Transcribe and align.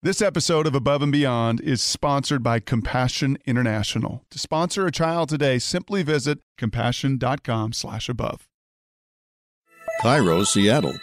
This 0.00 0.22
episode 0.22 0.68
of 0.68 0.76
Above 0.76 1.02
and 1.02 1.10
Beyond 1.10 1.60
is 1.60 1.82
sponsored 1.82 2.40
by 2.40 2.60
Compassion 2.60 3.36
International. 3.46 4.22
To 4.30 4.38
sponsor 4.38 4.86
a 4.86 4.92
child 4.92 5.28
today, 5.28 5.58
simply 5.58 6.04
visit 6.04 6.38
compassion.com/above. 6.56 8.46
Cairo, 10.00 10.44
Seattle. 10.44 10.94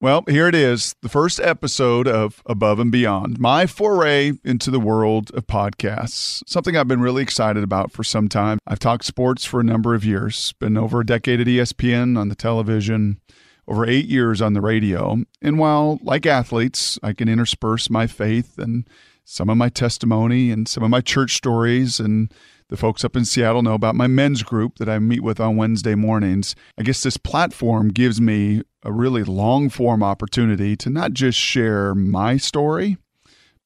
Well, 0.00 0.24
here 0.26 0.48
it 0.48 0.56
is, 0.56 0.96
the 1.02 1.08
first 1.08 1.38
episode 1.38 2.08
of 2.08 2.42
Above 2.46 2.80
and 2.80 2.90
Beyond, 2.90 3.38
my 3.38 3.64
foray 3.66 4.32
into 4.42 4.72
the 4.72 4.80
world 4.80 5.30
of 5.32 5.46
podcasts. 5.46 6.42
Something 6.48 6.76
I've 6.76 6.88
been 6.88 7.00
really 7.00 7.22
excited 7.22 7.62
about 7.62 7.92
for 7.92 8.02
some 8.02 8.28
time. 8.28 8.58
I've 8.66 8.80
talked 8.80 9.04
sports 9.04 9.44
for 9.44 9.60
a 9.60 9.64
number 9.64 9.94
of 9.94 10.04
years, 10.04 10.52
been 10.58 10.76
over 10.76 10.98
a 10.98 11.06
decade 11.06 11.40
at 11.40 11.46
ESPN 11.46 12.18
on 12.18 12.28
the 12.28 12.34
television 12.34 13.20
over 13.68 13.86
eight 13.86 14.06
years 14.06 14.40
on 14.40 14.54
the 14.54 14.60
radio. 14.60 15.18
And 15.42 15.58
while, 15.58 15.98
like 16.02 16.26
athletes, 16.26 16.98
I 17.02 17.12
can 17.12 17.28
intersperse 17.28 17.90
my 17.90 18.06
faith 18.06 18.58
and 18.58 18.88
some 19.24 19.50
of 19.50 19.58
my 19.58 19.68
testimony 19.68 20.50
and 20.50 20.66
some 20.66 20.82
of 20.82 20.88
my 20.88 21.02
church 21.02 21.36
stories, 21.36 22.00
and 22.00 22.32
the 22.68 22.78
folks 22.78 23.04
up 23.04 23.14
in 23.14 23.26
Seattle 23.26 23.62
know 23.62 23.74
about 23.74 23.94
my 23.94 24.06
men's 24.06 24.42
group 24.42 24.78
that 24.78 24.88
I 24.88 24.98
meet 24.98 25.22
with 25.22 25.38
on 25.38 25.56
Wednesday 25.56 25.94
mornings. 25.94 26.56
I 26.78 26.82
guess 26.82 27.02
this 27.02 27.18
platform 27.18 27.88
gives 27.88 28.22
me 28.22 28.62
a 28.82 28.90
really 28.90 29.24
long 29.24 29.68
form 29.68 30.02
opportunity 30.02 30.76
to 30.76 30.88
not 30.88 31.12
just 31.12 31.38
share 31.38 31.94
my 31.94 32.38
story, 32.38 32.96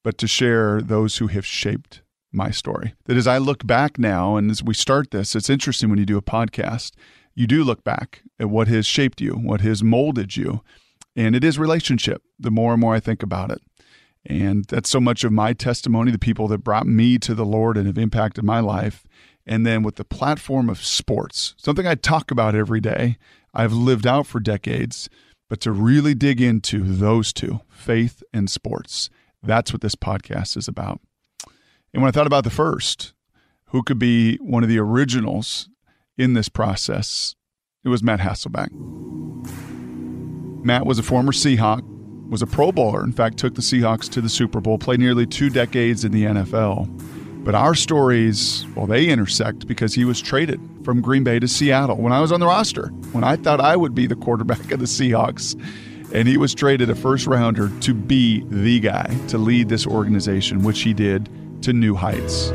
but 0.03 0.19
to 0.19 0.27
share 0.27 0.81
those 0.81 1.19
who 1.19 1.29
have 1.29 1.47
shaped 1.47 2.03
my 2.33 2.51
story. 2.51 2.95
That 3.05 3.17
as 3.17 3.29
I 3.29 3.39
look 3.39 3.65
back 3.65 4.01
now 4.01 4.37
and 4.37 4.51
as 4.51 4.65
we 4.65 4.75
start 4.75 5.13
this, 5.13 5.37
it's 5.37 5.51
interesting 5.51 5.91
when 5.91 5.99
you 6.01 6.07
do 6.07 6.19
a 6.19 6.23
podcast 6.23 6.91
you 7.35 7.47
do 7.47 7.65
look 7.65 7.85
back 7.85 8.23
at 8.39 8.51
what 8.51 8.69
has 8.69 8.87
shaped 8.87 9.21
you, 9.21 9.33
what 9.33 9.61
has 9.61 9.83
molded 9.83 10.37
you. 10.37 10.63
And 11.15 11.37
it 11.37 11.45
is 11.45 11.59
relationship 11.59 12.23
the 12.39 12.51
more 12.51 12.73
and 12.73 12.81
more 12.81 12.95
I 12.95 13.01
think 13.01 13.23
about 13.23 13.51
it. 13.51 13.61
And 14.25 14.65
that's 14.67 14.89
so 14.89 15.01
much 15.01 15.25
of 15.25 15.33
my 15.33 15.53
testimony, 15.53 16.13
the 16.13 16.19
people 16.19 16.49
that 16.49 16.59
brought 16.59 16.87
me 16.87 17.19
to 17.19 17.35
the 17.35 17.45
Lord 17.45 17.77
and 17.77 17.87
have 17.87 17.99
impacted 17.99 18.45
my 18.45 18.61
life. 18.61 19.05
And 19.47 19.67
then 19.67 19.83
with 19.83 19.97
the 19.97 20.05
platform 20.05 20.71
of 20.71 20.85
sports, 20.85 21.55
something 21.59 21.87
I 21.87 21.97
talk 21.97 22.31
about 22.31 22.55
every 22.55 22.81
day, 22.81 23.19
I've 23.53 23.73
lived 23.73 24.07
out 24.07 24.27
for 24.27 24.39
decades, 24.39 25.11
but 25.51 25.61
to 25.63 25.73
really 25.73 26.15
dig 26.15 26.41
into 26.41 26.85
those 26.85 27.33
two, 27.33 27.61
faith 27.69 28.23
and 28.33 28.49
sports, 28.49 29.11
that's 29.43 29.73
what 29.73 29.83
this 29.83 29.97
podcast 29.97 30.57
is 30.57 30.69
about. 30.69 31.01
And 31.93 32.03
when 32.03 32.09
I 32.09 32.13
thought 32.13 32.29
about 32.29 32.45
the 32.45 32.51
first, 32.51 33.13
who 33.67 33.83
could 33.83 33.99
be 33.99 34.37
one 34.37 34.63
of 34.63 34.69
the 34.69 34.79
originals 34.79 35.69
in 36.17 36.35
this 36.35 36.49
process, 36.49 37.35
it 37.85 37.89
was 37.89 38.03
Matt 38.03 38.21
Hasselbeck. 38.21 38.71
Matt 40.65 40.87
was 40.87 40.99
a 40.99 41.03
former 41.03 41.33
Seahawk, 41.33 41.83
was 42.29 42.43
a 42.43 42.47
Pro 42.47 42.73
Bowler, 42.73 43.03
in 43.03 43.13
fact, 43.13 43.39
took 43.39 43.55
the 43.55 43.63
Seahawks 43.63 44.09
to 44.11 44.21
the 44.21 44.29
Super 44.29 44.61
Bowl, 44.61 44.79
played 44.79 45.01
nearly 45.01 45.27
two 45.27 45.51
decades 45.51 46.05
in 46.05 46.13
the 46.13 46.25
NFL. 46.25 46.89
But 47.45 47.57
our 47.57 47.75
stories, 47.75 48.65
well, 48.77 48.87
they 48.87 49.09
intersect 49.09 49.67
because 49.67 49.95
he 49.95 50.05
was 50.05 50.21
traded 50.21 50.61
from 50.85 51.01
Green 51.01 51.25
Bay 51.25 51.41
to 51.41 51.49
Seattle 51.49 51.97
when 51.97 52.13
I 52.13 52.21
was 52.21 52.31
on 52.31 52.39
the 52.39 52.47
roster, 52.47 52.89
when 53.11 53.25
I 53.25 53.35
thought 53.35 53.61
I 53.61 53.77
would 53.77 53.95
be 53.95 54.07
the 54.07 54.15
quarterback 54.15 54.71
of 54.71 54.79
the 54.79 54.87
Seahawks. 54.87 55.61
And 56.15 56.29
he 56.29 56.37
was 56.37 56.55
traded 56.55 56.89
a 56.91 56.95
first 56.95 57.27
rounder 57.27 57.71
to 57.81 57.95
be 57.95 58.45
the 58.49 58.79
guy 58.79 59.07
to 59.29 59.39
lead 59.39 59.69
this 59.69 59.87
organization, 59.87 60.63
which 60.63 60.83
he 60.83 60.95
did 60.95 61.29
to 61.63 61.73
new 61.73 61.95
heights. 61.95 62.53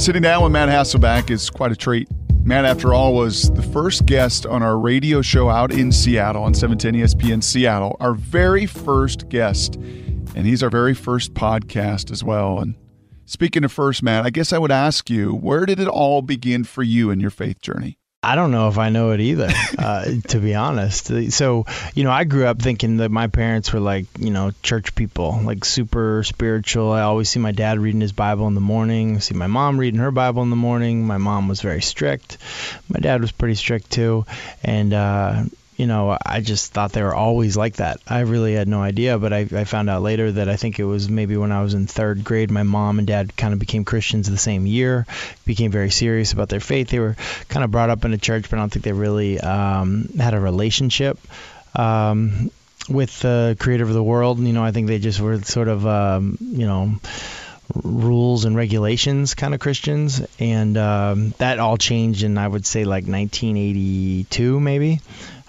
Sitting 0.00 0.22
down 0.22 0.42
with 0.42 0.50
Matt 0.50 0.70
Hasselbeck 0.70 1.28
is 1.30 1.50
quite 1.50 1.72
a 1.72 1.76
treat. 1.76 2.08
Matt, 2.42 2.64
after 2.64 2.94
all, 2.94 3.12
was 3.12 3.50
the 3.50 3.62
first 3.62 4.06
guest 4.06 4.46
on 4.46 4.62
our 4.62 4.78
radio 4.78 5.20
show 5.20 5.50
out 5.50 5.70
in 5.70 5.92
Seattle 5.92 6.42
on 6.42 6.54
710 6.54 7.02
ESPN 7.02 7.44
Seattle, 7.44 7.98
our 8.00 8.14
very 8.14 8.64
first 8.64 9.28
guest. 9.28 9.74
And 9.74 10.46
he's 10.46 10.62
our 10.62 10.70
very 10.70 10.94
first 10.94 11.34
podcast 11.34 12.10
as 12.10 12.24
well. 12.24 12.60
And 12.60 12.76
speaking 13.26 13.62
of 13.62 13.72
first, 13.72 14.02
Matt, 14.02 14.24
I 14.24 14.30
guess 14.30 14.54
I 14.54 14.58
would 14.58 14.72
ask 14.72 15.10
you, 15.10 15.34
where 15.34 15.66
did 15.66 15.78
it 15.78 15.86
all 15.86 16.22
begin 16.22 16.64
for 16.64 16.82
you 16.82 17.10
in 17.10 17.20
your 17.20 17.28
faith 17.28 17.60
journey? 17.60 17.98
I 18.22 18.34
don't 18.34 18.50
know 18.50 18.68
if 18.68 18.76
I 18.76 18.90
know 18.90 19.12
it 19.12 19.20
either, 19.20 19.48
uh, 19.78 20.04
to 20.28 20.38
be 20.40 20.54
honest. 20.54 21.32
So, 21.32 21.64
you 21.94 22.04
know, 22.04 22.10
I 22.10 22.24
grew 22.24 22.44
up 22.44 22.60
thinking 22.60 22.98
that 22.98 23.10
my 23.10 23.28
parents 23.28 23.72
were 23.72 23.80
like, 23.80 24.04
you 24.18 24.28
know, 24.28 24.52
church 24.62 24.94
people, 24.94 25.40
like 25.42 25.64
super 25.64 26.22
spiritual. 26.22 26.92
I 26.92 27.00
always 27.00 27.30
see 27.30 27.40
my 27.40 27.52
dad 27.52 27.78
reading 27.78 28.02
his 28.02 28.12
Bible 28.12 28.46
in 28.46 28.54
the 28.54 28.60
morning, 28.60 29.20
see 29.20 29.34
my 29.34 29.46
mom 29.46 29.78
reading 29.78 30.00
her 30.00 30.10
Bible 30.10 30.42
in 30.42 30.50
the 30.50 30.56
morning. 30.56 31.06
My 31.06 31.16
mom 31.16 31.48
was 31.48 31.62
very 31.62 31.80
strict. 31.80 32.36
My 32.90 33.00
dad 33.00 33.22
was 33.22 33.32
pretty 33.32 33.54
strict 33.54 33.90
too. 33.90 34.26
And, 34.62 34.92
uh, 34.92 35.44
you 35.80 35.86
know, 35.86 36.18
I 36.26 36.42
just 36.42 36.74
thought 36.74 36.92
they 36.92 37.02
were 37.02 37.14
always 37.14 37.56
like 37.56 37.76
that. 37.76 38.00
I 38.06 38.20
really 38.20 38.52
had 38.52 38.68
no 38.68 38.82
idea, 38.82 39.18
but 39.18 39.32
I, 39.32 39.38
I 39.50 39.64
found 39.64 39.88
out 39.88 40.02
later 40.02 40.30
that 40.30 40.46
I 40.46 40.56
think 40.56 40.78
it 40.78 40.84
was 40.84 41.08
maybe 41.08 41.38
when 41.38 41.52
I 41.52 41.62
was 41.62 41.72
in 41.72 41.86
third 41.86 42.22
grade, 42.22 42.50
my 42.50 42.64
mom 42.64 42.98
and 42.98 43.08
dad 43.08 43.34
kind 43.34 43.54
of 43.54 43.58
became 43.58 43.86
Christians 43.86 44.28
the 44.28 44.36
same 44.36 44.66
year, 44.66 45.06
became 45.46 45.70
very 45.70 45.90
serious 45.90 46.34
about 46.34 46.50
their 46.50 46.60
faith. 46.60 46.90
They 46.90 46.98
were 46.98 47.16
kind 47.48 47.64
of 47.64 47.70
brought 47.70 47.88
up 47.88 48.04
in 48.04 48.12
a 48.12 48.18
church, 48.18 48.50
but 48.50 48.58
I 48.58 48.60
don't 48.60 48.70
think 48.70 48.84
they 48.84 48.92
really 48.92 49.40
um, 49.40 50.10
had 50.18 50.34
a 50.34 50.40
relationship. 50.40 51.18
Um, 51.74 52.50
with 52.90 53.18
the 53.20 53.56
creator 53.58 53.84
of 53.84 53.94
the 53.94 54.02
world, 54.02 54.38
you 54.38 54.52
know, 54.52 54.62
I 54.62 54.72
think 54.72 54.86
they 54.86 54.98
just 54.98 55.18
were 55.18 55.40
sort 55.40 55.68
of, 55.68 55.86
um, 55.86 56.36
you 56.42 56.66
know, 56.66 56.96
rules 57.84 58.44
and 58.44 58.54
regulations 58.54 59.32
kind 59.32 59.54
of 59.54 59.60
Christians, 59.60 60.20
and 60.38 60.76
um, 60.76 61.30
that 61.38 61.58
all 61.58 61.78
changed 61.78 62.22
in 62.22 62.36
I 62.36 62.48
would 62.48 62.66
say 62.66 62.84
like 62.84 63.04
1982 63.04 64.60
maybe 64.60 65.00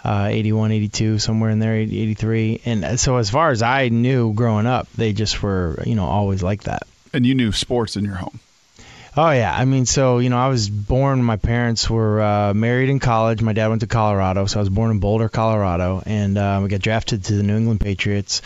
uh, 0.04 0.28
81, 0.30 0.72
82, 0.72 1.20
somewhere 1.20 1.50
in 1.50 1.60
there, 1.60 1.76
83. 1.76 2.62
And 2.66 3.00
so, 3.00 3.18
as 3.18 3.30
far 3.30 3.52
as 3.52 3.62
I 3.62 3.90
knew 3.90 4.34
growing 4.34 4.66
up, 4.66 4.92
they 4.94 5.14
just 5.14 5.42
were, 5.42 5.82
you 5.86 5.96
know, 5.96 6.06
always 6.06 6.42
like 6.42 6.64
that. 6.64 6.84
And 7.14 7.26
you 7.26 7.36
knew 7.36 7.52
sports 7.52 7.98
in 7.98 8.06
your 8.06 8.16
home. 8.16 8.40
Oh 9.18 9.30
yeah, 9.30 9.54
I 9.54 9.66
mean, 9.66 9.86
so 9.86 10.20
you 10.20 10.30
know, 10.30 10.38
I 10.38 10.48
was 10.48 10.70
born. 10.70 11.22
My 11.22 11.36
parents 11.36 11.90
were 11.90 12.22
uh, 12.22 12.54
married 12.54 12.88
in 12.88 13.00
college. 13.00 13.42
My 13.42 13.52
dad 13.52 13.68
went 13.68 13.82
to 13.82 13.88
Colorado, 13.88 14.46
so 14.46 14.58
I 14.58 14.62
was 14.62 14.70
born 14.70 14.90
in 14.90 15.00
Boulder, 15.00 15.28
Colorado, 15.28 16.02
and 16.06 16.38
uh, 16.38 16.62
we 16.64 16.70
got 16.70 16.80
drafted 16.80 17.26
to 17.26 17.34
the 17.34 17.44
New 17.44 17.58
England 17.58 17.82
Patriots. 17.82 18.42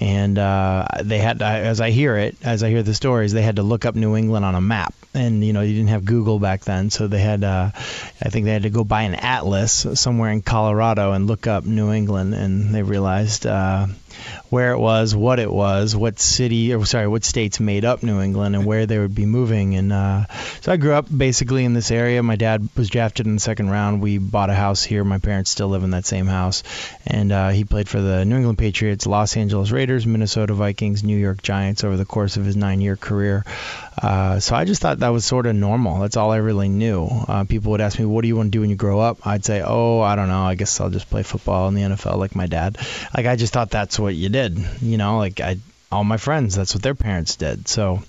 And 0.00 0.38
uh, 0.38 0.86
they 1.02 1.18
had, 1.18 1.42
as 1.42 1.82
I 1.82 1.90
hear 1.90 2.16
it, 2.16 2.36
as 2.42 2.62
I 2.62 2.70
hear 2.70 2.82
the 2.82 2.94
stories, 2.94 3.32
they 3.32 3.42
had 3.42 3.56
to 3.56 3.62
look 3.62 3.84
up 3.84 3.96
New 3.96 4.16
England 4.16 4.46
on 4.46 4.54
a 4.54 4.62
map, 4.62 4.94
and 5.18 5.44
you 5.44 5.52
know, 5.52 5.60
you 5.60 5.74
didn't 5.74 5.90
have 5.90 6.04
Google 6.04 6.38
back 6.38 6.64
then, 6.64 6.90
so 6.90 7.06
they 7.06 7.20
had, 7.20 7.44
uh, 7.44 7.70
I 7.74 8.28
think 8.30 8.44
they 8.44 8.52
had 8.52 8.62
to 8.62 8.70
go 8.70 8.84
buy 8.84 9.02
an 9.02 9.14
atlas 9.14 9.86
somewhere 9.94 10.30
in 10.30 10.42
Colorado 10.42 11.12
and 11.12 11.26
look 11.26 11.46
up 11.46 11.64
New 11.64 11.92
England, 11.92 12.34
and 12.34 12.74
they 12.74 12.82
realized 12.82 13.46
uh, 13.46 13.86
where 14.50 14.72
it 14.72 14.78
was, 14.78 15.14
what 15.14 15.38
it 15.38 15.50
was, 15.50 15.94
what 15.94 16.18
city 16.18 16.74
or 16.74 16.84
sorry, 16.84 17.08
what 17.08 17.24
states 17.24 17.60
made 17.60 17.84
up 17.84 18.02
New 18.02 18.20
England, 18.20 18.56
and 18.56 18.64
where 18.64 18.86
they 18.86 18.98
would 18.98 19.14
be 19.14 19.26
moving. 19.26 19.74
And 19.74 19.92
uh, 19.92 20.26
so 20.60 20.72
I 20.72 20.76
grew 20.76 20.92
up 20.92 21.06
basically 21.14 21.64
in 21.64 21.74
this 21.74 21.90
area. 21.90 22.22
My 22.22 22.36
dad 22.36 22.68
was 22.76 22.88
drafted 22.88 23.26
in 23.26 23.34
the 23.34 23.40
second 23.40 23.70
round. 23.70 24.00
We 24.00 24.18
bought 24.18 24.50
a 24.50 24.54
house 24.54 24.82
here. 24.82 25.04
My 25.04 25.18
parents 25.18 25.50
still 25.50 25.68
live 25.68 25.84
in 25.84 25.90
that 25.90 26.06
same 26.06 26.26
house, 26.26 26.62
and 27.06 27.32
uh, 27.32 27.48
he 27.50 27.64
played 27.64 27.88
for 27.88 28.00
the 28.00 28.24
New 28.24 28.36
England 28.36 28.58
Patriots, 28.58 29.06
Los 29.06 29.36
Angeles 29.36 29.70
Raiders, 29.70 30.06
Minnesota 30.06 30.54
Vikings, 30.54 31.02
New 31.02 31.16
York 31.16 31.42
Giants 31.42 31.84
over 31.84 31.96
the 31.96 32.04
course 32.04 32.36
of 32.36 32.44
his 32.44 32.56
nine-year 32.56 32.96
career. 32.96 33.44
Uh, 34.00 34.38
so 34.38 34.54
I 34.54 34.64
just 34.64 34.80
thought 34.80 35.00
that 35.00 35.08
was 35.08 35.24
sort 35.24 35.46
of 35.46 35.56
normal. 35.56 36.00
That's 36.00 36.16
all 36.16 36.30
I 36.30 36.36
really 36.36 36.68
knew. 36.68 37.06
Uh, 37.06 37.44
people 37.44 37.72
would 37.72 37.80
ask 37.80 37.98
me, 37.98 38.04
"What 38.04 38.22
do 38.22 38.28
you 38.28 38.36
want 38.36 38.46
to 38.46 38.50
do 38.50 38.60
when 38.60 38.70
you 38.70 38.76
grow 38.76 39.00
up?" 39.00 39.26
I'd 39.26 39.44
say, 39.44 39.60
"Oh, 39.64 40.00
I 40.00 40.14
don't 40.14 40.28
know. 40.28 40.42
I 40.42 40.54
guess 40.54 40.80
I'll 40.80 40.90
just 40.90 41.10
play 41.10 41.22
football 41.22 41.68
in 41.68 41.74
the 41.74 41.82
NFL 41.82 42.16
like 42.16 42.36
my 42.36 42.46
dad." 42.46 42.78
Like 43.16 43.26
I 43.26 43.36
just 43.36 43.52
thought 43.52 43.70
that's 43.70 43.98
what 43.98 44.07
you 44.14 44.28
did. 44.28 44.58
You 44.80 44.96
know, 44.96 45.18
like 45.18 45.40
I, 45.40 45.58
all 45.90 46.04
my 46.04 46.16
friends, 46.16 46.54
that's 46.54 46.74
what 46.74 46.82
their 46.82 46.94
parents 46.94 47.36
did. 47.36 47.68
So 47.68 48.02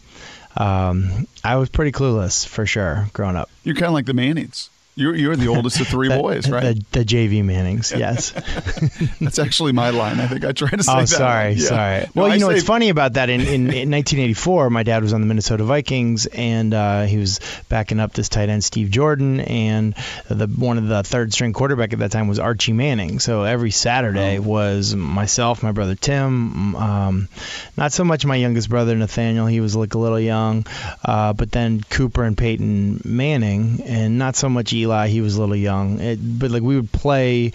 um, 0.58 1.28
I 1.44 1.56
was 1.58 1.70
pretty 1.70 1.92
clueless 1.92 2.46
for 2.46 2.66
sure 2.66 3.08
growing 3.14 3.36
up. 3.36 3.50
You're 3.64 3.76
kind 3.76 3.88
of 3.88 3.94
like 3.94 4.06
the 4.06 4.14
Mannings. 4.14 4.70
You're, 5.00 5.16
you're 5.16 5.36
the 5.38 5.48
oldest 5.48 5.80
of 5.80 5.88
three 5.88 6.10
boys, 6.22 6.50
right? 6.50 6.76
The, 6.92 7.00
the 7.00 7.06
JV 7.06 7.42
Mannings, 7.44 7.94
yes. 7.96 8.32
That's 9.22 9.40
actually 9.40 9.72
my 9.72 9.92
line. 9.92 10.20
I 10.20 10.28
think 10.28 10.44
I 10.44 10.52
tried 10.52 10.72
to 10.76 10.84
say 10.84 10.92
oh, 10.92 11.00
that. 11.00 11.08
sorry, 11.08 11.54
yeah. 11.54 11.68
sorry. 11.68 12.06
Well, 12.14 12.34
you 12.34 12.40
know, 12.40 12.50
say, 12.50 12.58
it's 12.58 12.66
funny 12.68 12.90
about 12.90 13.14
that. 13.14 13.30
In, 13.30 13.40
in, 13.42 13.48
in 13.48 13.92
1984, 13.92 14.70
my 14.70 14.84
dad 14.84 15.02
was 15.02 15.14
on 15.14 15.22
the 15.22 15.28
Minnesota 15.28 15.64
Vikings, 15.64 16.26
and 16.26 16.74
uh, 16.74 17.04
he 17.04 17.16
was 17.18 17.40
backing 17.70 18.02
up 18.02 18.12
this 18.12 18.28
tight 18.28 18.50
end 18.50 18.62
Steve 18.62 18.90
Jordan, 18.92 19.40
and 19.40 19.96
the 20.30 20.48
one 20.48 20.78
of 20.78 20.88
the 20.88 21.02
third 21.02 21.32
string 21.32 21.54
quarterback 21.54 21.94
at 21.94 22.00
that 22.00 22.12
time 22.12 22.28
was 22.28 22.38
Archie 22.40 22.74
Manning. 22.74 23.20
So 23.20 23.44
every 23.44 23.72
Saturday 23.72 24.38
Oh. 24.38 24.42
was 24.42 24.94
myself, 24.96 25.64
my 25.64 25.72
brother 25.72 25.96
Tim, 25.96 26.76
um, 26.76 27.30
not 27.78 27.94
so 27.94 28.04
much 28.04 28.26
my 28.26 28.36
youngest 28.36 28.70
brother 28.70 28.96
Nathaniel. 28.98 29.46
He 29.48 29.62
was 29.62 29.78
like 29.78 29.94
a 29.94 29.98
little 29.98 30.20
young, 30.20 30.66
uh, 31.06 31.32
but 31.32 31.52
then 31.52 31.82
Cooper 31.90 32.26
and 32.26 32.38
Peyton 32.38 33.00
Manning, 33.06 33.82
and 33.86 34.20
not 34.20 34.36
so 34.36 34.50
much 34.50 34.74
Eli. 34.74 34.89
He 35.08 35.22
was 35.22 35.36
a 35.36 35.40
little 35.40 35.56
young. 35.56 36.00
It, 36.00 36.20
but 36.22 36.52
like 36.52 36.64
we 36.64 36.76
would 36.76 36.92
play 36.92 37.54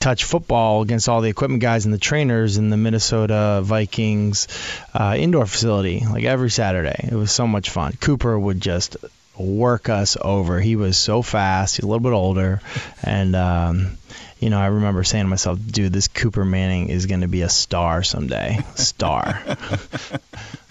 touch 0.00 0.24
football 0.24 0.82
against 0.82 1.08
all 1.08 1.20
the 1.20 1.28
equipment 1.28 1.60
guys 1.60 1.84
and 1.84 1.92
the 1.92 1.98
trainers 1.98 2.58
in 2.58 2.70
the 2.70 2.76
Minnesota 2.76 3.60
Vikings 3.64 4.46
uh, 4.94 5.16
indoor 5.18 5.46
facility, 5.46 6.04
like 6.08 6.24
every 6.24 6.50
Saturday. 6.50 7.08
It 7.10 7.14
was 7.14 7.32
so 7.32 7.46
much 7.46 7.70
fun. 7.70 7.92
Cooper 8.00 8.38
would 8.38 8.60
just 8.60 8.96
work 9.36 9.88
us 9.88 10.16
over. 10.20 10.60
He 10.60 10.76
was 10.76 10.96
so 10.96 11.22
fast. 11.22 11.76
He's 11.76 11.84
a 11.84 11.88
little 11.88 12.00
bit 12.00 12.12
older, 12.12 12.60
and 13.02 13.34
um, 13.34 13.98
you 14.38 14.50
know, 14.50 14.60
I 14.60 14.66
remember 14.66 15.02
saying 15.02 15.24
to 15.24 15.28
myself, 15.28 15.58
dude, 15.66 15.92
this 15.92 16.08
Cooper 16.08 16.44
Manning 16.44 16.88
is 16.88 17.06
going 17.06 17.22
to 17.22 17.28
be 17.28 17.40
a 17.40 17.48
star 17.48 18.02
someday. 18.02 18.58
Star. 18.74 19.42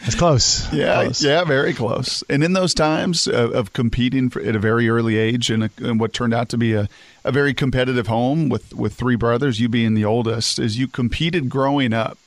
it's 0.02 0.16
close. 0.16 0.72
Yeah, 0.72 1.04
close. 1.04 1.24
yeah, 1.24 1.44
very 1.46 1.74
close. 1.74 2.24
And 2.30 2.44
in 2.44 2.54
those 2.54 2.76
times 2.76 3.28
of, 3.28 3.54
of 3.56 3.74
competing 3.74 4.30
for, 4.30 4.40
at 4.42 4.56
a 4.56 4.60
very 4.60 4.88
early 4.88 5.18
age 5.18 5.50
in, 5.50 5.64
a, 5.64 5.72
in 5.80 5.98
what 5.98 6.14
turned 6.14 6.34
out 6.34 6.50
to 6.50 6.58
be 6.58 6.74
a, 6.74 6.88
a 7.24 7.32
very 7.32 7.56
competitive 7.56 8.06
home 8.06 8.50
with, 8.50 8.74
with 8.76 8.94
three 8.94 9.16
brothers, 9.16 9.60
you 9.60 9.68
being 9.68 9.96
the 9.96 10.06
oldest, 10.06 10.60
as 10.60 10.78
you 10.78 10.88
competed 10.88 11.50
growing 11.50 11.92
up, 11.92 12.20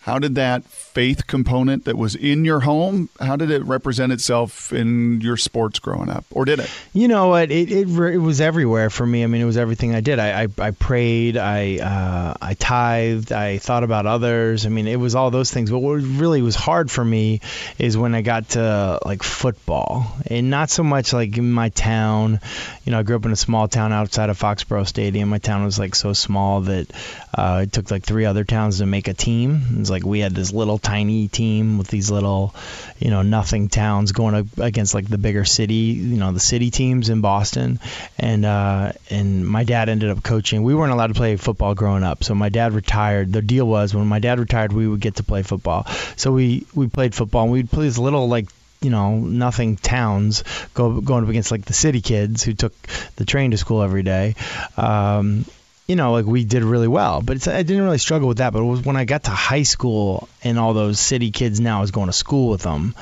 how 0.00 0.18
did 0.18 0.36
that 0.36 0.64
faith 0.64 1.26
component 1.26 1.84
that 1.84 1.96
was 1.96 2.14
in 2.14 2.46
your 2.46 2.60
home, 2.60 3.10
how 3.20 3.36
did 3.36 3.50
it 3.50 3.62
represent 3.64 4.12
itself 4.12 4.72
in 4.72 5.20
your 5.20 5.36
sports 5.36 5.78
growing 5.78 6.08
up, 6.08 6.24
or 6.30 6.46
did 6.46 6.58
it? 6.58 6.70
You 6.94 7.06
know 7.06 7.28
what? 7.28 7.50
It, 7.50 7.70
it, 7.70 7.86
it 7.86 8.18
was 8.18 8.40
everywhere 8.40 8.88
for 8.88 9.04
me. 9.04 9.22
I 9.22 9.26
mean, 9.26 9.42
it 9.42 9.44
was 9.44 9.58
everything 9.58 9.94
I 9.94 10.00
did. 10.00 10.18
I 10.18 10.44
I, 10.44 10.48
I 10.58 10.70
prayed. 10.70 11.36
I 11.36 11.78
uh, 11.78 12.34
I 12.40 12.54
tithed. 12.54 13.30
I 13.30 13.58
thought 13.58 13.84
about 13.84 14.06
others. 14.06 14.64
I 14.64 14.70
mean, 14.70 14.86
it 14.86 14.96
was 14.96 15.14
all 15.14 15.30
those 15.30 15.50
things. 15.50 15.70
But 15.70 15.80
what 15.80 15.96
really 15.96 16.40
was 16.40 16.56
hard 16.56 16.90
for 16.90 17.04
me 17.04 17.40
is 17.78 17.98
when 17.98 18.14
I 18.14 18.22
got 18.22 18.50
to 18.50 19.00
like 19.04 19.22
football, 19.22 20.06
and 20.26 20.48
not 20.48 20.70
so 20.70 20.82
much 20.82 21.12
like 21.12 21.36
in 21.36 21.52
my 21.52 21.68
town. 21.68 22.40
You 22.86 22.92
know, 22.92 23.00
I 23.00 23.02
grew 23.02 23.16
up 23.16 23.26
in 23.26 23.32
a 23.32 23.36
small 23.36 23.68
town 23.68 23.92
outside 23.92 24.30
of 24.30 24.38
Foxborough 24.38 24.86
Stadium. 24.86 25.28
My 25.28 25.38
town 25.38 25.62
was 25.62 25.78
like 25.78 25.94
so 25.94 26.14
small 26.14 26.62
that 26.62 26.90
uh, 27.34 27.60
it 27.64 27.72
took 27.72 27.90
like 27.90 28.04
three 28.04 28.24
other 28.24 28.44
towns 28.44 28.78
to 28.78 28.86
make 28.86 29.06
a 29.06 29.14
team. 29.14 29.84
Like 29.90 30.04
we 30.04 30.20
had 30.20 30.34
this 30.34 30.52
little 30.52 30.78
tiny 30.78 31.28
team 31.28 31.78
with 31.78 31.88
these 31.88 32.10
little, 32.10 32.54
you 32.98 33.10
know, 33.10 33.22
nothing 33.22 33.68
towns 33.68 34.12
going 34.12 34.34
up 34.34 34.46
against 34.58 34.94
like 34.94 35.08
the 35.08 35.18
bigger 35.18 35.44
city, 35.44 35.74
you 35.74 36.16
know, 36.16 36.32
the 36.32 36.40
city 36.40 36.70
teams 36.70 37.08
in 37.08 37.20
Boston. 37.20 37.80
And 38.18 38.44
uh, 38.44 38.92
and 39.10 39.46
my 39.46 39.64
dad 39.64 39.88
ended 39.88 40.10
up 40.10 40.22
coaching. 40.22 40.62
We 40.62 40.74
weren't 40.74 40.92
allowed 40.92 41.08
to 41.08 41.14
play 41.14 41.36
football 41.36 41.74
growing 41.74 42.04
up, 42.04 42.24
so 42.24 42.34
my 42.34 42.48
dad 42.48 42.72
retired. 42.72 43.32
The 43.32 43.42
deal 43.42 43.66
was 43.66 43.94
when 43.94 44.06
my 44.06 44.18
dad 44.18 44.38
retired, 44.38 44.72
we 44.72 44.86
would 44.86 45.00
get 45.00 45.16
to 45.16 45.24
play 45.24 45.42
football. 45.42 45.86
So 46.16 46.32
we 46.32 46.66
we 46.74 46.86
played 46.86 47.14
football. 47.14 47.44
and 47.44 47.52
We'd 47.52 47.70
play 47.70 47.84
these 47.84 47.98
little 47.98 48.28
like 48.28 48.46
you 48.80 48.90
know 48.90 49.18
nothing 49.18 49.76
towns 49.76 50.42
go 50.74 51.00
going 51.00 51.24
up 51.24 51.30
against 51.30 51.50
like 51.50 51.64
the 51.64 51.72
city 51.72 52.00
kids 52.00 52.42
who 52.42 52.54
took 52.54 52.72
the 53.16 53.24
train 53.24 53.50
to 53.50 53.58
school 53.58 53.82
every 53.82 54.02
day 54.02 54.34
um, 54.76 55.44
you 55.90 55.96
know, 55.96 56.12
like 56.12 56.24
we 56.24 56.44
did 56.44 56.62
really 56.62 56.86
well. 56.86 57.20
But 57.20 57.48
I 57.48 57.64
didn't 57.64 57.82
really 57.82 57.98
struggle 57.98 58.28
with 58.28 58.38
that. 58.38 58.52
But 58.52 58.60
it 58.60 58.66
was 58.66 58.84
when 58.84 58.96
I 58.96 59.04
got 59.04 59.24
to 59.24 59.32
high 59.32 59.64
school 59.64 60.28
and 60.44 60.56
all 60.56 60.72
those 60.72 61.00
city 61.00 61.32
kids 61.32 61.58
now 61.58 61.78
I 61.78 61.80
was 61.80 61.90
going 61.90 62.06
to 62.06 62.12
school 62.12 62.48
with 62.48 62.62
them. 62.62 62.94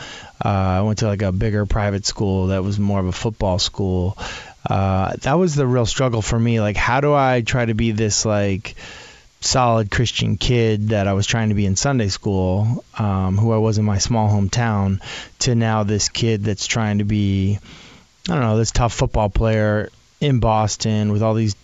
Uh, 0.43 0.49
I 0.49 0.81
went 0.81 1.01
to 1.01 1.07
like 1.07 1.21
a 1.21 1.31
bigger 1.31 1.67
private 1.67 2.07
school 2.07 2.47
that 2.47 2.65
was 2.65 2.79
more 2.79 2.99
of 2.99 3.05
a 3.05 3.13
football 3.13 3.59
school. 3.59 4.17
Uh, 4.65 5.15
that 5.21 5.35
was 5.35 5.55
the 5.55 5.67
real 5.67 5.85
struggle 5.85 6.23
for 6.23 6.41
me. 6.41 6.63
Like, 6.63 6.79
how 6.79 7.03
do 7.03 7.13
I 7.13 7.43
try 7.43 7.67
to 7.67 7.75
be 7.75 7.91
this 7.91 8.25
like 8.25 8.75
solid 9.43 9.91
Christian 9.91 10.39
kid 10.39 10.89
that 10.89 11.07
I 11.07 11.13
was 11.13 11.27
trying 11.27 11.51
to 11.51 11.55
be 11.55 11.67
in 11.67 11.77
Sunday 11.77 12.09
school, 12.09 12.87
um, 12.99 13.37
who 13.37 13.53
I 13.53 13.59
was 13.59 13.77
in 13.77 13.85
my 13.85 13.99
small 13.99 14.31
hometown, 14.31 15.03
to 15.41 15.55
now 15.55 15.83
this 15.83 16.09
kid 16.09 16.43
that's 16.43 16.67
trying 16.67 16.99
to 16.99 17.05
be, 17.05 17.59
I 18.31 18.33
don't 18.33 18.41
know, 18.41 18.57
this 18.57 18.71
tough 18.71 18.95
football 18.95 19.29
player 19.29 19.91
in 20.21 20.41
Boston 20.41 21.13
with 21.13 21.23
all 21.23 21.35
these 21.35 21.55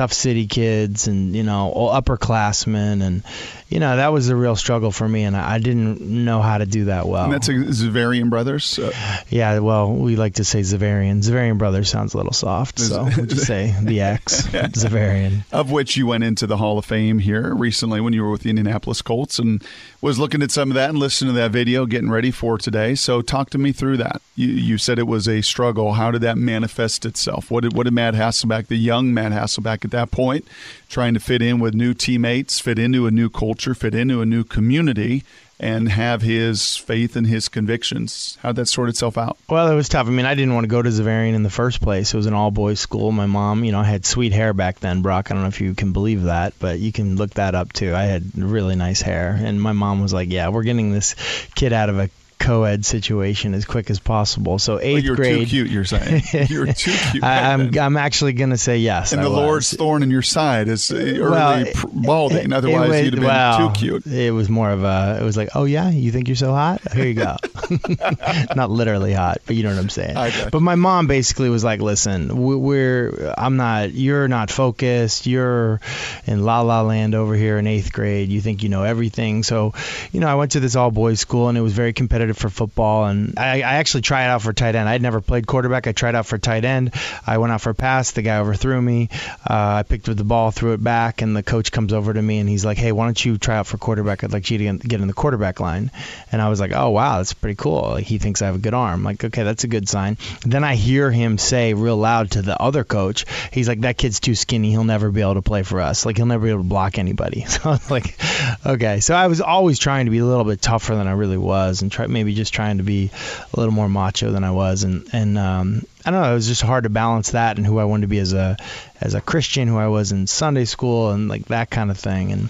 tough 0.00 0.14
city 0.14 0.46
kids 0.46 1.08
and 1.08 1.36
you 1.36 1.42
know 1.42 1.70
upperclassmen 1.92 3.02
and 3.02 3.22
you 3.68 3.78
know 3.78 3.96
that 3.96 4.14
was 4.14 4.30
a 4.30 4.34
real 4.34 4.56
struggle 4.56 4.90
for 4.90 5.06
me 5.06 5.24
and 5.24 5.36
I, 5.36 5.58
didn't 5.58 6.00
know 6.00 6.40
how 6.40 6.56
to 6.56 6.64
do 6.64 6.86
that 6.86 7.06
well. 7.06 7.24
And 7.24 7.34
that's 7.34 7.48
a 7.48 7.52
Xaverian 7.52 8.30
Brothers. 8.30 8.78
Uh, 8.78 8.92
yeah, 9.28 9.58
well, 9.58 9.92
we 9.92 10.16
like 10.16 10.36
to 10.36 10.44
say 10.44 10.60
Xaverian. 10.60 11.22
Xaverian 11.22 11.58
Brothers 11.58 11.90
sounds 11.90 12.14
a 12.14 12.16
little 12.16 12.32
soft, 12.32 12.78
so 12.78 13.04
we 13.04 13.26
just 13.26 13.46
say 13.46 13.74
the 13.82 14.00
X 14.00 14.46
Xaverian. 14.48 15.44
Of 15.52 15.70
which 15.70 15.98
you 15.98 16.06
went 16.06 16.24
into 16.24 16.46
the 16.46 16.56
Hall 16.56 16.78
of 16.78 16.86
Fame 16.86 17.18
here 17.18 17.54
recently 17.54 18.00
when 18.00 18.14
you 18.14 18.22
were 18.22 18.30
with 18.30 18.40
the 18.40 18.48
Indianapolis 18.48 19.02
Colts 19.02 19.38
and 19.38 19.62
was 20.00 20.18
looking 20.18 20.42
at 20.42 20.50
some 20.50 20.70
of 20.70 20.74
that 20.76 20.88
and 20.88 20.98
listening 20.98 21.34
to 21.34 21.38
that 21.38 21.50
video, 21.50 21.84
getting 21.84 22.10
ready 22.10 22.30
for 22.30 22.56
today. 22.56 22.94
So 22.94 23.20
talk 23.20 23.50
to 23.50 23.58
me 23.58 23.70
through 23.70 23.98
that. 23.98 24.22
You, 24.34 24.48
you 24.48 24.78
said 24.78 24.98
it 24.98 25.06
was 25.06 25.28
a 25.28 25.42
struggle. 25.42 25.92
How 25.92 26.10
did 26.10 26.22
that 26.22 26.38
manifest 26.38 27.04
itself? 27.04 27.50
What 27.50 27.64
did 27.64 27.76
what 27.76 27.84
did 27.84 27.92
Matt 27.92 28.14
Hasselbeck, 28.14 28.68
the 28.68 28.76
young 28.76 29.12
Matt 29.12 29.32
Hasselbeck 29.32 29.84
at 29.94 29.98
that 29.98 30.10
point, 30.10 30.46
trying 30.88 31.14
to 31.14 31.20
fit 31.20 31.42
in 31.42 31.58
with 31.58 31.74
new 31.74 31.94
teammates, 31.94 32.60
fit 32.60 32.78
into 32.78 33.06
a 33.06 33.10
new 33.10 33.28
culture, 33.28 33.74
fit 33.74 33.94
into 33.94 34.20
a 34.20 34.26
new 34.26 34.44
community, 34.44 35.24
and 35.58 35.90
have 35.90 36.22
his 36.22 36.76
faith 36.76 37.16
and 37.16 37.26
his 37.26 37.48
convictions. 37.48 38.38
How'd 38.40 38.56
that 38.56 38.66
sort 38.66 38.88
itself 38.88 39.18
out? 39.18 39.36
Well, 39.48 39.70
it 39.70 39.74
was 39.74 39.90
tough. 39.90 40.06
I 40.06 40.10
mean, 40.10 40.24
I 40.24 40.34
didn't 40.34 40.54
want 40.54 40.64
to 40.64 40.68
go 40.68 40.80
to 40.80 40.88
Xaverian 40.88 41.34
in 41.34 41.42
the 41.42 41.50
first 41.50 41.82
place. 41.82 42.14
It 42.14 42.16
was 42.16 42.24
an 42.26 42.32
all 42.32 42.50
boys 42.50 42.80
school. 42.80 43.12
My 43.12 43.26
mom, 43.26 43.62
you 43.64 43.72
know, 43.72 43.80
I 43.80 43.84
had 43.84 44.06
sweet 44.06 44.32
hair 44.32 44.54
back 44.54 44.80
then, 44.80 45.02
Brock. 45.02 45.30
I 45.30 45.34
don't 45.34 45.42
know 45.42 45.48
if 45.48 45.60
you 45.60 45.74
can 45.74 45.92
believe 45.92 46.22
that, 46.22 46.54
but 46.58 46.78
you 46.78 46.92
can 46.92 47.16
look 47.16 47.34
that 47.34 47.54
up 47.54 47.74
too. 47.74 47.94
I 47.94 48.04
had 48.04 48.22
really 48.36 48.74
nice 48.74 49.02
hair. 49.02 49.38
And 49.38 49.60
my 49.60 49.72
mom 49.72 50.00
was 50.00 50.14
like, 50.14 50.30
yeah, 50.30 50.48
we're 50.48 50.62
getting 50.62 50.92
this 50.92 51.14
kid 51.54 51.74
out 51.74 51.90
of 51.90 51.98
a 51.98 52.08
co-ed 52.40 52.84
situation 52.84 53.54
as 53.54 53.64
quick 53.64 53.90
as 53.90 54.00
possible. 54.00 54.58
So 54.58 54.80
eighth 54.80 54.94
well, 54.94 55.02
you're 55.04 55.16
grade. 55.16 55.40
too 55.40 55.46
cute. 55.46 55.70
You're 55.70 55.84
saying 55.84 56.22
you're 56.48 56.66
too 56.66 56.92
cute. 57.12 57.22
I, 57.22 57.52
am 57.52 57.60
I'm, 57.60 57.78
I'm 57.78 57.96
actually 57.96 58.32
gonna 58.32 58.56
say 58.56 58.78
yes. 58.78 59.12
And 59.12 59.20
I 59.20 59.24
the 59.24 59.30
was. 59.30 59.38
Lord's 59.38 59.76
thorn 59.76 60.02
in 60.02 60.10
your 60.10 60.22
side 60.22 60.68
is 60.68 60.90
uh, 60.90 60.96
early 60.96 61.30
Well, 61.30 61.64
balding. 61.84 62.52
Otherwise, 62.52 62.90
it 62.90 63.04
you'd 63.04 63.14
have 63.14 63.20
been 63.20 63.28
well, 63.28 63.72
too 63.72 63.78
cute. 63.78 64.06
It 64.06 64.32
was 64.32 64.48
more 64.48 64.70
of 64.70 64.82
a. 64.82 65.18
It 65.20 65.24
was 65.24 65.36
like, 65.36 65.50
oh 65.54 65.64
yeah, 65.64 65.90
you 65.90 66.10
think 66.10 66.28
you're 66.28 66.36
so 66.36 66.52
hot? 66.52 66.80
Here 66.92 67.06
you 67.06 67.14
go. 67.14 67.36
Not 68.56 68.70
literally 68.70 69.12
hot, 69.12 69.38
but 69.46 69.54
you 69.54 69.62
know 69.62 69.70
what 69.70 69.78
I'm 69.78 69.88
saying. 69.88 70.48
But 70.50 70.60
my 70.62 70.74
mom 70.74 71.06
basically 71.06 71.50
was 71.50 71.62
like, 71.62 71.80
listen, 71.80 72.36
we're. 72.36 73.34
I'm 73.36 73.56
not. 73.56 73.92
You're 73.92 74.28
not 74.28 74.50
focused. 74.50 75.26
You're 75.26 75.80
in 76.26 76.44
la 76.44 76.62
la 76.62 76.82
land 76.82 77.14
over 77.14 77.34
here 77.34 77.58
in 77.58 77.66
eighth 77.66 77.92
grade. 77.92 78.30
You 78.30 78.40
think 78.40 78.62
you 78.62 78.68
know 78.68 78.84
everything. 78.84 79.42
So, 79.42 79.74
you 80.12 80.20
know, 80.20 80.28
I 80.28 80.34
went 80.34 80.52
to 80.52 80.60
this 80.60 80.76
all 80.76 80.90
boys 80.90 81.20
school 81.20 81.48
and 81.48 81.56
it 81.58 81.60
was 81.60 81.72
very 81.72 81.92
competitive 81.92 82.29
for 82.36 82.48
football. 82.48 83.06
And 83.06 83.38
I, 83.38 83.58
I 83.58 83.74
actually 83.76 84.02
tried 84.02 84.26
out 84.28 84.42
for 84.42 84.52
tight 84.52 84.74
end. 84.74 84.88
I'd 84.88 85.02
never 85.02 85.20
played 85.20 85.46
quarterback. 85.46 85.86
I 85.86 85.92
tried 85.92 86.14
out 86.14 86.26
for 86.26 86.38
tight 86.38 86.64
end. 86.64 86.94
I 87.26 87.38
went 87.38 87.52
out 87.52 87.60
for 87.60 87.70
a 87.70 87.74
pass. 87.74 88.10
The 88.12 88.22
guy 88.22 88.38
overthrew 88.38 88.80
me. 88.80 89.08
Uh, 89.48 89.80
I 89.80 89.82
picked 89.82 90.08
up 90.08 90.16
the 90.16 90.24
ball, 90.24 90.50
threw 90.50 90.72
it 90.72 90.82
back, 90.82 91.22
and 91.22 91.36
the 91.36 91.42
coach 91.42 91.72
comes 91.72 91.92
over 91.92 92.12
to 92.12 92.20
me 92.22 92.38
and 92.38 92.48
he's 92.48 92.64
like, 92.64 92.78
"Hey, 92.78 92.92
why 92.92 93.04
don't 93.06 93.24
you 93.24 93.38
try 93.38 93.56
out 93.56 93.66
for 93.66 93.78
quarterback? 93.78 94.24
I'd 94.24 94.32
like 94.32 94.50
you 94.50 94.58
to 94.58 94.64
get- 94.64 94.80
get 94.88 95.00
in 95.00 95.06
the 95.06 95.12
quarterback 95.12 95.60
line." 95.60 95.90
And 96.32 96.40
I 96.42 96.48
was 96.48 96.60
like, 96.60 96.72
"Oh 96.74 96.90
wow, 96.90 97.18
that's 97.18 97.32
pretty 97.32 97.56
cool. 97.56 97.90
Like 97.90 98.04
he 98.04 98.18
thinks 98.18 98.42
I 98.42 98.46
have 98.46 98.54
a 98.56 98.58
good 98.58 98.74
arm. 98.74 99.04
Like 99.04 99.24
okay, 99.24 99.42
that's 99.42 99.64
a 99.64 99.68
good 99.68 99.88
sign." 99.88 100.16
Then 100.44 100.64
I 100.64 100.74
hear 100.74 101.10
him 101.10 101.38
say 101.38 101.74
real 101.74 101.96
loud 101.96 102.32
to 102.32 102.42
the 102.42 102.60
other 102.60 102.84
coach, 102.84 103.24
he's 103.52 103.68
like, 103.68 103.80
"That 103.80 103.96
kid's 103.96 104.20
too 104.20 104.34
skinny. 104.34 104.70
He'll 104.70 104.84
never 104.84 105.10
be 105.10 105.20
able 105.20 105.34
to 105.34 105.42
play 105.42 105.62
for 105.62 105.80
us. 105.80 106.04
Like 106.06 106.16
he'll 106.16 106.26
never 106.26 106.44
be 106.44 106.50
able 106.50 106.62
to 106.62 106.68
block 106.68 106.98
anybody." 106.98 107.46
So 107.50 107.70
I 107.70 107.72
was 107.72 107.90
like, 107.90 108.16
"Okay." 108.64 109.00
So 109.00 109.14
I 109.14 109.26
was 109.26 109.40
always 109.40 109.78
trying 109.78 110.04
to 110.06 110.10
be 110.10 110.18
a 110.18 110.24
little 110.24 110.44
bit 110.44 110.62
tougher 110.62 110.94
than 110.94 111.06
I 111.06 111.12
really 111.12 111.36
was, 111.38 111.82
and 111.82 111.90
try 111.90 112.06
maybe 112.06 112.19
just 112.24 112.54
trying 112.54 112.78
to 112.78 112.84
be 112.84 113.10
a 113.52 113.60
little 113.60 113.72
more 113.72 113.88
macho 113.88 114.30
than 114.30 114.44
I 114.44 114.50
was, 114.50 114.84
and 114.84 115.08
and 115.12 115.38
um, 115.38 115.82
I 116.04 116.10
don't 116.10 116.22
know. 116.22 116.30
It 116.30 116.34
was 116.34 116.48
just 116.48 116.62
hard 116.62 116.84
to 116.84 116.90
balance 116.90 117.32
that 117.32 117.56
and 117.56 117.66
who 117.66 117.78
I 117.78 117.84
wanted 117.84 118.02
to 118.02 118.08
be 118.08 118.18
as 118.18 118.32
a 118.32 118.56
as 119.00 119.14
a 119.14 119.20
Christian, 119.20 119.68
who 119.68 119.78
I 119.78 119.88
was 119.88 120.12
in 120.12 120.26
Sunday 120.26 120.64
school, 120.64 121.10
and 121.10 121.28
like 121.28 121.46
that 121.46 121.70
kind 121.70 121.90
of 121.90 121.98
thing. 121.98 122.32
And 122.32 122.48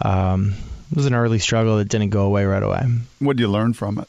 um, 0.00 0.54
it 0.90 0.96
was 0.96 1.06
an 1.06 1.14
early 1.14 1.38
struggle 1.38 1.78
that 1.78 1.88
didn't 1.88 2.10
go 2.10 2.24
away 2.26 2.44
right 2.44 2.62
away. 2.62 2.82
What 3.18 3.36
did 3.36 3.42
you 3.42 3.48
learn 3.48 3.72
from 3.72 3.98
it? 3.98 4.08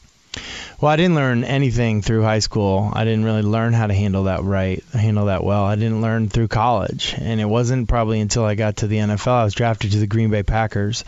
Well, 0.80 0.90
I 0.90 0.96
didn't 0.96 1.14
learn 1.14 1.44
anything 1.44 2.02
through 2.02 2.22
high 2.22 2.40
school. 2.40 2.90
I 2.92 3.04
didn't 3.04 3.24
really 3.24 3.42
learn 3.42 3.72
how 3.72 3.86
to 3.86 3.94
handle 3.94 4.24
that 4.24 4.42
right, 4.42 4.82
handle 4.92 5.26
that 5.26 5.44
well. 5.44 5.64
I 5.64 5.76
didn't 5.76 6.02
learn 6.02 6.28
through 6.28 6.48
college, 6.48 7.14
and 7.16 7.40
it 7.40 7.44
wasn't 7.44 7.88
probably 7.88 8.20
until 8.20 8.44
I 8.44 8.54
got 8.54 8.78
to 8.78 8.86
the 8.86 8.98
NFL, 8.98 9.32
I 9.32 9.44
was 9.44 9.54
drafted 9.54 9.92
to 9.92 9.98
the 9.98 10.06
Green 10.06 10.30
Bay 10.30 10.42
Packers, 10.42 11.02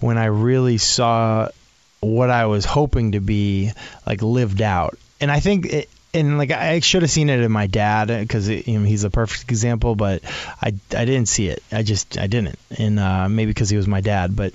when 0.00 0.18
I 0.18 0.26
really 0.26 0.78
saw 0.78 1.48
what 2.02 2.30
I 2.30 2.46
was 2.46 2.64
hoping 2.64 3.12
to 3.12 3.20
be 3.20 3.72
like 4.06 4.22
lived 4.22 4.60
out. 4.60 4.98
And 5.20 5.30
I 5.30 5.40
think 5.40 5.66
it, 5.66 5.88
and 6.12 6.36
like 6.36 6.50
I 6.50 6.80
should 6.80 7.02
have 7.02 7.10
seen 7.10 7.30
it 7.30 7.40
in 7.40 7.50
my 7.50 7.68
dad 7.68 8.08
because 8.08 8.48
you 8.48 8.78
know, 8.78 8.84
he's 8.84 9.04
a 9.04 9.10
perfect 9.10 9.50
example, 9.50 9.94
but 9.94 10.22
I, 10.60 10.68
I 10.68 11.04
didn't 11.04 11.26
see 11.26 11.48
it. 11.48 11.62
I 11.70 11.82
just 11.82 12.18
I 12.18 12.26
didn't, 12.26 12.58
and 12.76 12.98
uh, 12.98 13.28
maybe 13.28 13.50
because 13.50 13.70
he 13.70 13.76
was 13.76 13.86
my 13.86 14.00
dad, 14.00 14.36
but 14.36 14.52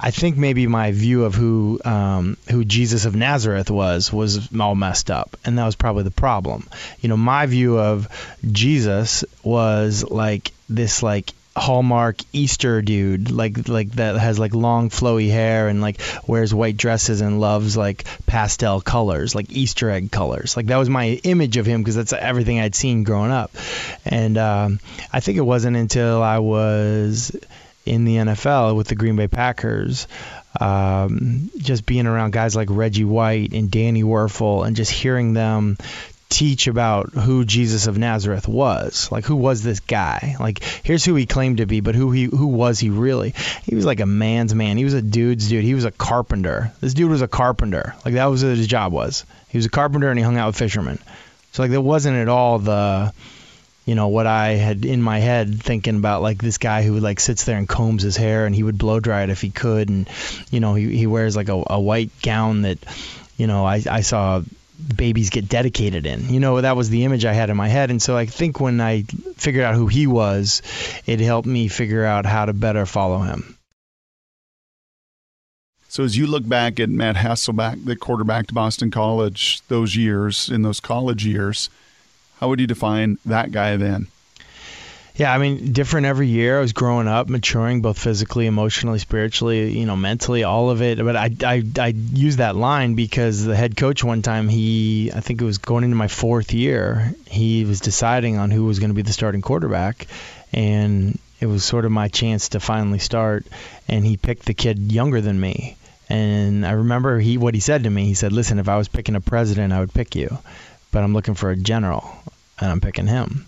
I 0.00 0.10
think 0.10 0.36
maybe 0.36 0.66
my 0.66 0.92
view 0.92 1.24
of 1.24 1.34
who 1.34 1.80
um, 1.84 2.36
who 2.50 2.64
Jesus 2.64 3.04
of 3.04 3.14
Nazareth 3.14 3.70
was 3.70 4.12
was 4.12 4.52
all 4.58 4.74
messed 4.74 5.10
up, 5.10 5.36
and 5.44 5.58
that 5.58 5.66
was 5.66 5.76
probably 5.76 6.04
the 6.04 6.10
problem. 6.10 6.66
You 7.00 7.08
know, 7.10 7.16
my 7.16 7.46
view 7.46 7.78
of 7.78 8.08
Jesus 8.50 9.24
was 9.42 10.04
like 10.08 10.52
this 10.68 11.02
like 11.02 11.32
hallmark 11.58 12.20
Easter 12.32 12.82
dude, 12.82 13.30
like 13.30 13.68
like 13.68 13.92
that 13.92 14.16
has 14.16 14.38
like 14.38 14.54
long 14.54 14.90
flowy 14.90 15.30
hair 15.30 15.68
and 15.68 15.80
like 15.80 16.00
wears 16.26 16.54
white 16.54 16.76
dresses 16.76 17.20
and 17.20 17.40
loves 17.40 17.76
like 17.76 18.04
pastel 18.26 18.80
colors, 18.80 19.34
like 19.34 19.50
Easter 19.50 19.90
egg 19.90 20.10
colors. 20.10 20.56
Like 20.56 20.66
that 20.66 20.76
was 20.76 20.88
my 20.88 21.20
image 21.24 21.56
of 21.56 21.66
him 21.66 21.82
because 21.82 21.96
that's 21.96 22.12
everything 22.12 22.60
I'd 22.60 22.74
seen 22.74 23.04
growing 23.04 23.30
up. 23.30 23.50
And 24.04 24.38
um, 24.38 24.80
I 25.12 25.20
think 25.20 25.38
it 25.38 25.42
wasn't 25.42 25.76
until 25.76 26.22
I 26.22 26.38
was 26.38 27.36
in 27.84 28.04
the 28.04 28.16
NFL 28.16 28.76
with 28.76 28.88
the 28.88 28.94
Green 28.94 29.16
Bay 29.16 29.28
Packers. 29.28 30.06
Um, 30.60 31.50
just 31.58 31.86
being 31.86 32.06
around 32.06 32.32
guys 32.32 32.56
like 32.56 32.68
Reggie 32.70 33.04
White 33.04 33.52
and 33.52 33.70
Danny 33.70 34.02
Wuerffel 34.02 34.66
and 34.66 34.74
just 34.74 34.90
hearing 34.90 35.34
them 35.34 35.76
teach 36.28 36.66
about 36.66 37.10
who 37.10 37.44
Jesus 37.44 37.86
of 37.86 37.96
Nazareth 37.96 38.46
was. 38.46 39.10
Like 39.10 39.24
who 39.24 39.36
was 39.36 39.62
this 39.62 39.80
guy? 39.80 40.36
Like 40.38 40.62
here's 40.62 41.04
who 41.04 41.14
he 41.14 41.26
claimed 41.26 41.58
to 41.58 41.66
be, 41.66 41.80
but 41.80 41.94
who 41.94 42.10
he 42.12 42.24
who 42.24 42.48
was 42.48 42.78
he 42.78 42.90
really? 42.90 43.34
He 43.64 43.74
was 43.74 43.86
like 43.86 44.00
a 44.00 44.06
man's 44.06 44.54
man. 44.54 44.76
He 44.76 44.84
was 44.84 44.94
a 44.94 45.02
dude's 45.02 45.48
dude. 45.48 45.64
He 45.64 45.74
was 45.74 45.84
a 45.84 45.90
carpenter. 45.90 46.72
This 46.80 46.94
dude 46.94 47.10
was 47.10 47.22
a 47.22 47.28
carpenter. 47.28 47.94
Like 48.04 48.14
that 48.14 48.26
was 48.26 48.44
what 48.44 48.56
his 48.56 48.66
job 48.66 48.92
was. 48.92 49.24
He 49.48 49.58
was 49.58 49.66
a 49.66 49.70
carpenter 49.70 50.10
and 50.10 50.18
he 50.18 50.24
hung 50.24 50.36
out 50.36 50.48
with 50.48 50.56
fishermen. 50.56 50.98
So 51.52 51.62
like 51.62 51.70
that 51.70 51.80
wasn't 51.80 52.16
at 52.18 52.28
all 52.28 52.58
the 52.58 53.12
you 53.86 53.94
know 53.94 54.08
what 54.08 54.26
I 54.26 54.48
had 54.48 54.84
in 54.84 55.00
my 55.00 55.18
head 55.18 55.62
thinking 55.62 55.96
about 55.96 56.20
like 56.20 56.42
this 56.42 56.58
guy 56.58 56.82
who 56.82 57.00
like 57.00 57.20
sits 57.20 57.44
there 57.44 57.56
and 57.56 57.66
combs 57.66 58.02
his 58.02 58.18
hair 58.18 58.44
and 58.44 58.54
he 58.54 58.62
would 58.62 58.76
blow 58.76 59.00
dry 59.00 59.22
it 59.22 59.30
if 59.30 59.40
he 59.40 59.48
could 59.48 59.88
and 59.88 60.06
you 60.50 60.60
know 60.60 60.74
he 60.74 60.94
he 60.94 61.06
wears 61.06 61.34
like 61.34 61.48
a, 61.48 61.64
a 61.68 61.80
white 61.80 62.10
gown 62.20 62.62
that 62.62 62.78
you 63.38 63.46
know 63.46 63.64
I 63.64 63.82
I 63.90 64.02
saw 64.02 64.42
babies 64.96 65.30
get 65.30 65.48
dedicated 65.48 66.06
in. 66.06 66.28
You 66.28 66.40
know, 66.40 66.60
that 66.60 66.76
was 66.76 66.90
the 66.90 67.04
image 67.04 67.24
I 67.24 67.32
had 67.32 67.50
in 67.50 67.56
my 67.56 67.68
head. 67.68 67.90
And 67.90 68.00
so 68.00 68.16
I 68.16 68.26
think 68.26 68.60
when 68.60 68.80
I 68.80 69.02
figured 69.36 69.64
out 69.64 69.74
who 69.74 69.86
he 69.86 70.06
was, 70.06 70.62
it 71.06 71.20
helped 71.20 71.48
me 71.48 71.68
figure 71.68 72.04
out 72.04 72.26
how 72.26 72.44
to 72.44 72.52
better 72.52 72.86
follow 72.86 73.18
him. 73.18 73.56
So 75.88 76.04
as 76.04 76.16
you 76.16 76.26
look 76.26 76.46
back 76.46 76.78
at 76.78 76.90
Matt 76.90 77.16
Hasselbeck, 77.16 77.84
the 77.84 77.96
quarterback 77.96 78.46
to 78.48 78.54
Boston 78.54 78.90
College, 78.90 79.62
those 79.68 79.96
years, 79.96 80.50
in 80.50 80.62
those 80.62 80.80
college 80.80 81.24
years, 81.24 81.70
how 82.40 82.48
would 82.48 82.60
you 82.60 82.66
define 82.66 83.18
that 83.24 83.52
guy 83.52 83.76
then? 83.76 84.06
Yeah, 85.18 85.34
I 85.34 85.38
mean, 85.38 85.72
different 85.72 86.06
every 86.06 86.28
year. 86.28 86.58
I 86.58 86.60
was 86.60 86.72
growing 86.72 87.08
up, 87.08 87.28
maturing, 87.28 87.82
both 87.82 87.98
physically, 87.98 88.46
emotionally, 88.46 89.00
spiritually, 89.00 89.76
you 89.76 89.84
know, 89.84 89.96
mentally, 89.96 90.44
all 90.44 90.70
of 90.70 90.80
it. 90.80 90.98
But 90.98 91.16
I, 91.16 91.30
I, 91.44 91.64
I 91.76 91.88
use 91.88 92.36
that 92.36 92.54
line 92.54 92.94
because 92.94 93.44
the 93.44 93.56
head 93.56 93.76
coach 93.76 94.04
one 94.04 94.22
time, 94.22 94.48
he, 94.48 95.10
I 95.12 95.18
think 95.18 95.42
it 95.42 95.44
was 95.44 95.58
going 95.58 95.82
into 95.82 95.96
my 95.96 96.06
fourth 96.06 96.54
year, 96.54 97.12
he 97.28 97.64
was 97.64 97.80
deciding 97.80 98.38
on 98.38 98.52
who 98.52 98.64
was 98.64 98.78
going 98.78 98.90
to 98.90 98.94
be 98.94 99.02
the 99.02 99.12
starting 99.12 99.42
quarterback, 99.42 100.06
and 100.52 101.18
it 101.40 101.46
was 101.46 101.64
sort 101.64 101.84
of 101.84 101.90
my 101.90 102.06
chance 102.06 102.50
to 102.50 102.60
finally 102.60 103.00
start. 103.00 103.44
And 103.88 104.06
he 104.06 104.16
picked 104.16 104.44
the 104.44 104.54
kid 104.54 104.92
younger 104.92 105.20
than 105.20 105.40
me. 105.40 105.76
And 106.08 106.64
I 106.64 106.70
remember 106.70 107.18
he 107.18 107.38
what 107.38 107.54
he 107.54 107.60
said 107.60 107.82
to 107.82 107.90
me. 107.90 108.04
He 108.04 108.14
said, 108.14 108.32
"Listen, 108.32 108.60
if 108.60 108.68
I 108.68 108.78
was 108.78 108.86
picking 108.86 109.16
a 109.16 109.20
president, 109.20 109.72
I 109.72 109.80
would 109.80 109.92
pick 109.92 110.14
you, 110.14 110.38
but 110.92 111.02
I'm 111.02 111.12
looking 111.12 111.34
for 111.34 111.50
a 111.50 111.56
general, 111.56 112.08
and 112.60 112.70
I'm 112.70 112.80
picking 112.80 113.08
him." 113.08 113.46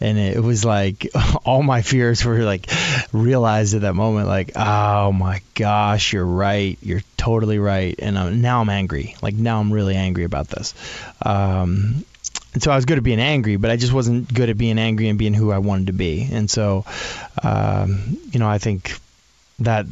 And 0.00 0.18
it 0.18 0.42
was 0.42 0.64
like 0.64 1.08
all 1.44 1.62
my 1.62 1.82
fears 1.82 2.24
were 2.24 2.38
like 2.40 2.70
realized 3.12 3.74
at 3.74 3.82
that 3.82 3.94
moment 3.94 4.26
like 4.26 4.52
oh 4.56 5.12
my 5.12 5.40
gosh 5.54 6.12
you're 6.12 6.24
right. 6.24 6.78
You're 6.82 7.02
totally 7.16 7.58
right. 7.58 7.94
And 7.98 8.18
I'm, 8.18 8.40
now 8.40 8.60
i'm 8.60 8.70
angry. 8.70 9.16
Like 9.22 9.34
now 9.34 9.60
i'm 9.60 9.72
really 9.72 9.94
angry 9.94 10.24
about 10.24 10.48
this. 10.48 10.74
Um, 11.22 12.04
and 12.54 12.62
so 12.62 12.70
i 12.70 12.76
was 12.76 12.84
good 12.84 12.98
at 12.98 13.04
being 13.04 13.20
angry 13.20 13.56
but 13.56 13.70
i 13.70 13.76
just 13.76 13.92
wasn't 13.92 14.32
good 14.32 14.48
at 14.48 14.56
being 14.56 14.78
angry 14.78 15.08
and 15.08 15.18
being 15.18 15.34
who 15.34 15.50
i 15.50 15.58
wanted 15.58 15.88
to 15.88 15.92
be. 15.92 16.28
And 16.30 16.50
so 16.50 16.84
um, 17.42 18.18
you 18.30 18.38
know 18.38 18.48
i 18.48 18.58
think 18.58 18.98
that 19.60 19.86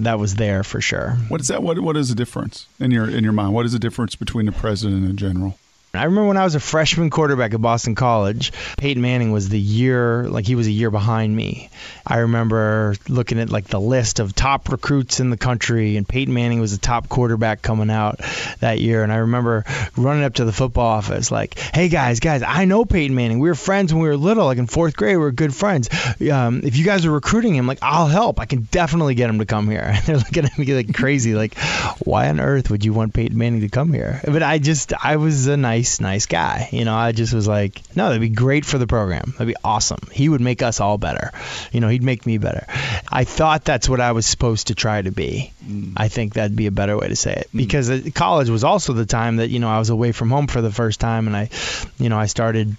that 0.00 0.18
was 0.18 0.34
there 0.36 0.64
for 0.64 0.80
sure. 0.80 1.18
What 1.28 1.40
is 1.40 1.48
that? 1.48 1.62
What 1.62 1.78
what 1.80 1.96
is 1.96 2.08
the 2.08 2.14
difference 2.14 2.66
in 2.80 2.90
your 2.90 3.08
in 3.08 3.24
your 3.24 3.32
mind? 3.32 3.54
What 3.54 3.66
is 3.66 3.72
the 3.72 3.78
difference 3.78 4.14
between 4.16 4.46
the 4.46 4.52
president 4.52 5.06
and 5.06 5.18
general 5.18 5.58
I 5.94 6.04
remember 6.04 6.28
when 6.28 6.38
I 6.38 6.44
was 6.44 6.54
a 6.54 6.60
freshman 6.60 7.10
quarterback 7.10 7.52
at 7.52 7.60
Boston 7.60 7.94
College, 7.94 8.50
Peyton 8.78 9.02
Manning 9.02 9.30
was 9.30 9.50
the 9.50 9.60
year, 9.60 10.26
like 10.26 10.46
he 10.46 10.54
was 10.54 10.66
a 10.66 10.70
year 10.70 10.90
behind 10.90 11.36
me. 11.36 11.68
I 12.06 12.18
remember 12.18 12.94
looking 13.08 13.38
at 13.38 13.50
like 13.50 13.66
the 13.66 13.80
list 13.80 14.20
of 14.20 14.34
top 14.34 14.70
recruits 14.70 15.20
in 15.20 15.30
the 15.30 15.36
country, 15.36 15.96
and 15.96 16.08
Peyton 16.08 16.32
Manning 16.32 16.60
was 16.60 16.72
the 16.72 16.80
top 16.80 17.08
quarterback 17.08 17.62
coming 17.62 17.90
out 17.90 18.20
that 18.60 18.80
year. 18.80 19.02
And 19.02 19.12
I 19.12 19.16
remember 19.16 19.64
running 19.96 20.24
up 20.24 20.34
to 20.34 20.44
the 20.44 20.52
football 20.52 20.86
office, 20.86 21.30
like, 21.30 21.58
"Hey 21.58 21.88
guys, 21.88 22.20
guys, 22.20 22.42
I 22.42 22.64
know 22.64 22.84
Peyton 22.84 23.14
Manning. 23.14 23.38
We 23.38 23.48
were 23.48 23.54
friends 23.54 23.92
when 23.92 24.02
we 24.02 24.08
were 24.08 24.16
little, 24.16 24.46
like 24.46 24.58
in 24.58 24.66
fourth 24.66 24.96
grade. 24.96 25.16
We 25.16 25.22
were 25.22 25.32
good 25.32 25.54
friends. 25.54 25.88
Um, 26.30 26.62
if 26.64 26.76
you 26.76 26.84
guys 26.84 27.04
are 27.06 27.10
recruiting 27.10 27.54
him, 27.54 27.66
like, 27.66 27.78
I'll 27.82 28.08
help. 28.08 28.40
I 28.40 28.46
can 28.46 28.62
definitely 28.70 29.14
get 29.14 29.28
him 29.28 29.38
to 29.40 29.46
come 29.46 29.68
here." 29.68 29.82
And 30.02 30.06
they're 30.06 30.16
looking 30.16 30.44
at 30.46 30.58
me 30.58 30.64
like 30.74 30.94
crazy, 30.94 31.34
like, 31.34 31.56
"Why 32.04 32.28
on 32.28 32.40
earth 32.40 32.70
would 32.70 32.84
you 32.84 32.92
want 32.92 33.14
Peyton 33.14 33.36
Manning 33.36 33.60
to 33.60 33.68
come 33.68 33.92
here?" 33.92 34.20
But 34.24 34.42
I 34.42 34.58
just, 34.58 34.92
I 34.94 35.16
was 35.16 35.46
a 35.46 35.56
nice 35.56 35.82
nice, 35.82 36.00
nice 36.00 36.26
guy. 36.26 36.68
You 36.70 36.84
know, 36.84 36.94
I 36.94 37.12
just 37.12 37.32
was 37.32 37.48
like, 37.48 37.82
no, 37.96 38.08
that'd 38.08 38.20
be 38.20 38.28
great 38.28 38.64
for 38.64 38.78
the 38.78 38.86
program. 38.86 39.32
That'd 39.32 39.48
be 39.48 39.60
awesome. 39.64 39.98
He 40.12 40.28
would 40.28 40.40
make 40.40 40.62
us 40.62 40.80
all 40.80 40.98
better. 40.98 41.32
You 41.72 41.80
know, 41.80 41.88
he'd 41.92 42.02
make 42.02 42.26
me 42.26 42.38
better. 42.38 42.66
I 43.10 43.24
thought 43.24 43.64
that's 43.64 43.88
what 43.88 44.00
I 44.00 44.12
was 44.12 44.26
supposed 44.26 44.68
to 44.68 44.74
try 44.74 45.00
to 45.00 45.10
be. 45.10 45.52
Mm. 45.64 45.92
I 45.96 46.08
think 46.08 46.34
that'd 46.34 46.56
be 46.56 46.66
a 46.66 46.72
better 46.72 46.96
way 46.96 47.08
to 47.08 47.16
say 47.16 47.32
it. 47.32 47.48
Mm. 47.52 47.58
Because 47.58 47.90
mm. 47.90 48.14
college 48.14 48.48
was 48.48 48.64
also 48.64 48.92
the 48.92 49.06
time 49.06 49.36
that, 49.36 49.50
you 49.50 49.60
know, 49.60 49.68
I 49.68 49.78
was 49.78 49.90
away 49.90 50.12
from 50.12 50.30
home 50.30 50.46
for 50.46 50.60
the 50.60 50.72
first 50.72 51.00
time 51.00 51.26
and 51.26 51.36
I, 51.36 51.50
you 51.98 52.08
know, 52.08 52.18
I 52.18 52.26
started 52.26 52.76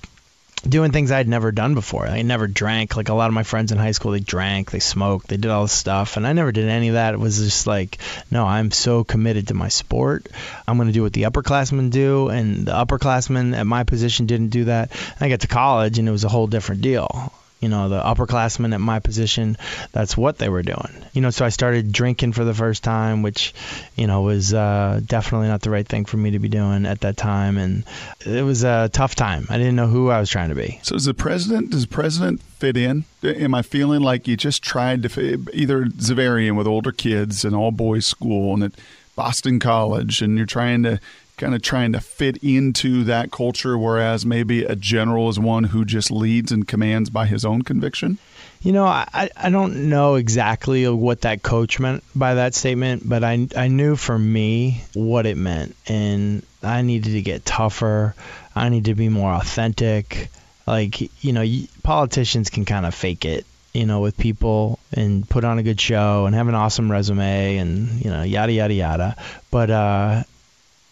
doing 0.67 0.91
things 0.91 1.12
I'd 1.12 1.27
never 1.27 1.51
done 1.51 1.74
before. 1.74 2.08
I 2.08 2.22
never 2.22 2.48
drank. 2.48 2.96
Like 2.96 3.10
a 3.10 3.13
lot 3.13 3.27
of 3.27 3.34
my 3.34 3.43
friends 3.43 3.72
in 3.72 3.77
high 3.77 3.91
school, 3.91 4.12
they 4.12 4.20
drank, 4.20 4.72
they 4.72 4.79
smoked, 4.79 5.27
they 5.27 5.38
did 5.38 5.51
all 5.51 5.63
this 5.63 5.74
stuff, 5.74 6.17
and 6.17 6.25
I 6.25 6.34
never 6.34 6.51
did 6.51 6.70
any 6.70 6.89
of 6.89 6.93
that. 6.93 7.13
It 7.13 7.20
was 7.20 7.38
just 7.38 7.67
like, 7.67 7.98
no, 8.32 8.46
I'm 8.46 8.72
so 8.72 9.03
committed 9.03 9.50
to 9.50 9.53
my 9.53 9.67
sport. 9.67 10.27
I'm 10.67 10.77
going 10.77 10.88
to 10.88 10.93
do 10.93 11.03
what 11.03 11.13
the 11.13 11.24
upperclassmen 11.24 11.91
do, 11.91 12.29
and 12.29 12.65
the 12.65 12.72
upperclassmen 12.72 13.58
at 13.58 13.67
my 13.67 13.84
position 13.84 14.25
didn't 14.25 14.50
do 14.50 14.65
that. 14.65 14.91
I 15.20 15.29
got 15.29 15.41
to 15.41 15.48
college, 15.48 16.00
and 16.00 16.08
it 16.08 16.12
was 16.12 16.24
a 16.24 16.29
whole 16.29 16.48
different 16.48 16.82
deal 16.82 17.34
you 17.63 17.70
know, 17.70 17.88
the 17.88 18.01
upperclassmen 18.01 18.74
at 18.74 18.82
my 18.82 19.00
position, 19.00 19.55
that's 19.93 20.17
what 20.17 20.38
they 20.38 20.50
were 20.50 20.63
doing. 20.63 21.05
You 21.13 21.22
know, 21.22 21.29
so 21.29 21.46
I 21.46 21.50
started 21.50 21.93
drinking 21.93 22.34
for 22.34 22.43
the 22.43 22.53
first 22.53 22.84
time, 22.84 23.22
which, 23.22 23.53
you 23.96 24.05
know, 24.05 24.22
was 24.22 24.53
uh, 24.53 25.00
definitely 25.05 25.48
not 25.48 25.62
the 25.62 25.70
right 25.70 25.88
thing 25.88 26.03
for 26.03 26.17
me 26.17 26.32
to 26.32 26.39
be 26.39 26.50
doing 26.50 26.86
at 26.86 27.00
that 27.01 27.15
time. 27.15 27.58
And 27.58 27.86
it 28.25 28.43
was 28.43 28.65
a 28.65 28.89
tough 28.91 29.15
time. 29.15 29.48
I 29.50 29.58
didn't 29.58 29.77
know 29.77 29.88
who 29.88 30.10
I 30.10 30.20
was 30.20 30.29
trying 30.29 30.50
to 30.50 30.55
be. 30.55 30.82
So, 30.84 30.96
as 30.96 31.05
the 31.05 31.13
president, 31.13 31.70
does 31.70 31.84
the 31.84 31.88
president 31.88 32.41
fit 32.41 32.75
in? 32.75 33.05
Am 33.24 33.55
I 33.55 33.62
feeling 33.62 34.01
like 34.01 34.27
you 34.27 34.36
just 34.36 34.62
tried 34.62 35.01
to 35.03 35.10
fit, 35.10 35.39
either 35.53 35.86
Xaverian 35.86 36.58
with 36.58 36.67
older 36.67 36.91
kids 36.91 37.46
and 37.46 37.55
all 37.55 37.72
boys 37.72 38.05
school 38.05 38.53
and 38.55 38.63
at 38.63 38.74
Boston 39.15 39.60
College, 39.60 40.22
and 40.22 40.36
you're 40.38 40.46
trying 40.46 40.84
to 40.84 41.00
kind 41.38 41.56
of 41.56 41.62
trying 41.62 41.94
to 41.94 42.00
fit 42.00 42.38
into 42.44 43.04
that 43.06 43.32
culture, 43.32 43.78
whereas 43.78 44.25
maybe 44.25 44.63
a 44.63 44.75
general 44.75 45.30
is 45.30 45.40
one 45.40 45.66
who 45.66 45.86
just 45.86 46.12
leads 46.12 46.52
and 46.52 46.68
commands 46.68 47.10
by 47.10 47.25
his 47.25 47.46
own 47.46 47.63
conviction? 47.63 48.18
You 48.62 48.72
know, 48.72 48.86
I, 48.86 49.30
I 49.36 49.50
don't 49.50 49.90
know 49.90 50.16
exactly 50.16 50.88
what 50.88 51.22
that 51.22 51.44
coach 51.44 51.80
meant 51.80 52.04
by 52.16 52.36
that 52.36 52.56
statement, 52.56 53.08
but 53.08 53.24
I, 53.24 53.48
I 53.58 53.68
knew 53.68 53.96
for 53.96 54.18
me 54.18 54.84
what 54.94 55.25
it 55.25 55.36
meant. 55.36 55.75
And 55.88 56.46
I 56.62 56.82
needed 56.82 57.12
to 57.12 57.22
get 57.22 57.46
tougher. 57.46 58.16
I 58.56 58.70
need 58.70 58.86
to 58.86 58.96
be 58.96 59.10
more 59.10 59.34
authentic. 59.34 60.30
Like, 60.66 61.02
you 61.24 61.34
know, 61.34 61.46
politicians 61.84 62.50
can 62.50 62.63
kind 62.63 62.86
of 62.86 62.96
fake 62.96 63.25
it 63.25 63.46
you 63.74 63.88
know, 63.88 64.02
with 64.02 64.16
people 64.18 64.78
and 64.94 65.28
put 65.28 65.44
on 65.44 65.58
a 65.58 65.63
good 65.63 65.82
show 65.82 66.28
and 66.28 66.36
have 66.36 66.48
an 66.48 66.54
awesome 66.54 66.92
resume 66.92 67.58
and, 67.58 68.06
you 68.06 68.12
know, 68.12 68.22
yada, 68.22 68.54
yada, 68.54 68.74
yada. 68.74 69.16
But 69.50 69.72
uh, 69.72 70.24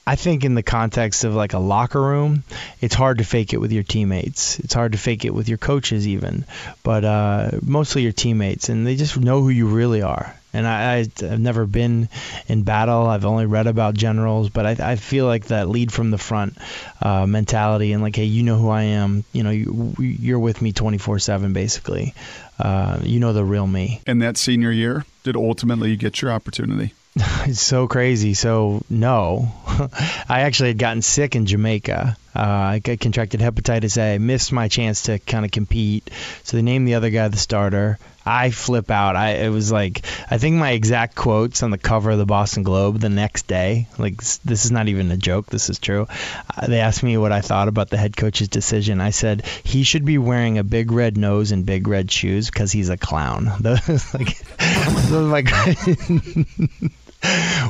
I 0.05 0.15
think 0.15 0.43
in 0.43 0.55
the 0.55 0.63
context 0.63 1.24
of 1.24 1.36
like 1.36 1.53
a 1.53 1.60
locker 1.60 2.01
room, 2.01 2.43
it's 2.81 2.96
hard 2.96 3.20
to 3.20 3.24
fake 3.24 3.53
it 3.53 3.58
with 3.58 3.72
your 3.72 3.84
teammates. 3.84 4.60
It's 4.60 4.74
hard 4.74 4.93
to 4.93 4.98
fake 4.98 5.25
it 5.25 5.34
with 5.34 5.48
your 5.48 5.60
coaches 5.60 6.08
even, 6.08 6.46
but 6.84 7.05
uh, 7.05 7.51
mostly 7.62 8.01
your 8.01 8.12
teammates, 8.12 8.70
and 8.70 8.86
they 8.86 8.96
just 8.96 9.17
know 9.17 9.41
who 9.41 9.50
you 9.50 9.67
really 9.67 10.01
are. 10.01 10.36
And 10.53 10.67
I, 10.67 11.00
I've 11.00 11.39
never 11.39 11.65
been 11.65 12.10
in 12.48 12.63
battle. 12.63 13.05
I've 13.05 13.25
only 13.25 13.46
read 13.46 13.67
about 13.67 13.93
generals, 13.93 14.50
but 14.50 14.65
I, 14.65 14.91
I 14.91 14.96
feel 14.98 15.25
like 15.25 15.46
that 15.46 15.70
lead 15.70 15.93
from 15.93 16.12
the 16.12 16.17
front 16.17 16.58
uh, 17.01 17.25
mentality 17.25 17.93
and 17.93 18.01
like, 18.01 18.15
hey, 18.15 18.25
you 18.25 18.43
know 18.43 18.58
who 18.58 18.70
I 18.70 18.84
am. 18.84 19.24
You 19.31 19.43
know, 19.43 19.51
you, 19.51 19.96
you're 19.98 20.39
with 20.39 20.62
me 20.62 20.74
24/7, 20.74 21.53
basically. 21.53 22.13
Uh, 22.60 23.00
you 23.03 23.20
know 23.20 23.34
the 23.34 23.46
real 23.46 23.65
me. 23.65 24.01
And 24.05 24.22
that 24.22 24.36
senior 24.36 24.72
year, 24.72 25.05
did 25.24 25.36
ultimately 25.36 25.91
you 25.91 25.96
get 25.96 26.22
your 26.22 26.31
opportunity? 26.31 26.93
it's 27.45 27.61
so 27.61 27.87
crazy. 27.87 28.33
So 28.33 28.83
no, 28.89 29.51
I 30.29 30.41
actually 30.41 30.69
had 30.69 30.77
gotten 30.77 31.01
sick 31.01 31.35
in 31.35 31.45
Jamaica. 31.45 32.15
Uh, 32.33 32.39
I 32.39 32.79
contracted 32.79 33.41
hepatitis 33.41 33.97
A. 33.97 34.17
Missed 34.17 34.53
my 34.53 34.69
chance 34.69 35.03
to 35.03 35.19
kind 35.19 35.43
of 35.43 35.51
compete. 35.51 36.09
So 36.43 36.55
they 36.55 36.63
named 36.63 36.87
the 36.87 36.95
other 36.95 37.09
guy 37.09 37.27
the 37.27 37.37
starter. 37.37 37.99
I 38.25 38.51
flip 38.51 38.91
out. 38.91 39.15
I 39.15 39.31
it 39.31 39.49
was 39.49 39.71
like 39.71 40.05
I 40.29 40.37
think 40.37 40.55
my 40.55 40.71
exact 40.71 41.15
quotes 41.15 41.63
on 41.63 41.71
the 41.71 41.77
cover 41.77 42.11
of 42.11 42.17
the 42.17 42.25
Boston 42.25 42.63
Globe 42.63 42.99
the 42.99 43.09
next 43.09 43.47
day. 43.47 43.87
Like 43.97 44.17
this 44.45 44.63
is 44.63 44.71
not 44.71 44.87
even 44.87 45.11
a 45.11 45.17
joke. 45.17 45.47
This 45.47 45.69
is 45.69 45.79
true. 45.79 46.07
Uh, 46.55 46.67
they 46.67 46.79
asked 46.79 47.03
me 47.03 47.17
what 47.17 47.31
I 47.31 47.41
thought 47.41 47.67
about 47.67 47.89
the 47.89 47.97
head 47.97 48.15
coach's 48.15 48.47
decision. 48.47 49.01
I 49.01 49.09
said 49.09 49.45
he 49.63 49.83
should 49.83 50.05
be 50.05 50.17
wearing 50.17 50.57
a 50.59 50.63
big 50.63 50.91
red 50.91 51.17
nose 51.17 51.51
and 51.51 51.65
big 51.65 51.87
red 51.87 52.09
shoes 52.09 52.49
because 52.49 52.71
he's 52.71 52.89
a 52.89 52.97
clown. 52.97 53.51
like 53.63 54.37
those 55.09 55.29
my 55.29 55.41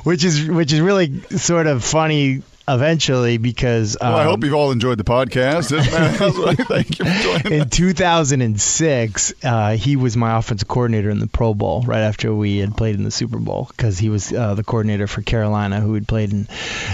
which 0.04 0.24
is 0.24 0.48
which 0.48 0.74
is 0.74 0.82
really 0.82 1.22
sort 1.38 1.68
of 1.68 1.84
funny 1.84 2.42
eventually 2.68 3.38
because 3.38 3.98
um, 4.00 4.14
well, 4.14 4.18
I 4.18 4.24
hope 4.24 4.36
um, 4.36 4.44
you've 4.44 4.54
all 4.54 4.72
enjoyed 4.72 4.98
the 4.98 5.04
podcast. 5.04 5.70
Thank 6.66 7.00
you 7.00 7.06
for 7.06 7.40
joining. 7.42 7.62
In 7.62 7.70
2006, 7.70 9.34
uh, 9.44 9.72
he 9.76 9.96
was 9.96 10.16
my 10.16 10.38
offensive 10.38 10.68
coordinator 10.68 11.10
in 11.10 11.20
the 11.20 11.28
Pro 11.28 11.54
Bowl 11.54 11.82
right 11.84 12.02
after 12.02 12.34
we 12.34 12.58
had 12.58 12.76
played 12.76 12.96
in 12.96 13.04
the 13.04 13.12
Super 13.12 13.38
Bowl 13.38 13.68
because 13.70 13.98
he 13.98 14.10
was 14.10 14.32
uh, 14.32 14.56
the 14.56 14.64
coordinator 14.64 15.08
for 15.08 15.22
Carolina 15.22 15.80
who 15.80 15.94
had 15.94 16.08
played 16.08 16.32
in 16.32 16.44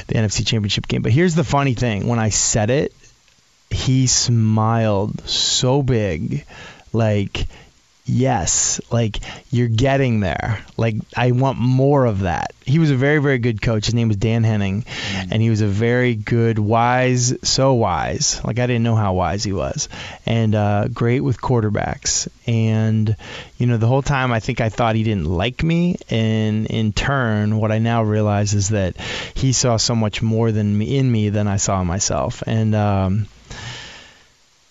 the 0.07 0.15
NFC 0.15 0.45
Championship 0.45 0.87
game. 0.87 1.01
But 1.01 1.11
here's 1.11 1.35
the 1.35 1.43
funny 1.43 1.73
thing: 1.73 2.07
when 2.07 2.19
I 2.19 2.29
said 2.29 2.69
it, 2.69 2.93
he 3.69 4.07
smiled 4.07 5.27
so 5.27 5.83
big, 5.83 6.45
like 6.93 7.45
yes, 8.07 8.79
like 8.91 9.19
you're 9.51 9.67
getting 9.67 10.21
there. 10.21 10.63
Like 10.77 10.95
I 11.15 11.31
want 11.31 11.59
more 11.59 12.05
of 12.05 12.21
that. 12.21 12.53
He 12.65 12.79
was 12.79 12.89
a 12.91 12.95
very, 12.95 13.19
very 13.19 13.37
good 13.37 13.61
coach. 13.61 13.85
His 13.85 13.93
name 13.93 14.07
was 14.07 14.17
Dan 14.17 14.43
Henning, 14.43 14.83
mm-hmm. 14.83 15.31
and 15.31 15.41
he 15.41 15.49
was 15.49 15.61
a 15.61 15.67
very 15.67 16.15
good, 16.15 16.59
wise, 16.59 17.33
so 17.47 17.73
wise. 17.73 18.43
Like 18.43 18.59
I 18.59 18.67
didn't 18.67 18.83
know 18.83 18.95
how 18.95 19.13
wise 19.13 19.43
he 19.43 19.53
was, 19.53 19.89
and 20.25 20.55
uh, 20.55 20.87
great 20.87 21.21
with 21.21 21.39
quarterbacks. 21.39 22.27
And 22.45 23.15
you 23.57 23.67
know, 23.67 23.77
the 23.77 23.87
whole 23.87 24.01
time 24.01 24.31
I 24.31 24.39
think 24.39 24.61
I 24.61 24.69
thought 24.69 24.95
he 24.95 25.03
didn't 25.03 25.25
like 25.25 25.63
me, 25.63 25.97
and 26.09 26.65
in 26.67 26.93
turn, 26.93 27.57
what 27.57 27.71
I 27.71 27.79
now 27.79 28.03
realize 28.03 28.53
is 28.53 28.69
that 28.69 28.97
he 29.33 29.51
saw 29.51 29.77
so 29.77 29.95
much 29.95 30.21
more 30.21 30.51
than 30.51 30.77
me 30.77 30.97
in 30.97 31.11
me 31.11 31.29
than 31.29 31.47
I 31.47 31.57
saw 31.57 31.83
myself, 31.83 32.43
and. 32.47 32.73
Um, 32.73 33.27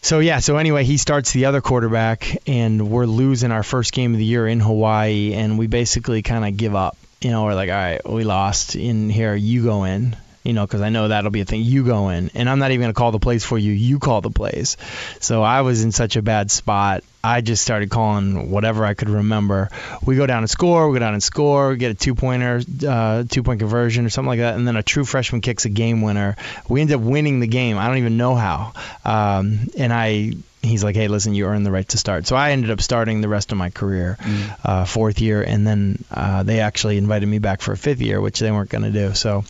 so 0.07 0.21
yeah, 0.21 0.39
so 0.39 0.57
anyway, 0.57 0.85
he 0.85 0.99
starts 0.99 1.33
the 1.33 1.47
other 1.47 1.61
quarterback, 1.61 2.43
and 2.47 2.89
we're 2.89 3.07
losing 3.07 3.51
our 3.51 3.65
first 3.65 3.93
game 3.93 4.13
of 4.13 4.19
the 4.19 4.25
year 4.25 4.47
in 4.47 4.61
Hawaii, 4.61 5.35
and 5.35 5.59
we 5.59 5.67
basically 5.67 6.23
kind 6.23 6.45
of 6.45 6.57
give 6.57 6.77
up. 6.77 6.97
You 7.21 7.31
know, 7.31 7.43
we're 7.43 7.55
like, 7.55 7.71
all 7.71 7.75
right, 7.75 8.09
we 8.09 8.23
lost. 8.23 8.77
In 8.77 9.11
here, 9.11 9.35
you 9.35 9.65
go 9.65 9.83
in 9.83 10.17
you 10.47 10.53
know, 10.53 10.65
because 10.65 10.81
I 10.81 10.91
know 10.91 11.09
that'll 11.09 11.31
be 11.31 11.41
a 11.41 11.45
thing. 11.45 11.63
You 11.63 11.85
go 11.85 12.09
in, 12.11 12.31
and 12.35 12.49
I'm 12.49 12.59
not 12.59 12.71
even 12.71 12.83
going 12.83 12.95
to 12.95 12.99
call 12.99 13.11
the 13.11 13.19
plays 13.19 13.45
for 13.45 13.59
you. 13.59 13.73
You 13.73 13.99
call 13.99 14.21
the 14.21 14.31
plays. 14.31 14.77
So 15.21 15.43
I 15.43 15.63
was 15.63 15.83
in 15.83 15.93
such 15.93 16.17
a 16.17 16.23
bad 16.23 16.51
spot. 16.51 17.03
I 17.23 17.41
just 17.41 17.63
started 17.63 17.91
calling 17.91 18.51
whatever 18.51 18.85
I 18.85 18.95
could 18.95 19.09
remember. 19.09 19.71
We 20.05 20.15
go 20.15 20.27
down 20.27 20.39
and 20.45 20.51
score. 20.51 20.89
We 20.89 20.95
go 20.95 21.01
down 21.01 21.15
and 21.15 21.23
score. 21.23 21.71
We 21.71 21.77
get 21.77 21.91
a 21.91 21.95
two 21.95 22.15
pointer, 22.15 22.63
uh, 22.87 23.25
two 23.29 23.43
point 23.43 23.59
conversion 23.59 24.07
or 24.07 24.11
something 24.11 24.29
like 24.29 24.39
that, 24.39 24.55
and 24.55 24.67
then 24.67 24.77
a 24.77 24.83
true 24.83 25.05
freshman 25.05 25.41
kicks 25.41 25.65
a 25.65 25.69
game 25.69 26.03
winner. 26.03 26.37
We 26.69 26.81
end 26.81 26.93
up 26.93 27.01
winning 27.01 27.41
the 27.41 27.49
game. 27.49 27.77
I 27.77 27.89
don't 27.89 27.99
even 27.99 28.17
know 28.17 28.37
how. 28.37 28.73
Um, 29.05 29.69
and 29.77 29.93
I 29.93 30.35
he's 30.63 30.85
like, 30.85 30.97
hey, 30.97 31.09
listen, 31.09 31.35
you 31.35 31.47
earned 31.47 31.65
the 31.65 31.71
right 31.71 31.89
to 31.89 31.99
start. 31.99 32.27
So 32.27 32.37
I 32.37 32.51
ended 32.51 32.71
up 32.71 32.81
starting 32.81 33.21
the 33.21 33.29
rest 33.29 33.53
of 33.53 33.59
my 33.59 33.71
career, 33.71 34.17
mm. 34.21 34.57
uh, 34.65 34.85
fourth 34.85 35.21
year, 35.21 35.43
and 35.43 35.67
then 35.67 36.05
uh, 36.11 36.43
they 36.43 36.61
actually 36.61 36.99
invited 36.99 37.27
me 37.27 37.39
back 37.39 37.61
for 37.61 37.73
a 37.73 37.77
fifth 37.77 38.01
year, 38.01 38.21
which 38.21 38.39
they 38.39 38.51
weren't 38.51 38.71
going 38.71 38.85
to 38.85 38.91
do. 38.91 39.15
So 39.15 39.45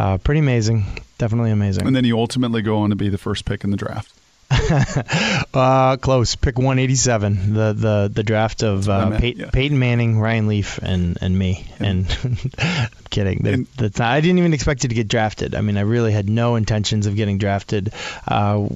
uh, 0.00 0.18
pretty 0.18 0.38
amazing. 0.38 0.86
Definitely 1.18 1.50
amazing. 1.50 1.86
And 1.86 1.94
then 1.94 2.04
you 2.04 2.18
ultimately 2.18 2.62
go 2.62 2.78
on 2.78 2.90
to 2.90 2.96
be 2.96 3.10
the 3.10 3.18
first 3.18 3.44
pick 3.44 3.64
in 3.64 3.70
the 3.70 3.76
draft. 3.76 4.10
uh, 5.54 5.96
close. 5.98 6.34
Pick 6.34 6.58
187. 6.58 7.52
The 7.52 7.72
the 7.72 8.10
the 8.12 8.22
draft 8.22 8.62
of 8.62 8.88
uh, 8.88 9.18
Pey- 9.18 9.34
yeah. 9.36 9.50
Peyton 9.50 9.78
Manning, 9.78 10.18
Ryan 10.18 10.48
Leaf, 10.48 10.78
and 10.82 11.18
and 11.20 11.38
me. 11.38 11.66
Yeah. 11.78 11.86
And 11.86 12.18
I'm 12.58 12.88
kidding. 13.10 13.42
The, 13.42 13.88
the, 13.88 14.04
I 14.04 14.20
didn't 14.20 14.38
even 14.38 14.54
expect 14.54 14.84
it 14.84 14.88
to 14.88 14.94
get 14.94 15.06
drafted. 15.06 15.54
I 15.54 15.60
mean, 15.60 15.76
I 15.76 15.82
really 15.82 16.12
had 16.12 16.28
no 16.28 16.56
intentions 16.56 17.06
of 17.06 17.14
getting 17.14 17.38
drafted. 17.38 17.92
Uh, 18.26 18.68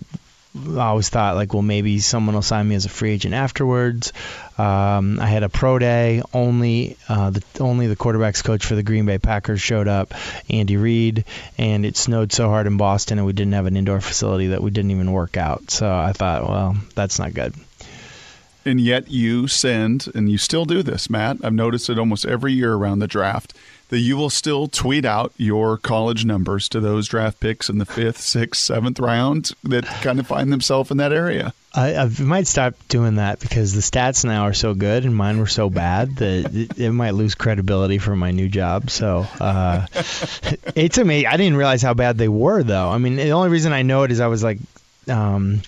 I 0.56 0.86
always 0.86 1.08
thought 1.08 1.34
like, 1.34 1.52
well, 1.52 1.62
maybe 1.62 1.98
someone 1.98 2.34
will 2.36 2.42
sign 2.42 2.68
me 2.68 2.76
as 2.76 2.84
a 2.84 2.88
free 2.88 3.10
agent 3.10 3.34
afterwards. 3.34 4.12
Um, 4.56 5.18
I 5.18 5.26
had 5.26 5.42
a 5.42 5.48
pro 5.48 5.80
day. 5.80 6.22
Only 6.32 6.96
uh, 7.08 7.30
the 7.30 7.42
only 7.58 7.88
the 7.88 7.96
quarterbacks 7.96 8.44
coach 8.44 8.64
for 8.64 8.76
the 8.76 8.84
Green 8.84 9.04
Bay 9.04 9.18
Packers 9.18 9.60
showed 9.60 9.88
up, 9.88 10.14
Andy 10.48 10.76
Reid, 10.76 11.24
and 11.58 11.84
it 11.84 11.96
snowed 11.96 12.32
so 12.32 12.48
hard 12.48 12.68
in 12.68 12.76
Boston, 12.76 13.18
and 13.18 13.26
we 13.26 13.32
didn't 13.32 13.54
have 13.54 13.66
an 13.66 13.76
indoor 13.76 14.00
facility 14.00 14.48
that 14.48 14.62
we 14.62 14.70
didn't 14.70 14.92
even 14.92 15.10
work 15.10 15.36
out. 15.36 15.70
So 15.72 15.92
I 15.92 16.12
thought, 16.12 16.48
well, 16.48 16.76
that's 16.94 17.18
not 17.18 17.34
good. 17.34 17.52
And 18.64 18.80
yet 18.80 19.10
you 19.10 19.48
send, 19.48 20.08
and 20.14 20.30
you 20.30 20.38
still 20.38 20.64
do 20.64 20.82
this, 20.82 21.10
Matt. 21.10 21.38
I've 21.42 21.52
noticed 21.52 21.90
it 21.90 21.98
almost 21.98 22.24
every 22.24 22.52
year 22.52 22.74
around 22.74 23.00
the 23.00 23.08
draft 23.08 23.54
that 23.88 23.98
you 23.98 24.16
will 24.16 24.30
still 24.30 24.66
tweet 24.66 25.04
out 25.04 25.32
your 25.36 25.78
college 25.78 26.24
numbers 26.24 26.68
to 26.70 26.80
those 26.80 27.08
draft 27.08 27.40
picks 27.40 27.68
in 27.68 27.78
the 27.78 27.86
fifth, 27.86 28.20
sixth, 28.20 28.62
seventh 28.62 28.98
round 28.98 29.50
that 29.64 29.84
kind 29.84 30.18
of 30.18 30.26
find 30.26 30.52
themselves 30.52 30.90
in 30.90 30.96
that 30.96 31.12
area. 31.12 31.52
I, 31.74 31.96
I, 31.96 32.10
might 32.20 32.46
stop 32.46 32.74
doing 32.88 33.16
that 33.16 33.40
because 33.40 33.72
the 33.72 33.80
stats 33.80 34.24
now 34.24 34.44
are 34.44 34.54
so 34.54 34.74
good 34.74 35.04
and 35.04 35.14
mine 35.14 35.38
were 35.38 35.48
so 35.48 35.68
bad 35.68 36.16
that 36.16 36.54
it, 36.54 36.78
it 36.78 36.92
might 36.92 37.14
lose 37.14 37.34
credibility 37.34 37.98
for 37.98 38.14
my 38.14 38.30
new 38.30 38.48
job. 38.48 38.90
So 38.90 39.26
uh, 39.40 39.86
it's 40.76 40.98
amazing. 40.98 41.26
I 41.26 41.36
didn't 41.36 41.56
realize 41.56 41.82
how 41.82 41.94
bad 41.94 42.16
they 42.16 42.28
were, 42.28 42.62
though. 42.62 42.88
I 42.88 42.98
mean, 42.98 43.16
the 43.16 43.30
only 43.30 43.48
reason 43.48 43.72
I 43.72 43.82
know 43.82 44.04
it 44.04 44.12
is 44.12 44.20
I 44.20 44.28
was 44.28 44.42
like. 44.44 44.58
Um, 45.06 45.60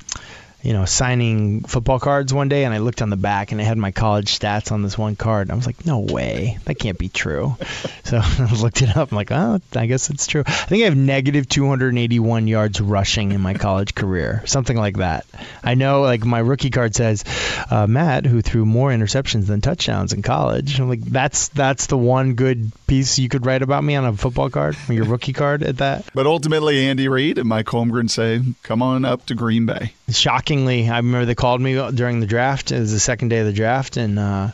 you 0.66 0.72
know, 0.72 0.84
signing 0.84 1.60
football 1.60 2.00
cards 2.00 2.34
one 2.34 2.48
day, 2.48 2.64
and 2.64 2.74
I 2.74 2.78
looked 2.78 3.00
on 3.00 3.08
the 3.08 3.16
back, 3.16 3.52
and 3.52 3.60
it 3.60 3.64
had 3.64 3.78
my 3.78 3.92
college 3.92 4.36
stats 4.36 4.72
on 4.72 4.82
this 4.82 4.98
one 4.98 5.14
card. 5.14 5.52
I 5.52 5.54
was 5.54 5.64
like, 5.64 5.86
no 5.86 6.00
way, 6.00 6.58
that 6.64 6.74
can't 6.74 6.98
be 6.98 7.08
true. 7.08 7.56
so 8.04 8.18
I 8.20 8.52
looked 8.60 8.82
it 8.82 8.96
up. 8.96 9.12
I'm 9.12 9.16
like, 9.16 9.30
oh, 9.30 9.60
I 9.76 9.86
guess 9.86 10.10
it's 10.10 10.26
true. 10.26 10.42
I 10.44 10.50
think 10.50 10.82
I 10.82 10.86
have 10.86 10.96
negative 10.96 11.48
281 11.48 12.48
yards 12.48 12.80
rushing 12.80 13.30
in 13.30 13.40
my 13.40 13.54
college 13.54 13.94
career, 13.94 14.42
something 14.44 14.76
like 14.76 14.96
that. 14.96 15.24
I 15.62 15.74
know, 15.74 16.00
like 16.00 16.24
my 16.24 16.40
rookie 16.40 16.70
card 16.70 16.96
says, 16.96 17.22
uh, 17.70 17.86
Matt, 17.86 18.26
who 18.26 18.42
threw 18.42 18.66
more 18.66 18.90
interceptions 18.90 19.46
than 19.46 19.60
touchdowns 19.60 20.12
in 20.12 20.22
college. 20.22 20.80
I'm 20.80 20.88
like, 20.88 21.02
that's 21.02 21.46
that's 21.48 21.86
the 21.86 21.96
one 21.96 22.34
good 22.34 22.72
piece 22.88 23.20
you 23.20 23.28
could 23.28 23.46
write 23.46 23.62
about 23.62 23.84
me 23.84 23.94
on 23.94 24.04
a 24.04 24.14
football 24.14 24.50
card, 24.50 24.76
your 24.88 25.04
rookie 25.04 25.32
card 25.32 25.62
at 25.62 25.76
that. 25.76 26.06
But 26.12 26.26
ultimately, 26.26 26.84
Andy 26.88 27.06
Reid 27.06 27.38
and 27.38 27.48
Mike 27.48 27.66
Holmgren 27.66 28.10
say, 28.10 28.40
come 28.64 28.82
on 28.82 29.04
up 29.04 29.26
to 29.26 29.36
Green 29.36 29.64
Bay. 29.64 29.92
Shocking 30.08 30.22
shockingly, 30.22 30.88
I 30.88 30.98
remember 30.98 31.24
they 31.24 31.34
called 31.34 31.60
me 31.60 31.74
during 31.90 32.20
the 32.20 32.26
draft. 32.26 32.70
It 32.70 32.78
was 32.78 32.92
the 32.92 33.00
second 33.00 33.30
day 33.30 33.40
of 33.40 33.46
the 33.46 33.52
draft, 33.52 33.96
and 33.96 34.20
uh, 34.20 34.50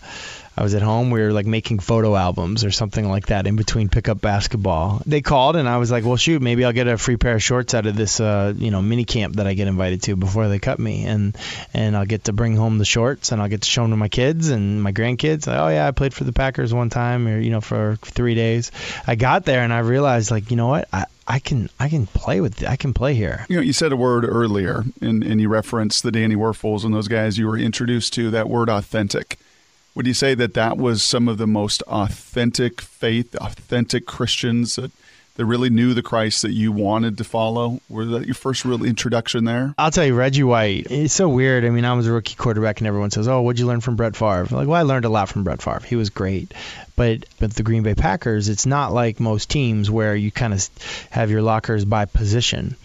I 0.56 0.62
was 0.62 0.74
at 0.74 0.80
home. 0.80 1.10
We 1.10 1.20
were 1.20 1.30
like 1.30 1.44
making 1.44 1.80
photo 1.80 2.16
albums 2.16 2.64
or 2.64 2.70
something 2.70 3.06
like 3.06 3.26
that 3.26 3.46
in 3.46 3.56
between 3.56 3.90
pickup 3.90 4.22
basketball. 4.22 5.02
They 5.04 5.20
called, 5.20 5.56
and 5.56 5.68
I 5.68 5.76
was 5.76 5.90
like, 5.90 6.06
"Well, 6.06 6.16
shoot, 6.16 6.40
maybe 6.40 6.64
I'll 6.64 6.72
get 6.72 6.88
a 6.88 6.96
free 6.96 7.18
pair 7.18 7.34
of 7.34 7.42
shorts 7.42 7.74
out 7.74 7.84
of 7.84 7.94
this, 7.94 8.18
uh, 8.18 8.54
you 8.56 8.70
know, 8.70 8.80
mini 8.80 9.04
camp 9.04 9.36
that 9.36 9.46
I 9.46 9.52
get 9.52 9.68
invited 9.68 10.00
to 10.04 10.16
before 10.16 10.48
they 10.48 10.58
cut 10.58 10.78
me, 10.78 11.04
and 11.04 11.36
and 11.74 11.98
I'll 11.98 12.06
get 12.06 12.24
to 12.24 12.32
bring 12.32 12.56
home 12.56 12.78
the 12.78 12.86
shorts, 12.86 13.30
and 13.30 13.42
I'll 13.42 13.48
get 13.48 13.60
to 13.60 13.68
show 13.68 13.82
them 13.82 13.90
to 13.90 13.96
my 13.98 14.08
kids 14.08 14.48
and 14.48 14.82
my 14.82 14.92
grandkids. 14.92 15.46
Like, 15.46 15.58
oh 15.58 15.68
yeah, 15.68 15.86
I 15.86 15.90
played 15.90 16.14
for 16.14 16.24
the 16.24 16.32
Packers 16.32 16.72
one 16.72 16.88
time, 16.88 17.28
or 17.28 17.38
you 17.38 17.50
know, 17.50 17.60
for 17.60 17.98
three 18.00 18.34
days. 18.34 18.72
I 19.06 19.16
got 19.16 19.44
there, 19.44 19.62
and 19.62 19.72
I 19.72 19.80
realized, 19.80 20.30
like, 20.30 20.50
you 20.50 20.56
know 20.56 20.68
what, 20.68 20.88
I, 20.94 21.04
I 21.26 21.38
can 21.38 21.70
I 21.78 21.88
can 21.88 22.06
play 22.06 22.40
with 22.40 22.66
I 22.66 22.76
can 22.76 22.92
play 22.92 23.14
here. 23.14 23.46
You 23.48 23.56
know, 23.56 23.62
you 23.62 23.72
said 23.72 23.92
a 23.92 23.96
word 23.96 24.24
earlier, 24.24 24.84
and, 25.00 25.22
and 25.22 25.40
you 25.40 25.48
referenced 25.48 26.02
the 26.02 26.12
Danny 26.12 26.34
Wuerffels 26.34 26.84
and 26.84 26.92
those 26.92 27.08
guys 27.08 27.38
you 27.38 27.46
were 27.46 27.58
introduced 27.58 28.12
to. 28.14 28.30
That 28.30 28.48
word 28.48 28.68
authentic. 28.68 29.38
Would 29.94 30.06
you 30.06 30.14
say 30.14 30.34
that 30.34 30.54
that 30.54 30.78
was 30.78 31.02
some 31.02 31.28
of 31.28 31.38
the 31.38 31.46
most 31.46 31.82
authentic 31.82 32.80
faith, 32.80 33.36
authentic 33.36 34.06
Christians 34.06 34.76
that 34.76 34.90
that 35.36 35.44
really 35.46 35.70
knew 35.70 35.94
the 35.94 36.02
Christ 36.02 36.42
that 36.42 36.52
you 36.52 36.72
wanted 36.72 37.18
to 37.18 37.24
follow? 37.24 37.80
Was 37.88 38.08
that 38.10 38.26
your 38.26 38.34
first 38.34 38.64
real 38.64 38.84
introduction 38.84 39.44
there? 39.44 39.74
I'll 39.78 39.90
tell 39.90 40.04
you, 40.04 40.14
Reggie 40.14 40.42
White. 40.42 40.86
It's 40.90 41.14
so 41.14 41.28
weird. 41.28 41.64
I 41.64 41.70
mean, 41.70 41.84
I 41.84 41.94
was 41.94 42.06
a 42.06 42.12
rookie 42.12 42.34
quarterback, 42.34 42.80
and 42.80 42.86
everyone 42.86 43.10
says, 43.10 43.28
"Oh, 43.28 43.40
what'd 43.42 43.58
you 43.58 43.66
learn 43.66 43.80
from 43.80 43.96
Brett 43.96 44.16
Favre?" 44.16 44.46
Like, 44.50 44.68
well, 44.68 44.78
I 44.78 44.82
learned 44.82 45.04
a 45.04 45.08
lot 45.08 45.28
from 45.28 45.44
Brett 45.44 45.62
Favre. 45.62 45.80
He 45.86 45.96
was 45.96 46.10
great. 46.10 46.52
But 46.96 47.24
but 47.38 47.54
the 47.54 47.62
Green 47.62 47.82
Bay 47.82 47.94
Packers, 47.94 48.48
it's 48.48 48.66
not 48.66 48.92
like 48.92 49.20
most 49.20 49.48
teams 49.48 49.90
where 49.90 50.14
you 50.14 50.30
kind 50.30 50.52
of 50.52 50.68
have 51.10 51.30
your 51.30 51.42
lockers 51.42 51.84
by 51.84 52.04
position. 52.04 52.76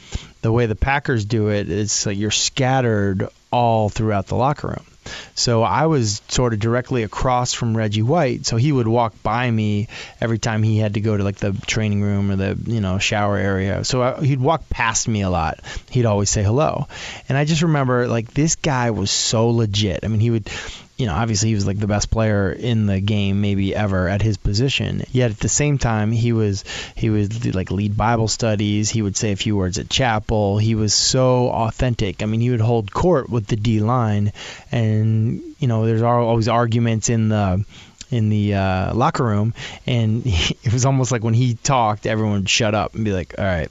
The 0.42 0.52
way 0.52 0.66
the 0.66 0.76
Packers 0.76 1.26
do 1.26 1.50
it, 1.50 1.70
it's 1.70 2.06
like 2.06 2.18
you're 2.18 2.32
scattered 2.32 3.28
all 3.52 3.90
throughout 3.90 4.28
the 4.28 4.36
locker 4.36 4.68
room. 4.68 4.86
So 5.36 5.64
I 5.64 5.86
was 5.86 6.22
sort 6.28 6.54
of 6.54 6.60
directly 6.60 7.04
across 7.04 7.54
from 7.54 7.76
Reggie 7.76 8.02
White, 8.02 8.46
so 8.46 8.58
he 8.58 8.72
would 8.72 8.88
walk 8.88 9.14
by 9.24 9.50
me 9.50 9.88
every 10.20 10.40
time 10.40 10.64
he 10.64 10.78
had 10.78 10.96
to 10.96 11.02
go 11.02 11.16
to 11.16 11.24
like 11.24 11.38
the 11.38 11.54
training 11.66 12.02
room 12.02 12.32
or 12.32 12.36
the 12.36 12.58
you 12.66 12.82
know 12.82 12.98
shower 12.98 13.38
area. 13.38 13.84
So 13.84 14.02
I, 14.02 14.22
he'd 14.24 14.40
walk 14.40 14.70
past 14.70 15.08
me 15.08 15.22
a 15.22 15.30
lot. 15.30 15.60
He'd 15.90 16.06
always 16.06 16.30
say 16.30 16.44
hello, 16.44 16.88
and 17.30 17.38
I 17.38 17.46
just 17.46 17.62
remember 17.62 18.08
like 18.08 18.34
this 18.34 18.56
guy 18.56 18.92
was 18.92 19.12
so 19.12 19.50
legit. 19.50 20.02
I 20.04 20.08
mean, 20.08 20.20
he 20.20 20.32
would 20.32 20.50
you 20.98 21.06
know, 21.06 21.14
obviously 21.14 21.50
he 21.50 21.56
was 21.56 21.68
like 21.68 21.80
the 21.80 21.88
best 21.88 22.10
player 22.10 22.52
in 22.52 22.88
the 22.88 23.00
game, 23.00 23.40
maybe 23.40 23.76
ever 23.76 24.10
at 24.10 24.24
his 24.24 24.38
position. 24.38 25.04
Yet 25.12 25.30
at 25.30 25.40
the 25.40 25.50
same 25.50 25.78
time, 25.78 26.12
he 26.12 26.34
was 26.34 26.64
he 26.96 27.12
would 27.12 27.54
like 27.54 27.70
lead 27.70 27.96
Bible 27.96 28.28
studies. 28.28 28.90
He 28.90 29.04
would 29.04 29.16
say 29.16 29.32
a 29.32 29.36
few 29.36 29.56
words 29.56 29.78
at 29.78 29.90
chapel. 29.90 30.58
He 30.58 30.74
was 30.74 30.96
so 30.96 31.50
authentic. 31.50 32.24
I 32.24 32.26
mean, 32.26 32.42
he 32.42 32.50
would 32.50 32.62
hold 32.62 32.92
court 32.92 33.30
with 33.30 33.46
the 33.46 33.56
D 33.56 33.80
line, 33.80 34.34
and 34.72 35.42
you 35.60 35.68
know, 35.68 35.86
there's 35.86 36.02
always 36.02 36.48
arguments 36.48 37.10
in 37.10 37.30
the 37.30 37.64
in 38.10 38.30
the 38.30 38.56
uh, 38.56 38.94
locker 38.96 39.24
room, 39.24 39.54
and 39.86 40.24
he, 40.24 40.58
it 40.64 40.74
was 40.74 40.86
almost 40.86 41.12
like 41.12 41.24
when 41.24 41.36
he 41.36 41.54
talked, 41.56 42.08
everyone 42.08 42.34
would 42.40 42.50
shut 42.50 42.74
up 42.74 42.96
and 42.96 43.06
be 43.06 43.12
like, 43.12 43.36
"All 43.38 43.46
right, 43.46 43.70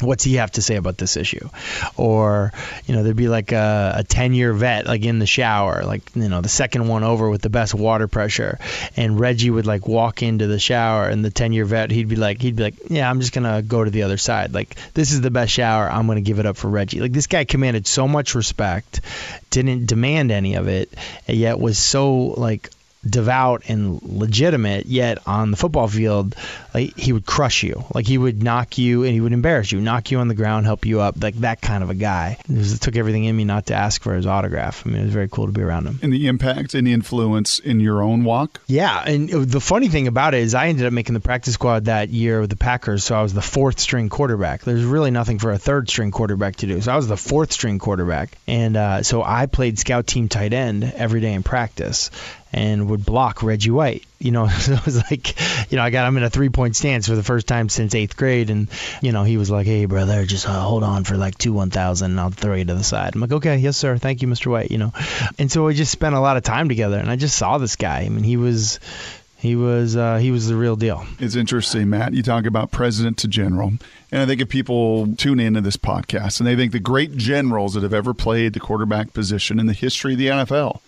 what's 0.00 0.24
he 0.24 0.34
have 0.34 0.50
to 0.50 0.62
say 0.62 0.74
about 0.74 0.98
this 0.98 1.16
issue? 1.16 1.48
Or 1.96 2.52
you 2.86 2.94
know 2.94 3.04
there'd 3.04 3.16
be 3.16 3.28
like 3.28 3.52
a, 3.52 3.94
a 3.98 4.04
10 4.04 4.34
year 4.34 4.52
vet 4.52 4.86
like 4.86 5.04
in 5.04 5.20
the 5.20 5.26
shower 5.26 5.84
like 5.84 6.14
you 6.16 6.28
know 6.28 6.40
the 6.40 6.48
second 6.48 6.88
one 6.88 7.04
over 7.04 7.30
with 7.30 7.42
the 7.42 7.50
best 7.50 7.74
water 7.74 8.08
pressure. 8.08 8.58
And 8.96 9.20
reggie 9.20 9.50
would 9.50 9.66
like 9.66 9.86
walk 9.86 10.22
into 10.22 10.48
the 10.48 10.58
shower 10.58 11.08
and 11.08 11.24
the 11.24 11.30
10 11.30 11.52
year 11.52 11.64
vet 11.64 11.92
he'd 11.92 12.08
be 12.08 12.16
like 12.16 12.42
he'd 12.42 12.56
be 12.56 12.64
like 12.64 12.74
yeah 12.90 13.08
i'm 13.08 13.20
just 13.20 13.32
gonna 13.32 13.62
go 13.62 13.84
to 13.84 13.90
the 13.90 14.02
other 14.02 14.16
side. 14.18 14.52
Like 14.52 14.74
this 14.94 15.12
is 15.12 15.20
the 15.20 15.30
best 15.30 15.52
shower. 15.52 15.88
I'm 15.88 16.06
gonna 16.08 16.22
give 16.22 16.40
it 16.40 16.46
up 16.46 16.56
for 16.56 16.68
reggie. 16.68 17.00
Like 17.00 17.12
this 17.12 17.28
guy 17.28 17.44
commanded 17.44 17.86
so 17.86 18.08
much 18.08 18.34
respect 18.34 19.00
didn't 19.50 19.86
demand 19.86 20.32
any 20.32 20.54
of 20.54 20.66
it 20.66 20.92
yet 21.28 21.60
was 21.60 21.78
so 21.78 22.16
like 22.16 22.68
devout 23.08 23.64
and 23.68 24.02
legitimate, 24.02 24.86
yet 24.86 25.18
on 25.26 25.50
the 25.50 25.56
football 25.56 25.88
field, 25.88 26.34
like 26.74 26.96
he 26.98 27.12
would 27.12 27.24
crush 27.24 27.62
you. 27.62 27.84
Like 27.94 28.06
he 28.06 28.18
would 28.18 28.42
knock 28.42 28.76
you 28.76 29.04
and 29.04 29.12
he 29.12 29.20
would 29.20 29.32
embarrass 29.32 29.70
you, 29.70 29.80
knock 29.80 30.10
you 30.10 30.18
on 30.18 30.28
the 30.28 30.34
ground, 30.34 30.66
help 30.66 30.84
you 30.84 31.00
up, 31.00 31.22
like 31.22 31.36
that 31.36 31.60
kind 31.60 31.84
of 31.84 31.90
a 31.90 31.94
guy. 31.94 32.36
It, 32.48 32.56
was, 32.56 32.74
it 32.74 32.80
took 32.80 32.96
everything 32.96 33.24
in 33.24 33.36
me 33.36 33.44
not 33.44 33.66
to 33.66 33.74
ask 33.74 34.02
for 34.02 34.14
his 34.14 34.26
autograph. 34.26 34.84
I 34.84 34.90
mean, 34.90 35.00
it 35.00 35.04
was 35.04 35.12
very 35.12 35.28
cool 35.28 35.46
to 35.46 35.52
be 35.52 35.62
around 35.62 35.86
him. 35.86 36.00
And 36.02 36.12
the 36.12 36.26
impact 36.26 36.74
and 36.74 36.86
the 36.86 36.92
influence 36.92 37.60
in 37.60 37.80
your 37.80 38.02
own 38.02 38.24
walk? 38.24 38.60
Yeah, 38.66 39.02
and 39.06 39.28
the 39.28 39.60
funny 39.60 39.88
thing 39.88 40.08
about 40.08 40.34
it 40.34 40.40
is 40.40 40.54
I 40.54 40.66
ended 40.66 40.86
up 40.86 40.92
making 40.92 41.14
the 41.14 41.20
practice 41.20 41.54
squad 41.54 41.84
that 41.84 42.08
year 42.08 42.40
with 42.40 42.50
the 42.50 42.56
Packers, 42.56 43.04
so 43.04 43.14
I 43.14 43.22
was 43.22 43.32
the 43.32 43.42
fourth 43.42 43.78
string 43.78 44.08
quarterback. 44.08 44.62
There's 44.62 44.84
really 44.84 45.12
nothing 45.12 45.38
for 45.38 45.52
a 45.52 45.58
third 45.58 45.88
string 45.88 46.10
quarterback 46.10 46.56
to 46.56 46.66
do. 46.66 46.80
So 46.80 46.92
I 46.92 46.96
was 46.96 47.06
the 47.06 47.16
fourth 47.16 47.52
string 47.52 47.78
quarterback. 47.78 48.36
And 48.46 48.76
uh, 48.76 49.02
so 49.02 49.22
I 49.22 49.46
played 49.46 49.78
scout 49.78 50.06
team 50.06 50.28
tight 50.28 50.52
end 50.52 50.84
every 50.96 51.20
day 51.20 51.32
in 51.32 51.42
practice 51.42 52.10
and 52.52 52.88
would 52.88 53.04
block 53.04 53.42
Reggie 53.42 53.70
White. 53.70 54.04
You 54.18 54.30
know, 54.30 54.48
so 54.60 54.72
it 54.72 54.84
was 54.84 54.96
like, 54.96 55.40
you 55.70 55.76
know, 55.76 55.82
I 55.82 55.90
got 55.90 56.06
him 56.08 56.16
in 56.16 56.22
a 56.22 56.30
three 56.30 56.48
point 56.48 56.76
stance 56.76 57.08
for 57.08 57.14
the 57.14 57.22
first 57.22 57.46
time 57.46 57.68
since 57.68 57.94
eighth 57.94 58.16
grade. 58.16 58.50
And, 58.50 58.68
you 59.02 59.12
know, 59.12 59.24
he 59.24 59.36
was 59.36 59.50
like, 59.50 59.66
hey, 59.66 59.84
brother, 59.86 60.24
just 60.24 60.48
uh, 60.48 60.60
hold 60.60 60.82
on 60.82 61.04
for 61.04 61.16
like 61.16 61.36
two 61.36 61.52
1,000 61.52 62.10
and 62.10 62.20
I'll 62.20 62.30
throw 62.30 62.54
you 62.54 62.64
to 62.64 62.74
the 62.74 62.84
side. 62.84 63.14
I'm 63.14 63.20
like, 63.20 63.32
okay, 63.32 63.56
yes, 63.56 63.76
sir. 63.76 63.98
Thank 63.98 64.22
you, 64.22 64.28
Mr. 64.28 64.46
White, 64.46 64.70
you 64.70 64.78
know. 64.78 64.92
And 65.38 65.50
so 65.50 65.64
we 65.64 65.74
just 65.74 65.92
spent 65.92 66.14
a 66.14 66.20
lot 66.20 66.36
of 66.36 66.42
time 66.42 66.68
together 66.68 66.98
and 66.98 67.10
I 67.10 67.16
just 67.16 67.36
saw 67.36 67.58
this 67.58 67.76
guy. 67.76 68.00
I 68.00 68.08
mean, 68.08 68.24
he 68.24 68.36
was 68.36 68.80
he 69.44 69.56
was 69.56 69.94
uh, 69.94 70.16
he 70.16 70.30
was 70.30 70.48
the 70.48 70.56
real 70.56 70.74
deal. 70.74 71.04
It's 71.18 71.36
interesting, 71.36 71.90
Matt. 71.90 72.14
You 72.14 72.22
talk 72.22 72.46
about 72.46 72.70
president 72.70 73.18
to 73.18 73.28
general, 73.28 73.74
and 74.10 74.22
I 74.22 74.24
think 74.24 74.40
if 74.40 74.48
people 74.48 75.14
tune 75.16 75.38
into 75.38 75.60
this 75.60 75.76
podcast 75.76 76.40
and 76.40 76.46
they 76.46 76.56
think 76.56 76.72
the 76.72 76.80
great 76.80 77.14
generals 77.18 77.74
that 77.74 77.82
have 77.82 77.92
ever 77.92 78.14
played 78.14 78.54
the 78.54 78.60
quarterback 78.60 79.12
position 79.12 79.60
in 79.60 79.66
the 79.66 79.74
history 79.74 80.14
of 80.14 80.18
the 80.18 80.28
NFL, 80.28 80.80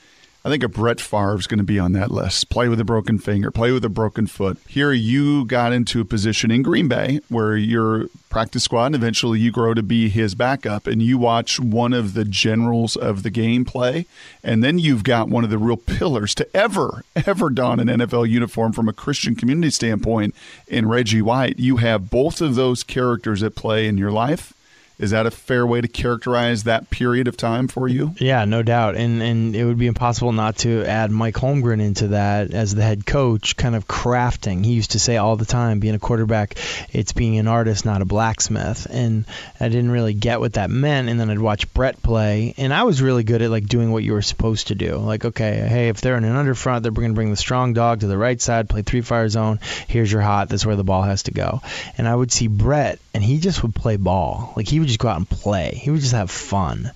I 0.46 0.48
think 0.48 0.62
a 0.62 0.68
Brett 0.68 1.00
Favre 1.00 1.40
is 1.40 1.48
going 1.48 1.58
to 1.58 1.64
be 1.64 1.80
on 1.80 1.90
that 1.94 2.12
list. 2.12 2.50
Play 2.50 2.68
with 2.68 2.78
a 2.78 2.84
broken 2.84 3.18
finger, 3.18 3.50
play 3.50 3.72
with 3.72 3.84
a 3.84 3.88
broken 3.88 4.28
foot. 4.28 4.58
Here, 4.68 4.92
you 4.92 5.44
got 5.44 5.72
into 5.72 6.00
a 6.00 6.04
position 6.04 6.52
in 6.52 6.62
Green 6.62 6.86
Bay 6.86 7.18
where 7.28 7.56
you're 7.56 8.06
practice 8.30 8.62
squad, 8.62 8.86
and 8.86 8.94
eventually 8.94 9.40
you 9.40 9.50
grow 9.50 9.74
to 9.74 9.82
be 9.82 10.08
his 10.08 10.36
backup, 10.36 10.86
and 10.86 11.02
you 11.02 11.18
watch 11.18 11.58
one 11.58 11.92
of 11.92 12.14
the 12.14 12.24
generals 12.24 12.94
of 12.94 13.24
the 13.24 13.30
game 13.30 13.64
play, 13.64 14.06
and 14.44 14.62
then 14.62 14.78
you've 14.78 15.02
got 15.02 15.28
one 15.28 15.42
of 15.42 15.50
the 15.50 15.58
real 15.58 15.76
pillars 15.76 16.32
to 16.32 16.56
ever, 16.56 17.02
ever 17.26 17.50
don 17.50 17.80
an 17.80 17.88
NFL 17.88 18.28
uniform 18.28 18.72
from 18.72 18.88
a 18.88 18.92
Christian 18.92 19.34
community 19.34 19.70
standpoint 19.70 20.32
in 20.68 20.86
Reggie 20.86 21.22
White. 21.22 21.58
You 21.58 21.78
have 21.78 22.08
both 22.08 22.40
of 22.40 22.54
those 22.54 22.84
characters 22.84 23.42
at 23.42 23.56
play 23.56 23.88
in 23.88 23.98
your 23.98 24.12
life 24.12 24.52
is 24.98 25.10
that 25.10 25.26
a 25.26 25.30
fair 25.30 25.66
way 25.66 25.80
to 25.80 25.88
characterize 25.88 26.64
that 26.64 26.88
period 26.88 27.28
of 27.28 27.36
time 27.36 27.68
for 27.68 27.86
you? 27.86 28.14
Yeah, 28.18 28.44
no 28.46 28.62
doubt. 28.62 28.96
And 28.96 29.22
and 29.22 29.54
it 29.54 29.64
would 29.64 29.78
be 29.78 29.86
impossible 29.86 30.32
not 30.32 30.56
to 30.58 30.84
add 30.84 31.10
Mike 31.10 31.34
Holmgren 31.34 31.82
into 31.82 32.08
that 32.08 32.52
as 32.52 32.74
the 32.74 32.82
head 32.82 33.04
coach, 33.04 33.56
kind 33.56 33.74
of 33.74 33.86
crafting. 33.86 34.64
He 34.64 34.72
used 34.72 34.92
to 34.92 34.98
say 34.98 35.18
all 35.18 35.36
the 35.36 35.44
time, 35.44 35.80
being 35.80 35.94
a 35.94 35.98
quarterback, 35.98 36.56
it's 36.92 37.12
being 37.12 37.38
an 37.38 37.46
artist, 37.46 37.84
not 37.84 38.00
a 38.00 38.06
blacksmith. 38.06 38.86
And 38.90 39.26
I 39.60 39.68
didn't 39.68 39.90
really 39.90 40.14
get 40.14 40.40
what 40.40 40.54
that 40.54 40.70
meant. 40.70 41.08
And 41.08 41.20
then 41.20 41.28
I'd 41.28 41.38
watch 41.38 41.72
Brett 41.74 42.02
play, 42.02 42.54
and 42.56 42.72
I 42.72 42.84
was 42.84 43.02
really 43.02 43.24
good 43.24 43.42
at 43.42 43.50
like 43.50 43.66
doing 43.66 43.92
what 43.92 44.02
you 44.02 44.14
were 44.14 44.22
supposed 44.22 44.68
to 44.68 44.74
do. 44.74 44.96
Like, 44.96 45.26
okay, 45.26 45.66
hey, 45.68 45.88
if 45.88 46.00
they're 46.00 46.16
in 46.16 46.24
an 46.24 46.34
underfront, 46.34 46.82
they're 46.82 46.92
going 46.92 47.10
to 47.10 47.14
bring 47.14 47.30
the 47.30 47.36
strong 47.36 47.74
dog 47.74 48.00
to 48.00 48.06
the 48.06 48.18
right 48.18 48.40
side, 48.40 48.70
play 48.70 48.82
three 48.82 49.02
fire 49.02 49.28
zone. 49.28 49.60
Here's 49.88 50.10
your 50.10 50.22
hot. 50.22 50.48
That's 50.48 50.64
where 50.64 50.76
the 50.76 50.84
ball 50.84 51.02
has 51.02 51.24
to 51.24 51.32
go. 51.32 51.60
And 51.98 52.08
I 52.08 52.14
would 52.14 52.32
see 52.32 52.46
Brett, 52.46 52.98
and 53.12 53.22
he 53.22 53.38
just 53.38 53.62
would 53.62 53.74
play 53.74 53.96
ball. 53.96 54.54
Like 54.56 54.68
he 54.68 54.85
would 54.86 54.90
just 54.90 55.00
go 55.00 55.08
out 55.08 55.16
and 55.16 55.28
play. 55.28 55.72
He 55.82 55.90
would 55.90 56.00
just 56.00 56.14
have 56.14 56.30
fun. 56.30 56.92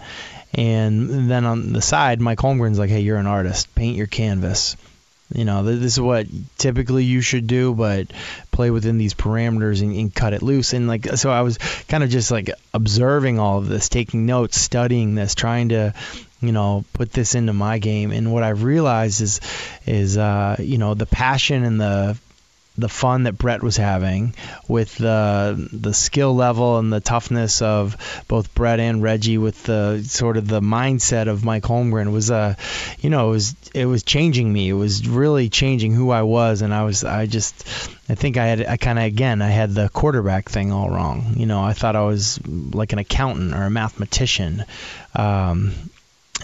And 0.55 1.31
then 1.31 1.44
on 1.44 1.72
the 1.72 1.83
side, 1.83 2.20
Mike 2.20 2.38
Holmgren's 2.38 2.79
like, 2.79 2.90
"Hey, 2.90 3.00
you're 3.00 3.18
an 3.18 3.26
artist. 3.26 3.74
Paint 3.74 3.96
your 3.96 4.07
canvas. 4.07 4.76
You 5.33 5.44
know, 5.44 5.62
this 5.62 5.92
is 5.92 6.00
what 6.00 6.26
typically 6.59 7.05
you 7.05 7.20
should 7.20 7.46
do, 7.46 7.72
but 7.72 8.12
play 8.50 8.70
within 8.70 8.98
these 8.98 9.14
parameters 9.14 9.81
and, 9.81 9.94
and 9.94 10.14
cut 10.14 10.33
it 10.33 10.42
loose." 10.42 10.72
And 10.72 10.88
like, 10.88 11.07
so 11.16 11.31
I 11.31 11.42
was 11.42 11.59
kind 11.88 12.03
of 12.03 12.11
just 12.11 12.31
like 12.31 12.50
observing 12.72 13.38
all 13.38 13.59
of 13.59 13.68
this, 13.68 13.88
taking 13.88 14.26
notes, 14.26 14.61
studying 14.61 15.14
this, 15.14 15.35
trying 15.35 15.70
to 15.70 15.94
you 16.40 16.53
know 16.53 16.85
put 16.94 17.12
this 17.12 17.35
into 17.35 17.53
my 17.53 17.79
game 17.79 18.12
and 18.12 18.33
what 18.33 18.42
I've 18.42 18.62
realized 18.62 19.20
is 19.20 19.40
is 19.87 20.16
uh 20.16 20.57
you 20.59 20.79
know 20.79 20.94
the 20.94 21.05
passion 21.05 21.64
and 21.64 21.79
the 21.79 22.16
the 22.81 22.88
fun 22.88 23.25
that 23.25 23.38
Brett 23.38 23.62
was 23.62 23.77
having 23.77 24.35
with 24.69 24.97
the 24.97 25.69
the 25.73 25.95
skill 25.95 26.35
level 26.35 26.79
and 26.79 26.93
the 26.93 27.01
toughness 27.01 27.62
of 27.62 27.97
both 28.29 28.55
Brett 28.55 28.81
and 28.81 29.03
Reggie 29.03 29.38
with 29.38 29.62
the 29.64 30.03
sort 30.03 30.37
of 30.37 30.49
the 30.49 30.61
mindset 30.61 31.29
of 31.29 31.45
Mike 31.45 31.64
Holmgren 31.64 32.12
was 32.12 32.31
uh 32.31 32.55
you 33.01 33.11
know 33.11 33.29
it 33.29 33.33
was 33.33 33.57
it 33.75 33.87
was 33.87 34.03
changing 34.03 34.53
me. 34.53 34.69
It 34.69 34.75
was 34.75 35.07
really 35.07 35.49
changing 35.49 35.93
who 35.93 36.11
I 36.11 36.23
was. 36.23 36.62
And 36.62 36.75
I 36.75 36.85
was 36.85 37.05
I 37.05 37.27
just 37.27 37.66
I 38.09 38.14
think 38.14 38.37
I 38.37 38.47
had 38.47 38.66
I 38.66 38.77
kind 38.77 38.99
of 38.99 39.05
again 39.05 39.43
I 39.43 39.51
had 39.51 39.75
the 39.75 39.88
quarterback 39.88 40.49
thing 40.49 40.73
all 40.73 40.90
wrong. 40.90 41.35
You 41.37 41.47
know 41.47 41.62
I 41.62 41.73
thought 41.73 41.97
I 41.97 42.03
was 42.03 42.40
like 42.47 42.93
an 42.93 42.99
accountant 42.99 43.55
or 43.55 43.62
a 43.64 43.71
mathematician. 43.71 44.64
Um, 45.14 45.73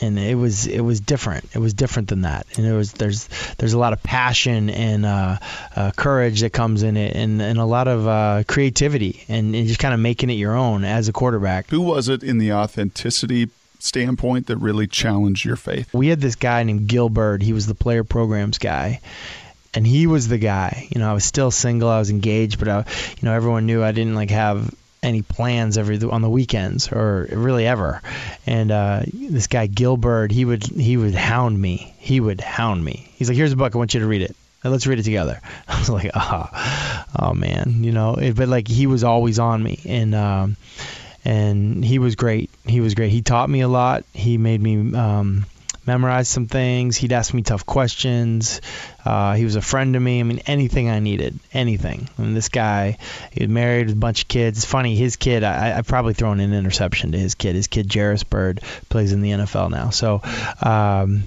and 0.01 0.19
it 0.19 0.35
was 0.35 0.67
it 0.67 0.81
was 0.81 1.01
different. 1.01 1.49
It 1.55 1.59
was 1.59 1.75
different 1.75 2.09
than 2.09 2.23
that, 2.23 2.47
and 2.57 2.65
there 2.67 2.75
was 2.75 2.93
there's 2.93 3.29
there's 3.59 3.73
a 3.73 3.79
lot 3.79 3.93
of 3.93 4.03
passion 4.03 4.71
and 4.71 5.07
uh, 5.07 5.39
uh, 5.75 5.91
courage 5.97 6.41
that 6.41 6.53
comes 6.53 6.83
in 6.83 6.97
it, 6.97 7.15
and, 7.15 7.41
and 7.41 7.59
a 7.59 7.65
lot 7.65 7.89
of 7.89 8.07
uh, 8.07 8.45
creativity, 8.47 9.25
and, 9.29 9.55
and 9.55 9.67
just 9.67 9.81
kind 9.81 9.95
of 9.95 10.01
making 10.01 10.31
it 10.31 10.35
your 10.35 10.55
own 10.55 10.85
as 10.85 11.09
a 11.09 11.13
quarterback. 11.13 11.69
Who 11.71 11.81
was 11.81 12.09
it 12.09 12.23
in 12.23 12.39
the 12.39 12.53
authenticity 12.53 13.49
standpoint 13.79 14.47
that 14.47 14.57
really 14.57 14.87
challenged 14.87 15.45
your 15.45 15.57
faith? 15.57 15.93
We 15.93 16.09
had 16.09 16.21
this 16.21 16.35
guy 16.35 16.63
named 16.63 16.89
Gil 16.89 17.09
Byrd. 17.09 17.43
He 17.43 17.53
was 17.53 17.67
the 17.67 17.75
player 17.75 18.05
programs 18.05 18.59
guy. 18.59 19.01
And 19.75 19.87
he 19.87 20.07
was 20.07 20.29
the 20.29 20.39
guy. 20.39 20.89
You 20.91 21.01
know, 21.01 21.11
I 21.11 21.13
was 21.13 21.27
still 21.27 21.51
single. 21.51 21.91
I 21.91 21.99
was 21.99 22.09
engaged, 22.09 22.59
but 22.59 22.67
I, 22.67 22.79
you 22.79 23.23
know, 23.23 23.35
everyone 23.35 23.67
knew 23.67 23.83
I 23.83 23.93
didn't 23.93 24.15
like 24.15 24.31
have 24.31 24.75
any 25.07 25.23
plans 25.23 25.79
every 25.79 26.03
on 26.03 26.21
the 26.21 26.29
weekends 26.29 26.91
or 26.91 27.29
really 27.31 27.67
ever. 27.67 28.03
And 28.47 28.71
uh, 28.71 29.03
this 29.07 29.47
guy 29.47 29.69
Gil 29.69 29.97
Byrd, 29.97 30.33
he 30.33 30.45
would 30.45 30.65
he 30.65 30.97
would 30.97 31.15
hound 31.15 31.59
me. 31.59 31.95
He 31.99 32.21
would 32.21 32.41
hound 32.41 32.85
me. 32.85 33.09
He's 33.15 33.29
like, 33.29 33.37
"Here's 33.37 33.53
a 33.53 33.57
book. 33.57 33.75
I 33.75 33.79
want 33.79 33.95
you 33.95 34.01
to 34.01 34.07
read 34.07 34.23
it. 34.23 34.37
let's 34.65 34.87
read 34.87 34.99
it 34.99 35.05
together." 35.05 35.41
I 35.69 35.79
was 35.79 35.89
like, 35.89 36.11
"Oh, 36.15 37.07
oh 37.19 37.35
man," 37.35 37.85
you 37.85 37.93
know. 37.93 38.15
It, 38.15 38.37
but 38.37 38.49
like 38.49 38.69
he 38.69 38.87
was 38.87 39.05
always 39.05 39.39
on 39.39 39.63
me, 39.63 39.81
and 39.87 40.15
um, 40.15 40.57
and 41.25 41.85
he 41.85 41.99
was 41.99 42.17
great. 42.17 42.51
He 42.67 42.81
was 42.81 42.95
great. 42.95 43.13
He 43.13 43.23
taught 43.23 43.49
me 43.49 43.61
a 43.61 43.69
lot. 43.69 44.05
He 44.13 44.39
made 44.39 44.61
me. 44.61 44.95
Um, 44.95 45.47
memorize 45.87 46.29
some 46.29 46.47
things. 46.47 46.97
He'd 46.97 47.13
ask 47.13 47.33
me 47.33 47.43
tough 47.43 47.65
questions. 47.65 48.61
Uh, 49.05 49.35
he 49.35 49.45
was 49.45 49.57
a 49.57 49.63
friend 49.63 49.95
to 49.95 50.01
me. 50.01 50.21
I 50.21 50.23
mean, 50.23 50.41
anything 50.47 50.91
I 50.91 50.99
needed, 50.99 51.39
anything. 51.53 52.09
And 52.19 52.37
this 52.37 52.49
guy, 52.49 52.99
he 53.33 53.45
was 53.45 53.51
married 53.51 53.87
with 53.87 53.97
a 53.97 54.01
bunch 54.01 54.23
of 54.23 54.29
kids. 54.29 54.59
It's 54.59 54.67
funny, 54.67 54.97
his 54.97 55.17
kid, 55.17 55.45
I, 55.45 55.79
I've 55.79 55.87
probably 55.87 56.15
thrown 56.15 56.41
an 56.41 56.53
interception 56.53 57.13
to 57.13 57.19
his 57.19 57.35
kid. 57.35 57.55
His 57.55 57.67
kid, 57.67 57.93
Jairus 57.93 58.25
Byrd, 58.25 58.61
plays 58.89 59.13
in 59.13 59.21
the 59.21 59.31
NFL 59.31 59.71
now. 59.71 59.91
So, 59.91 60.23
um, 60.63 61.25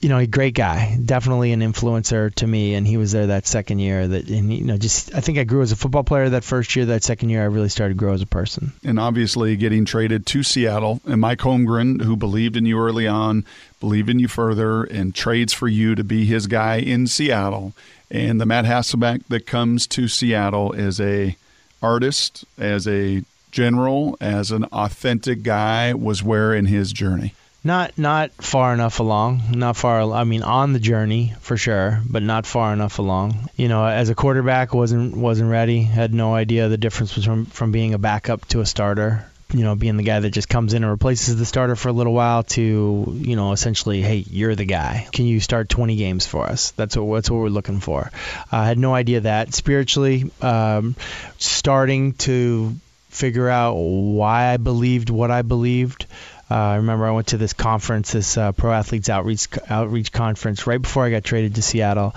you 0.00 0.08
know, 0.08 0.18
a 0.18 0.26
great 0.26 0.54
guy, 0.54 0.98
definitely 1.02 1.52
an 1.52 1.60
influencer 1.60 2.34
to 2.34 2.46
me, 2.46 2.74
and 2.74 2.86
he 2.86 2.96
was 2.96 3.12
there 3.12 3.28
that 3.28 3.46
second 3.46 3.78
year. 3.78 4.06
That 4.06 4.28
and 4.28 4.52
you 4.52 4.64
know, 4.64 4.76
just 4.76 5.14
I 5.14 5.20
think 5.20 5.38
I 5.38 5.44
grew 5.44 5.62
as 5.62 5.72
a 5.72 5.76
football 5.76 6.04
player 6.04 6.28
that 6.30 6.44
first 6.44 6.76
year. 6.76 6.86
That 6.86 7.02
second 7.02 7.30
year, 7.30 7.42
I 7.42 7.46
really 7.46 7.70
started 7.70 7.94
to 7.94 7.98
grow 7.98 8.12
as 8.12 8.22
a 8.22 8.26
person. 8.26 8.72
And 8.84 9.00
obviously, 9.00 9.56
getting 9.56 9.84
traded 9.84 10.26
to 10.26 10.42
Seattle, 10.42 11.00
and 11.06 11.20
Mike 11.20 11.38
Holmgren, 11.38 12.02
who 12.02 12.16
believed 12.16 12.56
in 12.56 12.66
you 12.66 12.78
early 12.78 13.06
on, 13.06 13.44
believed 13.80 14.10
in 14.10 14.18
you 14.18 14.28
further, 14.28 14.84
and 14.84 15.14
trades 15.14 15.52
for 15.52 15.68
you 15.68 15.94
to 15.94 16.04
be 16.04 16.26
his 16.26 16.46
guy 16.46 16.76
in 16.76 17.06
Seattle. 17.06 17.72
And 18.10 18.40
the 18.40 18.46
Matt 18.46 18.66
Hasselbeck 18.66 19.26
that 19.28 19.46
comes 19.46 19.86
to 19.88 20.08
Seattle 20.08 20.74
as 20.76 21.00
a 21.00 21.36
artist, 21.82 22.44
as 22.58 22.86
a 22.86 23.24
general, 23.50 24.16
as 24.20 24.50
an 24.50 24.64
authentic 24.66 25.42
guy, 25.42 25.94
was 25.94 26.22
where 26.22 26.54
in 26.54 26.66
his 26.66 26.92
journey 26.92 27.34
not 27.66 27.98
not 27.98 28.30
far 28.32 28.72
enough 28.72 29.00
along. 29.00 29.42
Not 29.50 29.76
far 29.76 30.00
i 30.12 30.24
mean 30.24 30.42
on 30.42 30.72
the 30.72 30.78
journey 30.78 31.34
for 31.40 31.56
sure 31.56 32.00
but 32.08 32.22
not 32.22 32.46
far 32.46 32.72
enough 32.72 32.98
along. 32.98 33.50
You 33.56 33.68
know 33.68 33.84
as 33.84 34.08
a 34.08 34.14
quarterback 34.14 34.72
wasn't 34.72 35.16
wasn't 35.16 35.50
ready. 35.50 35.82
Had 35.82 36.14
no 36.14 36.34
idea 36.34 36.68
the 36.68 36.78
difference 36.78 37.16
was 37.16 37.24
from 37.24 37.46
from 37.46 37.72
being 37.72 37.92
a 37.92 37.98
backup 37.98 38.46
to 38.48 38.60
a 38.60 38.66
starter. 38.66 39.28
You 39.52 39.64
know 39.64 39.74
being 39.74 39.96
the 39.96 40.02
guy 40.04 40.20
that 40.20 40.30
just 40.30 40.48
comes 40.48 40.74
in 40.74 40.82
and 40.82 40.90
replaces 40.90 41.36
the 41.36 41.44
starter 41.44 41.76
for 41.76 41.88
a 41.88 41.92
little 41.92 42.12
while 42.12 42.44
to 42.44 43.04
you 43.14 43.36
know 43.36 43.52
essentially 43.52 44.00
hey 44.00 44.24
you're 44.30 44.54
the 44.54 44.64
guy. 44.64 45.08
Can 45.12 45.26
you 45.26 45.40
start 45.40 45.68
20 45.68 45.96
games 45.96 46.26
for 46.26 46.46
us? 46.46 46.70
That's 46.70 46.96
what 46.96 47.14
that's 47.16 47.30
what 47.30 47.38
we're 47.38 47.48
looking 47.48 47.80
for. 47.80 48.10
I 48.50 48.66
had 48.66 48.78
no 48.78 48.94
idea 48.94 49.20
that. 49.20 49.54
Spiritually 49.54 50.30
um, 50.40 50.94
starting 51.38 52.12
to 52.14 52.76
figure 53.08 53.48
out 53.48 53.72
why 53.72 54.52
i 54.52 54.58
believed 54.58 55.08
what 55.08 55.30
i 55.30 55.40
believed 55.40 56.04
uh, 56.50 56.54
I 56.54 56.76
remember 56.76 57.06
I 57.06 57.10
went 57.10 57.28
to 57.28 57.38
this 57.38 57.52
conference, 57.52 58.12
this 58.12 58.36
uh, 58.36 58.52
Pro 58.52 58.72
Athletes 58.72 59.08
Outreach 59.08 59.48
Outreach 59.68 60.12
conference, 60.12 60.66
right 60.66 60.80
before 60.80 61.04
I 61.04 61.10
got 61.10 61.24
traded 61.24 61.56
to 61.56 61.62
Seattle, 61.62 62.14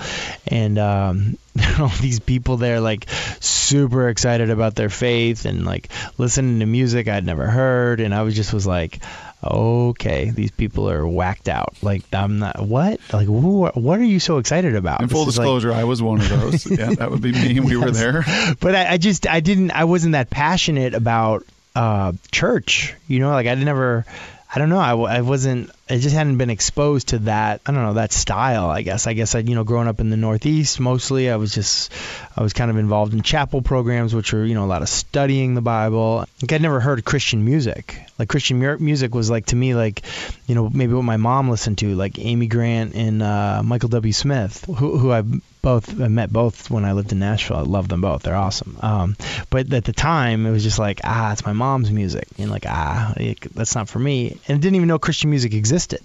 and 0.48 0.78
um, 0.78 1.38
all 1.80 1.90
these 2.00 2.20
people 2.20 2.58
there 2.58 2.80
like 2.80 3.08
super 3.40 4.08
excited 4.10 4.50
about 4.52 4.76
their 4.76 4.90
faith 4.90 5.46
and 5.46 5.66
like 5.66 5.90
listening 6.18 6.60
to 6.60 6.66
music 6.66 7.08
I'd 7.08 7.26
never 7.26 7.48
heard, 7.48 8.00
and 8.02 8.14
I 8.14 8.22
was 8.22 8.36
just 8.36 8.54
was 8.54 8.68
like, 8.68 9.00
okay, 9.44 10.30
these 10.30 10.52
people 10.52 10.90
are 10.90 11.08
whacked 11.08 11.50
out. 11.50 11.76
Like 11.82 12.04
I'm 12.14 12.38
not 12.40 12.60
what? 12.62 13.00
Like 13.12 13.26
who? 13.26 13.64
Are, 13.64 13.72
what 13.74 14.00
are 14.00 14.04
you 14.04 14.20
so 14.20 14.38
excited 14.38 14.76
about? 14.76 15.02
In 15.02 15.08
full 15.08 15.26
This 15.26 15.36
is 15.36 15.40
like- 15.40 15.46
disclosure, 15.46 15.74
I 15.74 15.86
was 15.86 16.02
one 16.04 16.22
of 16.22 16.30
those. 16.30 16.66
yeah, 16.80 16.94
that 16.94 17.10
would 17.10 17.22
be 17.22 17.32
me. 17.32 17.60
We 17.60 17.78
were 17.78 17.92
there. 17.92 18.24
but 18.60 18.76
I, 18.76 18.92
I 18.94 18.98
just 18.98 19.28
I 19.28 19.40
didn't 19.40 19.72
I 19.72 19.86
wasn't 19.86 20.12
that 20.12 20.30
passionate 20.30 20.94
about 20.94 21.46
uh, 21.76 22.14
church. 22.32 22.96
You 23.08 23.20
know, 23.20 23.32
like 23.32 23.48
I 23.48 23.56
never. 23.56 24.06
I 24.52 24.58
don't 24.58 24.70
know. 24.70 24.80
I, 24.80 25.18
I 25.18 25.22
wasn't. 25.22 25.70
I 25.88 26.00
just 26.00 26.16
hadn't 26.16 26.38
been 26.38 26.50
exposed 26.50 27.10
to 27.10 27.20
that. 27.20 27.62
I 27.68 27.72
don't 27.72 27.84
know 27.84 27.94
that 27.94 28.12
style. 28.12 28.68
I 28.68 28.82
guess. 28.82 29.06
I 29.06 29.14
guess 29.14 29.36
I, 29.36 29.40
you 29.40 29.54
know, 29.54 29.64
growing 29.64 29.88
up 29.88 30.00
in 30.00 30.10
the 30.10 30.18
Northeast, 30.18 30.80
mostly 30.80 31.30
I 31.30 31.36
was 31.36 31.54
just, 31.54 31.94
I 32.36 32.42
was 32.42 32.54
kind 32.54 32.72
of 32.72 32.78
involved 32.78 33.14
in 33.14 33.22
chapel 33.22 33.62
programs, 33.62 34.16
which 34.16 34.34
were, 34.34 34.44
you 34.44 34.56
know, 34.56 34.66
a 34.66 34.66
lot 34.66 34.82
of 34.82 34.90
studying 34.90 35.54
the 35.54 35.62
Bible. 35.62 36.26
Like 36.42 36.52
I'd 36.52 36.64
never 36.64 36.80
heard 36.80 37.06
Christian 37.06 37.46
music. 37.46 37.96
Like 38.18 38.28
Christian 38.28 38.58
music 38.84 39.14
was 39.14 39.30
like 39.30 39.46
to 39.48 39.56
me 39.56 39.76
like, 39.76 40.02
you 40.48 40.56
know, 40.56 40.68
maybe 40.68 40.94
what 40.94 41.04
my 41.04 41.18
mom 41.18 41.52
listened 41.52 41.78
to, 41.80 41.94
like 41.94 42.18
Amy 42.18 42.48
Grant 42.48 42.96
and 42.96 43.22
uh, 43.22 43.62
Michael 43.64 43.90
W. 43.90 44.14
Smith, 44.14 44.66
who, 44.66 44.98
who 44.98 45.12
I 45.12 45.22
both 45.62 46.00
I 46.00 46.08
met 46.08 46.32
both 46.32 46.70
when 46.70 46.86
I 46.86 46.94
lived 46.94 47.12
in 47.12 47.20
Nashville. 47.20 47.58
I 47.58 47.62
love 47.62 47.88
them 47.88 48.02
both. 48.02 48.24
They're 48.24 48.36
awesome. 48.36 48.78
Um, 48.82 49.18
but 49.50 49.72
at 49.74 49.84
the 49.84 49.94
time, 49.94 50.46
it 50.46 50.52
was 50.52 50.64
just 50.64 50.80
like, 50.80 51.02
ah, 51.04 51.34
it's 51.34 51.46
my 51.46 51.54
mom's 51.54 51.92
music, 51.92 52.28
and 52.38 52.50
like, 52.50 52.66
ah, 52.68 53.14
it, 53.18 53.42
that's 53.54 53.76
not 53.76 53.90
for 53.90 54.00
me. 54.00 54.40
And 54.48 54.58
I 54.58 54.60
didn't 54.60 54.76
even 54.76 54.88
know 54.88 55.00
Christian 55.00 55.30
music 55.30 55.54
existed. 55.54 56.02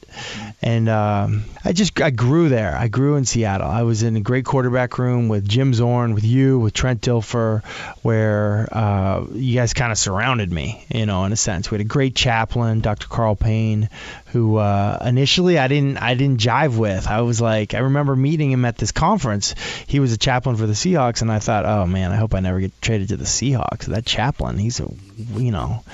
And 0.60 0.88
um, 0.88 1.44
I 1.64 1.72
just 1.72 2.00
I 2.00 2.10
grew 2.10 2.48
there. 2.48 2.76
I 2.76 2.88
grew 2.88 3.16
in 3.16 3.24
Seattle. 3.24 3.68
I 3.68 3.82
was 3.82 4.02
in 4.02 4.16
a 4.16 4.20
great 4.20 4.44
quarterback 4.44 4.98
room 4.98 5.28
with 5.28 5.48
Jim 5.48 5.72
Zorn, 5.72 6.14
with 6.14 6.24
you, 6.24 6.58
with 6.58 6.74
Trent 6.74 7.00
Dilfer, 7.00 7.64
where 8.02 8.68
uh, 8.72 9.24
you 9.32 9.54
guys 9.54 9.72
kind 9.72 9.92
of 9.92 9.98
surrounded 9.98 10.50
me, 10.52 10.84
you 10.92 11.06
know, 11.06 11.24
in 11.24 11.32
a 11.32 11.36
sense. 11.36 11.70
We 11.70 11.76
had 11.76 11.84
a 11.84 11.88
great 11.88 12.14
chaplain, 12.14 12.80
Dr. 12.80 13.08
Karl 13.08 13.36
Payne, 13.36 13.88
who 14.26 14.56
uh, 14.56 14.98
initially 15.04 15.58
I 15.58 15.68
didn't 15.68 15.98
I 15.98 16.14
didn't 16.14 16.40
jive 16.40 16.76
with. 16.76 17.06
I 17.06 17.20
was 17.20 17.40
like, 17.40 17.74
I 17.74 17.78
remember 17.78 18.16
meeting 18.16 18.50
him 18.50 18.64
at 18.64 18.76
this 18.76 18.90
conference. 18.90 19.53
He 19.86 20.00
was 20.00 20.12
a 20.12 20.18
chaplain 20.18 20.56
for 20.56 20.66
the 20.66 20.72
Seahawks, 20.72 21.22
and 21.22 21.30
I 21.30 21.38
thought, 21.38 21.64
oh 21.64 21.86
man, 21.86 22.12
I 22.12 22.16
hope 22.16 22.34
I 22.34 22.40
never 22.40 22.60
get 22.60 22.80
traded 22.80 23.08
to 23.08 23.16
the 23.16 23.24
Seahawks. 23.24 23.86
That 23.86 24.06
chaplain, 24.06 24.58
he's 24.58 24.80
a 24.80 24.88
you 25.16 25.50
know, 25.50 25.84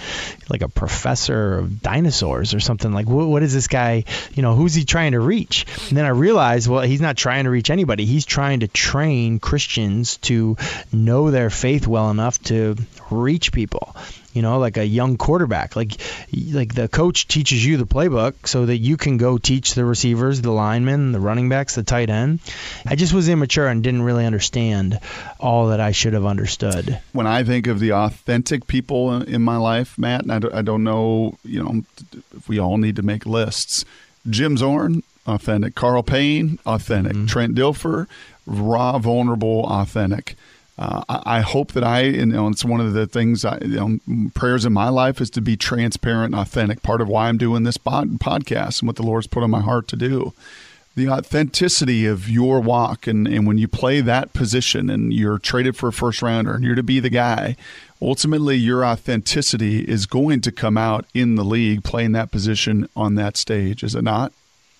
like 0.48 0.62
a 0.62 0.68
professor 0.68 1.58
of 1.58 1.82
dinosaurs 1.82 2.54
or 2.54 2.60
something. 2.60 2.92
Like, 2.92 3.08
what, 3.08 3.28
what 3.28 3.42
is 3.42 3.52
this 3.52 3.68
guy? 3.68 4.04
You 4.34 4.42
know, 4.42 4.54
who's 4.54 4.74
he 4.74 4.84
trying 4.84 5.12
to 5.12 5.20
reach? 5.20 5.66
And 5.88 5.96
then 5.96 6.04
I 6.04 6.10
realized, 6.10 6.68
well, 6.68 6.82
he's 6.82 7.00
not 7.00 7.16
trying 7.16 7.44
to 7.44 7.50
reach 7.50 7.70
anybody. 7.70 8.04
He's 8.04 8.24
trying 8.24 8.60
to 8.60 8.68
train 8.68 9.38
Christians 9.38 10.16
to 10.18 10.56
know 10.92 11.30
their 11.30 11.50
faith 11.50 11.86
well 11.86 12.10
enough 12.10 12.40
to 12.44 12.76
reach 13.10 13.52
people 13.52 13.94
you 14.32 14.42
know, 14.42 14.58
like 14.58 14.76
a 14.76 14.84
young 14.84 15.16
quarterback. 15.16 15.76
Like 15.76 16.00
like 16.52 16.74
the 16.74 16.88
coach 16.88 17.26
teaches 17.26 17.64
you 17.64 17.76
the 17.76 17.86
playbook 17.86 18.46
so 18.46 18.66
that 18.66 18.76
you 18.76 18.96
can 18.96 19.16
go 19.16 19.38
teach 19.38 19.74
the 19.74 19.84
receivers, 19.84 20.40
the 20.40 20.52
linemen, 20.52 21.12
the 21.12 21.20
running 21.20 21.48
backs, 21.48 21.74
the 21.74 21.82
tight 21.82 22.10
end. 22.10 22.40
I 22.86 22.94
just 22.94 23.12
was 23.12 23.28
immature 23.28 23.66
and 23.66 23.82
didn't 23.82 24.02
really 24.02 24.26
understand 24.26 25.00
all 25.38 25.68
that 25.68 25.80
I 25.80 25.92
should 25.92 26.12
have 26.12 26.26
understood. 26.26 27.00
When 27.12 27.26
I 27.26 27.42
think 27.42 27.66
of 27.66 27.80
the 27.80 27.92
authentic 27.92 28.66
people 28.66 29.09
in- 29.12 29.22
in 29.34 29.42
my 29.42 29.56
life, 29.56 29.98
Matt, 29.98 30.22
and 30.22 30.32
I 30.32 30.62
don't, 30.62 30.84
know, 30.84 31.38
you 31.44 31.62
know, 31.62 31.82
if 32.36 32.48
we 32.48 32.58
all 32.58 32.76
need 32.78 32.96
to 32.96 33.02
make 33.02 33.26
lists. 33.26 33.84
Jim 34.28 34.56
Zorn, 34.56 35.02
authentic. 35.26 35.74
Karl 35.74 36.02
Payne, 36.02 36.58
authentic. 36.66 37.26
Trent 37.26 37.54
Dilfer, 37.54 38.06
raw, 38.46 38.98
vulnerable, 38.98 39.64
authentic. 39.66 40.36
Uh, 40.78 41.02
I, 41.08 41.22
I 41.36 41.40
hope 41.40 41.72
that 41.72 41.84
I, 41.84 42.02
you 42.04 42.24
know, 42.26 42.48
it's 42.48 42.64
one 42.64 42.80
of 42.80 42.94
the 42.94 43.06
things, 43.06 43.44
I, 43.44 43.58
you 43.60 43.98
know, 44.08 44.30
prayers 44.34 44.64
in 44.64 44.72
my 44.72 44.88
life 44.88 45.20
is 45.20 45.28
to 45.30 45.40
be 45.42 45.56
transparent 45.56 46.32
and 46.34 46.40
authentic. 46.42 46.82
Part 46.82 47.00
of 47.02 47.08
why 47.08 47.28
I'm 47.28 47.36
doing 47.36 47.64
this 47.64 47.76
pod, 47.76 48.08
podcast 48.18 48.80
and 48.80 48.86
what 48.86 48.96
the 48.96 49.02
Lord's 49.02 49.26
put 49.26 49.42
on 49.42 49.50
my 49.50 49.60
heart 49.60 49.88
to 49.88 49.96
do. 49.96 50.32
The 50.96 51.08
authenticity 51.08 52.06
of 52.06 52.28
your 52.28 52.60
walk, 52.60 53.06
and, 53.06 53.26
and 53.26 53.46
when 53.46 53.58
you 53.58 53.68
play 53.68 54.00
that 54.00 54.32
position 54.32 54.90
and 54.90 55.12
you're 55.12 55.38
traded 55.38 55.76
for 55.76 55.88
a 55.88 55.92
first 55.92 56.20
rounder 56.20 56.54
and 56.54 56.64
you're 56.64 56.74
to 56.74 56.82
be 56.82 57.00
the 57.00 57.10
guy, 57.10 57.56
ultimately 58.02 58.56
your 58.56 58.84
authenticity 58.84 59.80
is 59.80 60.06
going 60.06 60.40
to 60.42 60.52
come 60.52 60.76
out 60.76 61.06
in 61.14 61.36
the 61.36 61.44
league 61.44 61.84
playing 61.84 62.12
that 62.12 62.30
position 62.30 62.88
on 62.96 63.14
that 63.14 63.36
stage, 63.36 63.82
is 63.82 63.94
it 63.94 64.02
not? 64.02 64.32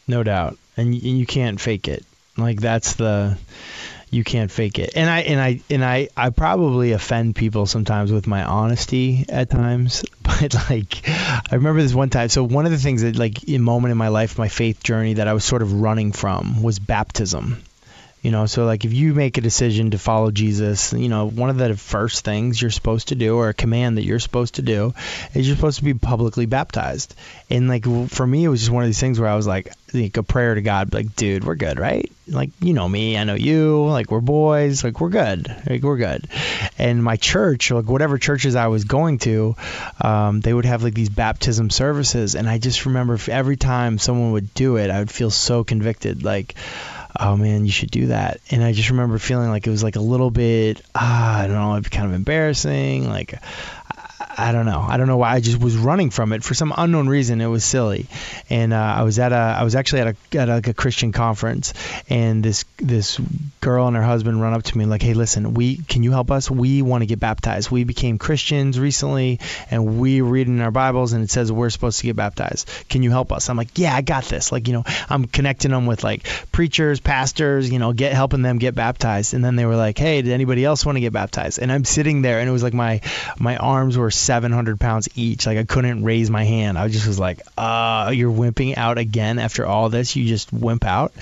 No 0.08 0.22
doubt. 0.22 0.58
And 0.76 0.94
you 0.94 1.26
can't 1.26 1.60
fake 1.60 1.86
it. 1.86 2.04
Like 2.36 2.60
that's 2.60 2.94
the 2.94 3.38
you 4.10 4.24
can't 4.24 4.50
fake 4.50 4.78
it. 4.78 4.92
And 4.96 5.08
I 5.08 5.20
and 5.20 5.40
I 5.40 5.60
and 5.70 5.84
I 5.84 6.08
I 6.16 6.30
probably 6.30 6.92
offend 6.92 7.36
people 7.36 7.66
sometimes 7.66 8.12
with 8.12 8.26
my 8.26 8.44
honesty 8.44 9.24
at 9.28 9.50
times. 9.50 10.04
But 10.40 10.54
like 10.70 11.08
I 11.08 11.56
remember 11.56 11.82
this 11.82 11.92
one 11.92 12.08
time. 12.08 12.28
So 12.28 12.44
one 12.44 12.64
of 12.64 12.70
the 12.70 12.78
things 12.78 13.02
that 13.02 13.16
like 13.16 13.48
a 13.48 13.58
moment 13.58 13.92
in 13.92 13.98
my 13.98 14.08
life, 14.08 14.38
my 14.38 14.48
faith 14.48 14.82
journey 14.82 15.14
that 15.14 15.26
I 15.26 15.34
was 15.34 15.44
sort 15.44 15.60
of 15.60 15.72
running 15.80 16.12
from 16.12 16.62
was 16.62 16.78
baptism. 16.78 17.60
You 18.22 18.30
know, 18.30 18.44
so 18.44 18.66
like 18.66 18.84
if 18.84 18.92
you 18.92 19.14
make 19.14 19.38
a 19.38 19.40
decision 19.40 19.92
to 19.92 19.98
follow 19.98 20.30
Jesus, 20.30 20.92
you 20.92 21.08
know, 21.08 21.26
one 21.26 21.48
of 21.48 21.56
the 21.56 21.74
first 21.74 22.22
things 22.22 22.60
you're 22.60 22.70
supposed 22.70 23.08
to 23.08 23.14
do 23.14 23.36
or 23.36 23.48
a 23.48 23.54
command 23.54 23.96
that 23.96 24.04
you're 24.04 24.18
supposed 24.18 24.56
to 24.56 24.62
do 24.62 24.92
is 25.32 25.46
you're 25.46 25.56
supposed 25.56 25.78
to 25.78 25.84
be 25.84 25.94
publicly 25.94 26.44
baptized. 26.44 27.14
And 27.48 27.68
like 27.68 27.84
for 28.10 28.26
me 28.26 28.44
it 28.44 28.48
was 28.48 28.60
just 28.60 28.72
one 28.72 28.82
of 28.82 28.88
these 28.88 29.00
things 29.00 29.18
where 29.18 29.28
I 29.28 29.36
was 29.36 29.46
like 29.46 29.72
like 29.94 30.16
a 30.16 30.22
prayer 30.22 30.54
to 30.54 30.62
God, 30.62 30.92
like, 30.92 31.16
dude, 31.16 31.44
we're 31.44 31.54
good, 31.54 31.78
right? 31.78 32.10
Like, 32.28 32.50
you 32.60 32.74
know 32.74 32.88
me, 32.88 33.16
I 33.16 33.24
know 33.24 33.34
you, 33.34 33.86
like 33.86 34.10
we're 34.10 34.20
boys, 34.20 34.84
like 34.84 35.00
we're 35.00 35.08
good. 35.08 35.48
Like 35.68 35.82
we're 35.82 35.96
good. 35.96 36.28
And 36.78 37.02
my 37.02 37.16
church, 37.16 37.70
like 37.70 37.88
whatever 37.88 38.18
churches 38.18 38.54
I 38.54 38.68
was 38.68 38.84
going 38.84 39.18
to, 39.20 39.56
um, 40.00 40.40
they 40.40 40.52
would 40.52 40.66
have 40.66 40.82
like 40.82 40.94
these 40.94 41.08
baptism 41.08 41.70
services 41.70 42.34
and 42.34 42.48
I 42.48 42.58
just 42.58 42.86
remember 42.86 43.18
every 43.28 43.56
time 43.56 43.98
someone 43.98 44.32
would 44.32 44.54
do 44.54 44.76
it, 44.76 44.90
I 44.90 44.98
would 44.98 45.10
feel 45.10 45.30
so 45.30 45.64
convicted 45.64 46.22
like 46.22 46.54
oh 47.20 47.36
man, 47.36 47.66
you 47.66 47.70
should 47.70 47.90
do 47.90 48.06
that. 48.06 48.40
And 48.50 48.64
I 48.64 48.72
just 48.72 48.90
remember 48.90 49.18
feeling 49.18 49.50
like 49.50 49.66
it 49.66 49.70
was 49.70 49.82
like 49.82 49.96
a 49.96 50.00
little 50.00 50.30
bit, 50.30 50.80
ah, 50.94 51.40
I 51.40 51.46
don't 51.46 51.54
know, 51.54 51.80
kind 51.82 52.06
of 52.06 52.14
embarrassing. 52.14 53.08
Like, 53.08 53.34
I 54.36 54.52
don't 54.52 54.66
know. 54.66 54.80
I 54.80 54.96
don't 54.96 55.08
know 55.08 55.16
why. 55.16 55.34
I 55.34 55.40
just 55.40 55.60
was 55.60 55.76
running 55.76 56.10
from 56.10 56.32
it 56.32 56.44
for 56.44 56.54
some 56.54 56.72
unknown 56.76 57.08
reason. 57.08 57.40
It 57.40 57.46
was 57.46 57.64
silly, 57.64 58.06
and 58.48 58.72
uh, 58.72 58.76
I 58.76 59.02
was 59.02 59.18
at 59.18 59.32
a. 59.32 59.36
I 59.36 59.64
was 59.64 59.74
actually 59.74 60.02
at 60.02 60.16
a 60.32 60.38
at 60.38 60.48
like 60.48 60.68
a 60.68 60.74
Christian 60.74 61.10
conference, 61.10 61.74
and 62.08 62.42
this 62.42 62.64
this 62.78 63.20
girl 63.60 63.88
and 63.88 63.96
her 63.96 64.02
husband 64.02 64.40
run 64.40 64.54
up 64.54 64.62
to 64.62 64.78
me 64.78 64.84
like, 64.84 65.02
"Hey, 65.02 65.14
listen, 65.14 65.54
we 65.54 65.78
can 65.78 66.04
you 66.04 66.12
help 66.12 66.30
us? 66.30 66.50
We 66.50 66.80
want 66.80 67.02
to 67.02 67.06
get 67.06 67.18
baptized. 67.18 67.70
We 67.70 67.84
became 67.84 68.18
Christians 68.18 68.78
recently, 68.78 69.40
and 69.70 69.98
we 69.98 70.20
read 70.20 70.46
in 70.46 70.60
our 70.60 70.70
Bibles, 70.70 71.12
and 71.12 71.24
it 71.24 71.30
says 71.30 71.50
we're 71.50 71.70
supposed 71.70 71.98
to 72.00 72.06
get 72.06 72.16
baptized. 72.16 72.70
Can 72.88 73.02
you 73.02 73.10
help 73.10 73.32
us?" 73.32 73.48
I'm 73.48 73.56
like, 73.56 73.78
"Yeah, 73.78 73.94
I 73.94 74.00
got 74.00 74.24
this." 74.24 74.52
Like, 74.52 74.68
you 74.68 74.74
know, 74.74 74.84
I'm 75.08 75.24
connecting 75.24 75.72
them 75.72 75.86
with 75.86 76.04
like 76.04 76.26
preachers, 76.52 77.00
pastors, 77.00 77.70
you 77.70 77.80
know, 77.80 77.92
get 77.92 78.12
helping 78.12 78.42
them 78.42 78.58
get 78.58 78.76
baptized. 78.76 79.34
And 79.34 79.44
then 79.44 79.56
they 79.56 79.66
were 79.66 79.76
like, 79.76 79.98
"Hey, 79.98 80.22
did 80.22 80.32
anybody 80.32 80.64
else 80.64 80.86
want 80.86 80.96
to 80.96 81.00
get 81.00 81.12
baptized?" 81.12 81.58
And 81.58 81.72
I'm 81.72 81.84
sitting 81.84 82.22
there, 82.22 82.38
and 82.38 82.48
it 82.48 82.52
was 82.52 82.62
like 82.62 82.74
my 82.74 83.00
my 83.38 83.56
arms 83.56 83.98
were 83.98 84.10
700 84.20 84.78
pounds 84.78 85.08
each. 85.16 85.46
Like 85.46 85.58
I 85.58 85.64
couldn't 85.64 86.04
raise 86.04 86.30
my 86.30 86.44
hand. 86.44 86.78
I 86.78 86.88
just 86.88 87.06
was 87.06 87.18
like, 87.18 87.40
"Uh, 87.56 88.12
you're 88.14 88.32
wimping 88.32 88.76
out 88.76 88.98
again 88.98 89.38
after 89.38 89.66
all 89.66 89.88
this. 89.88 90.16
You 90.16 90.26
just 90.26 90.52
wimp 90.52 90.84
out." 90.84 91.12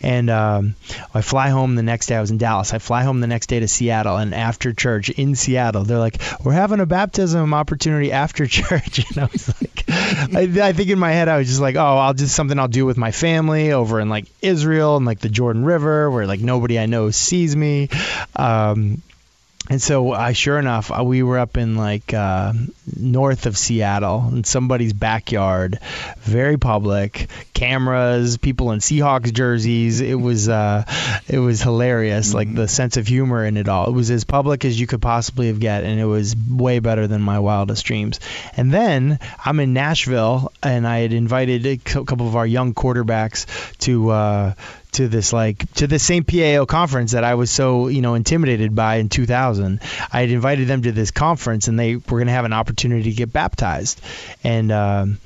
And 0.00 0.30
um, 0.30 0.74
I 1.14 1.22
fly 1.22 1.48
home 1.50 1.74
the 1.74 1.82
next 1.82 2.06
day. 2.06 2.16
I 2.16 2.20
was 2.20 2.30
in 2.30 2.38
Dallas. 2.38 2.74
I 2.74 2.78
fly 2.78 3.02
home 3.02 3.20
the 3.20 3.26
next 3.26 3.46
day 3.46 3.60
to 3.60 3.68
Seattle, 3.68 4.16
and 4.16 4.34
after 4.34 4.72
church 4.72 5.10
in 5.10 5.34
Seattle, 5.34 5.84
they're 5.84 5.98
like, 5.98 6.20
"We're 6.44 6.52
having 6.52 6.80
a 6.80 6.86
baptism 6.86 7.54
opportunity 7.54 8.12
after 8.12 8.46
church." 8.58 9.04
And 9.18 9.24
I 9.24 9.28
was 9.32 9.48
like, 9.48 9.84
I, 9.88 10.68
I 10.68 10.72
think 10.72 10.90
in 10.90 10.98
my 10.98 11.10
head 11.12 11.28
I 11.28 11.38
was 11.38 11.48
just 11.48 11.60
like, 11.60 11.76
"Oh, 11.76 11.96
I'll 11.98 12.14
just 12.14 12.34
something 12.34 12.58
I'll 12.58 12.68
do 12.68 12.84
with 12.84 12.96
my 12.96 13.10
family 13.10 13.72
over 13.72 14.00
in 14.00 14.08
like 14.08 14.26
Israel 14.42 14.96
and 14.96 15.06
like 15.06 15.20
the 15.20 15.28
Jordan 15.28 15.64
River, 15.64 16.10
where 16.10 16.26
like 16.26 16.40
nobody 16.40 16.78
I 16.78 16.86
know 16.86 17.10
sees 17.10 17.56
me." 17.56 17.88
Um, 18.36 19.02
and 19.70 19.82
so, 19.82 20.12
I 20.12 20.32
sure 20.32 20.58
enough, 20.58 20.90
uh, 20.90 21.04
we 21.04 21.22
were 21.22 21.38
up 21.38 21.58
in 21.58 21.76
like 21.76 22.14
uh, 22.14 22.54
north 22.96 23.44
of 23.44 23.58
Seattle 23.58 24.28
in 24.32 24.44
somebody's 24.44 24.94
backyard, 24.94 25.78
very 26.20 26.56
public, 26.56 27.28
cameras, 27.52 28.38
people 28.38 28.72
in 28.72 28.80
Seahawks 28.80 29.32
jerseys. 29.32 30.00
It 30.00 30.14
was 30.14 30.48
uh, 30.48 30.84
it 31.28 31.38
was 31.38 31.60
hilarious, 31.60 32.32
like 32.32 32.54
the 32.54 32.66
sense 32.66 32.96
of 32.96 33.06
humor 33.06 33.44
in 33.44 33.58
it 33.58 33.68
all. 33.68 33.88
It 33.88 33.92
was 33.92 34.10
as 34.10 34.24
public 34.24 34.64
as 34.64 34.80
you 34.80 34.86
could 34.86 35.02
possibly 35.02 35.48
have 35.48 35.60
get, 35.60 35.84
and 35.84 36.00
it 36.00 36.06
was 36.06 36.34
way 36.36 36.78
better 36.78 37.06
than 37.06 37.20
my 37.20 37.38
wildest 37.38 37.84
dreams. 37.84 38.20
And 38.56 38.72
then 38.72 39.18
I'm 39.44 39.60
in 39.60 39.74
Nashville, 39.74 40.50
and 40.62 40.86
I 40.86 41.00
had 41.00 41.12
invited 41.12 41.66
a 41.66 41.76
couple 41.76 42.26
of 42.26 42.36
our 42.36 42.46
young 42.46 42.72
quarterbacks 42.72 43.46
to 43.80 44.10
uh, 44.10 44.54
to 44.92 45.08
this 45.08 45.32
like 45.32 45.70
to 45.74 45.86
the 45.86 45.98
same 45.98 46.24
PAO 46.24 46.64
conference 46.64 47.12
that 47.12 47.24
I 47.24 47.34
was 47.34 47.50
so 47.50 47.88
you 47.88 48.00
know 48.00 48.14
intimidated 48.14 48.74
by 48.74 48.96
in 48.96 49.08
2000. 49.08 49.80
I 50.12 50.20
had 50.20 50.30
invited 50.30 50.68
them 50.68 50.82
to 50.82 50.92
this 50.92 51.10
conference, 51.10 51.68
and 51.68 51.78
they 51.78 51.96
were 51.96 52.02
going 52.18 52.26
to 52.26 52.32
have 52.32 52.44
an 52.44 52.52
opportunity 52.52 53.10
to 53.10 53.16
get 53.16 53.32
baptized, 53.32 54.00
and. 54.44 54.72
Um, 54.72 55.18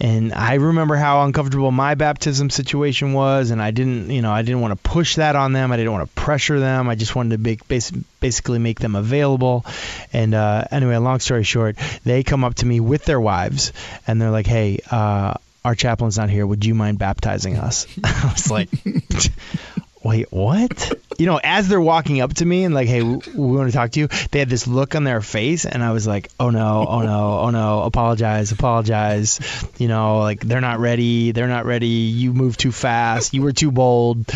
and 0.00 0.32
I 0.32 0.54
remember 0.54 0.96
how 0.96 1.24
uncomfortable 1.24 1.70
my 1.70 1.94
baptism 1.94 2.50
situation 2.50 3.12
was, 3.12 3.50
and 3.50 3.62
I 3.62 3.70
didn't, 3.70 4.10
you 4.10 4.22
know, 4.22 4.32
I 4.32 4.42
didn't 4.42 4.60
want 4.60 4.72
to 4.72 4.88
push 4.88 5.16
that 5.16 5.36
on 5.36 5.52
them. 5.52 5.72
I 5.72 5.76
didn't 5.76 5.92
want 5.92 6.08
to 6.08 6.14
pressure 6.20 6.58
them. 6.58 6.88
I 6.88 6.94
just 6.94 7.14
wanted 7.14 7.36
to 7.36 7.38
make, 7.38 7.66
basically 7.68 8.58
make 8.58 8.80
them 8.80 8.96
available. 8.96 9.64
And 10.12 10.34
uh, 10.34 10.64
anyway, 10.70 10.96
long 10.96 11.20
story 11.20 11.44
short, 11.44 11.76
they 12.04 12.22
come 12.22 12.44
up 12.44 12.56
to 12.56 12.66
me 12.66 12.80
with 12.80 13.04
their 13.04 13.20
wives, 13.20 13.72
and 14.06 14.20
they're 14.20 14.30
like, 14.30 14.46
"Hey, 14.46 14.80
uh, 14.90 15.34
our 15.64 15.74
chaplain's 15.74 16.18
not 16.18 16.30
here. 16.30 16.46
Would 16.46 16.64
you 16.64 16.74
mind 16.74 16.98
baptizing 16.98 17.56
us?" 17.56 17.86
I 18.04 18.32
was 18.32 18.50
like, 18.50 18.68
wait, 20.04 20.30
what? 20.30 20.92
You 21.18 21.26
know, 21.26 21.40
as 21.42 21.68
they're 21.68 21.80
walking 21.80 22.20
up 22.20 22.34
to 22.34 22.44
me 22.44 22.64
and 22.64 22.74
like, 22.74 22.88
hey, 22.88 23.02
we, 23.02 23.16
we 23.34 23.56
want 23.56 23.70
to 23.70 23.76
talk 23.76 23.92
to 23.92 24.00
you, 24.00 24.08
they 24.30 24.38
had 24.40 24.50
this 24.50 24.66
look 24.66 24.94
on 24.94 25.04
their 25.04 25.20
face, 25.20 25.64
and 25.64 25.82
I 25.82 25.92
was 25.92 26.06
like, 26.06 26.30
oh 26.38 26.50
no, 26.50 26.86
oh 26.86 27.02
no, 27.02 27.38
oh 27.40 27.50
no, 27.50 27.82
apologize, 27.82 28.52
apologize. 28.52 29.40
You 29.78 29.88
know, 29.88 30.18
like 30.18 30.40
they're 30.40 30.60
not 30.60 30.80
ready, 30.80 31.32
they're 31.32 31.48
not 31.48 31.64
ready. 31.64 31.86
You 31.86 32.32
moved 32.32 32.60
too 32.60 32.72
fast, 32.72 33.32
you 33.32 33.42
were 33.42 33.52
too 33.52 33.72
bold, 33.72 34.26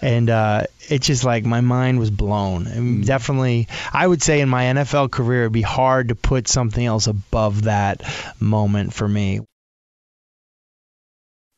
and 0.00 0.30
uh, 0.30 0.64
it's 0.88 1.06
just 1.06 1.24
like 1.24 1.44
my 1.44 1.60
mind 1.60 1.98
was 1.98 2.10
blown. 2.10 2.66
And 2.66 3.02
mm. 3.02 3.06
definitely, 3.06 3.68
I 3.92 4.06
would 4.06 4.22
say 4.22 4.40
in 4.40 4.48
my 4.48 4.64
NFL 4.64 5.10
career, 5.10 5.42
it'd 5.42 5.52
be 5.52 5.62
hard 5.62 6.08
to 6.08 6.14
put 6.14 6.48
something 6.48 6.84
else 6.84 7.06
above 7.08 7.62
that 7.62 8.02
moment 8.38 8.92
for 8.92 9.08
me. 9.08 9.40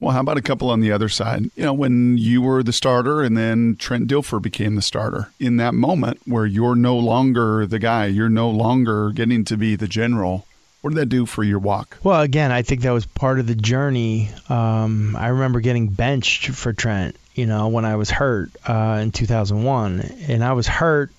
Well, 0.00 0.12
how 0.12 0.20
about 0.20 0.36
a 0.36 0.42
couple 0.42 0.70
on 0.70 0.80
the 0.80 0.92
other 0.92 1.08
side? 1.08 1.50
You 1.56 1.64
know, 1.64 1.72
when 1.72 2.18
you 2.18 2.40
were 2.40 2.62
the 2.62 2.72
starter 2.72 3.22
and 3.22 3.36
then 3.36 3.74
Trent 3.76 4.06
Dilfer 4.06 4.40
became 4.40 4.76
the 4.76 4.82
starter. 4.82 5.30
In 5.40 5.56
that 5.56 5.74
moment 5.74 6.20
where 6.24 6.46
you're 6.46 6.76
no 6.76 6.96
longer 6.96 7.66
the 7.66 7.80
guy, 7.80 8.06
you're 8.06 8.28
no 8.28 8.48
longer 8.48 9.10
getting 9.10 9.44
to 9.46 9.56
be 9.56 9.74
the 9.74 9.88
general, 9.88 10.46
what 10.82 10.90
did 10.90 10.98
that 11.00 11.06
do 11.06 11.26
for 11.26 11.42
your 11.42 11.58
walk? 11.58 11.98
Well, 12.04 12.20
again, 12.20 12.52
I 12.52 12.62
think 12.62 12.82
that 12.82 12.92
was 12.92 13.06
part 13.06 13.40
of 13.40 13.48
the 13.48 13.56
journey. 13.56 14.30
Um, 14.48 15.16
I 15.16 15.28
remember 15.28 15.58
getting 15.60 15.88
benched 15.88 16.50
for 16.50 16.72
Trent, 16.72 17.16
you 17.34 17.46
know, 17.46 17.66
when 17.66 17.84
I 17.84 17.96
was 17.96 18.08
hurt 18.08 18.50
uh, 18.68 19.00
in 19.02 19.10
2001. 19.10 20.00
And 20.28 20.44
I 20.44 20.52
was 20.52 20.68
hurt 20.68 21.10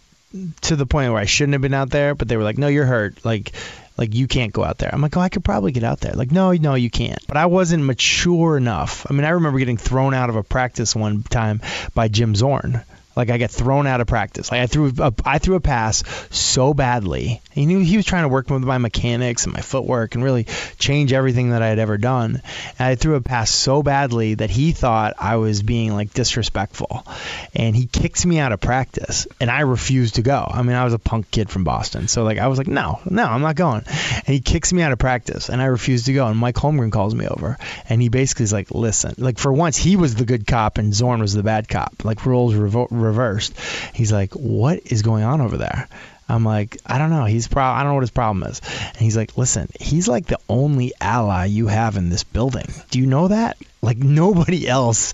to 0.61 0.75
the 0.77 0.85
point 0.85 1.11
where 1.11 1.21
I 1.21 1.25
shouldn't 1.25 1.53
have 1.53 1.61
been 1.61 1.73
out 1.73 1.89
there, 1.89 2.15
but 2.15 2.29
they 2.29 2.37
were 2.37 2.43
like, 2.43 2.57
no, 2.57 2.67
you're 2.67 2.85
hurt. 2.85 3.25
Like, 3.25 3.51
like 3.99 4.15
you 4.15 4.27
can't 4.27 4.53
go 4.53 4.63
out 4.63 4.77
there. 4.77 4.89
I'm 4.91 5.01
like, 5.01 5.15
oh, 5.17 5.21
I 5.21 5.29
could 5.29 5.43
probably 5.43 5.71
get 5.73 5.83
out 5.83 5.99
there. 5.99 6.13
Like, 6.13 6.31
no, 6.31 6.53
no, 6.53 6.73
you 6.75 6.89
can't. 6.89 7.19
But 7.27 7.37
I 7.37 7.45
wasn't 7.47 7.83
mature 7.83 8.57
enough. 8.57 9.05
I 9.09 9.13
mean, 9.13 9.25
I 9.25 9.29
remember 9.29 9.59
getting 9.59 9.77
thrown 9.77 10.13
out 10.13 10.29
of 10.29 10.37
a 10.37 10.43
practice 10.43 10.95
one 10.95 11.21
time 11.23 11.61
by 11.93 12.07
Jim 12.07 12.33
Zorn 12.33 12.81
like 13.19 13.29
I 13.29 13.37
got 13.37 13.51
thrown 13.51 13.85
out 13.85 13.99
of 13.99 14.07
practice. 14.07 14.49
Like 14.49 14.61
I 14.61 14.67
threw 14.67 14.93
a, 14.97 15.13
I 15.25 15.39
threw 15.39 15.55
a 15.55 15.59
pass 15.59 16.03
so 16.31 16.73
badly. 16.73 17.41
He 17.51 17.65
knew 17.65 17.79
he 17.79 17.97
was 17.97 18.05
trying 18.05 18.23
to 18.23 18.29
work 18.29 18.49
with 18.49 18.63
my 18.63 18.77
mechanics 18.77 19.43
and 19.43 19.53
my 19.53 19.59
footwork 19.59 20.15
and 20.15 20.23
really 20.23 20.45
change 20.77 21.11
everything 21.11 21.49
that 21.49 21.61
I 21.61 21.67
had 21.67 21.79
ever 21.79 21.97
done. 21.97 22.41
And 22.79 22.87
I 22.87 22.95
threw 22.95 23.15
a 23.15 23.21
pass 23.21 23.51
so 23.51 23.83
badly 23.83 24.35
that 24.35 24.49
he 24.49 24.71
thought 24.71 25.15
I 25.19 25.35
was 25.35 25.61
being 25.61 25.93
like 25.93 26.13
disrespectful. 26.13 27.05
And 27.53 27.75
he 27.75 27.87
kicks 27.87 28.25
me 28.25 28.39
out 28.39 28.53
of 28.53 28.61
practice 28.61 29.27
and 29.41 29.51
I 29.51 29.61
refused 29.61 30.15
to 30.15 30.21
go. 30.21 30.49
I 30.49 30.61
mean, 30.61 30.77
I 30.77 30.85
was 30.85 30.93
a 30.93 30.99
punk 30.99 31.29
kid 31.29 31.49
from 31.49 31.65
Boston. 31.65 32.07
So 32.07 32.23
like 32.23 32.37
I 32.37 32.47
was 32.47 32.57
like, 32.57 32.67
"No, 32.67 33.01
no, 33.03 33.25
I'm 33.25 33.41
not 33.41 33.57
going." 33.57 33.83
And 33.85 34.27
he 34.27 34.39
kicks 34.39 34.71
me 34.71 34.81
out 34.81 34.93
of 34.93 34.99
practice 34.99 35.49
and 35.49 35.61
I 35.61 35.65
refused 35.65 36.05
to 36.05 36.13
go. 36.13 36.25
And 36.27 36.39
Mike 36.39 36.55
Holmgren 36.55 36.91
calls 36.91 37.13
me 37.13 37.27
over 37.27 37.57
and 37.89 38.01
he 38.01 38.07
basically 38.07 38.45
is 38.45 38.53
like, 38.53 38.71
"Listen, 38.71 39.15
like 39.17 39.37
for 39.39 39.51
once 39.51 39.75
he 39.75 39.97
was 39.97 40.15
the 40.15 40.25
good 40.25 40.47
cop 40.47 40.77
and 40.77 40.93
Zorn 40.93 41.19
was 41.19 41.33
the 41.33 41.43
bad 41.43 41.67
cop. 41.67 42.05
Like 42.05 42.25
roles 42.25 42.53
revo- 42.53 42.87
reversed. 43.09 43.59
He's 43.93 44.11
like, 44.11 44.33
"What 44.33 44.79
is 44.85 45.01
going 45.01 45.23
on 45.23 45.41
over 45.41 45.57
there?" 45.57 45.87
I'm 46.31 46.45
like, 46.45 46.77
I 46.85 46.99
don't 46.99 47.09
know. 47.09 47.25
He's 47.25 47.47
pro- 47.47 47.63
I 47.63 47.81
don't 47.81 47.89
know 47.89 47.95
what 47.95 48.03
his 48.03 48.11
problem 48.11 48.43
is. 48.43 48.61
And 48.89 48.97
he's 48.97 49.17
like, 49.17 49.35
listen, 49.35 49.67
he's 49.79 50.07
like 50.07 50.27
the 50.27 50.37
only 50.47 50.93
ally 51.01 51.45
you 51.45 51.65
have 51.65 51.97
in 51.97 52.09
this 52.09 52.23
building. 52.23 52.67
Do 52.91 52.99
you 52.99 53.07
know 53.07 53.29
that? 53.29 53.57
Like 53.81 53.97
nobody 53.97 54.67
else 54.67 55.13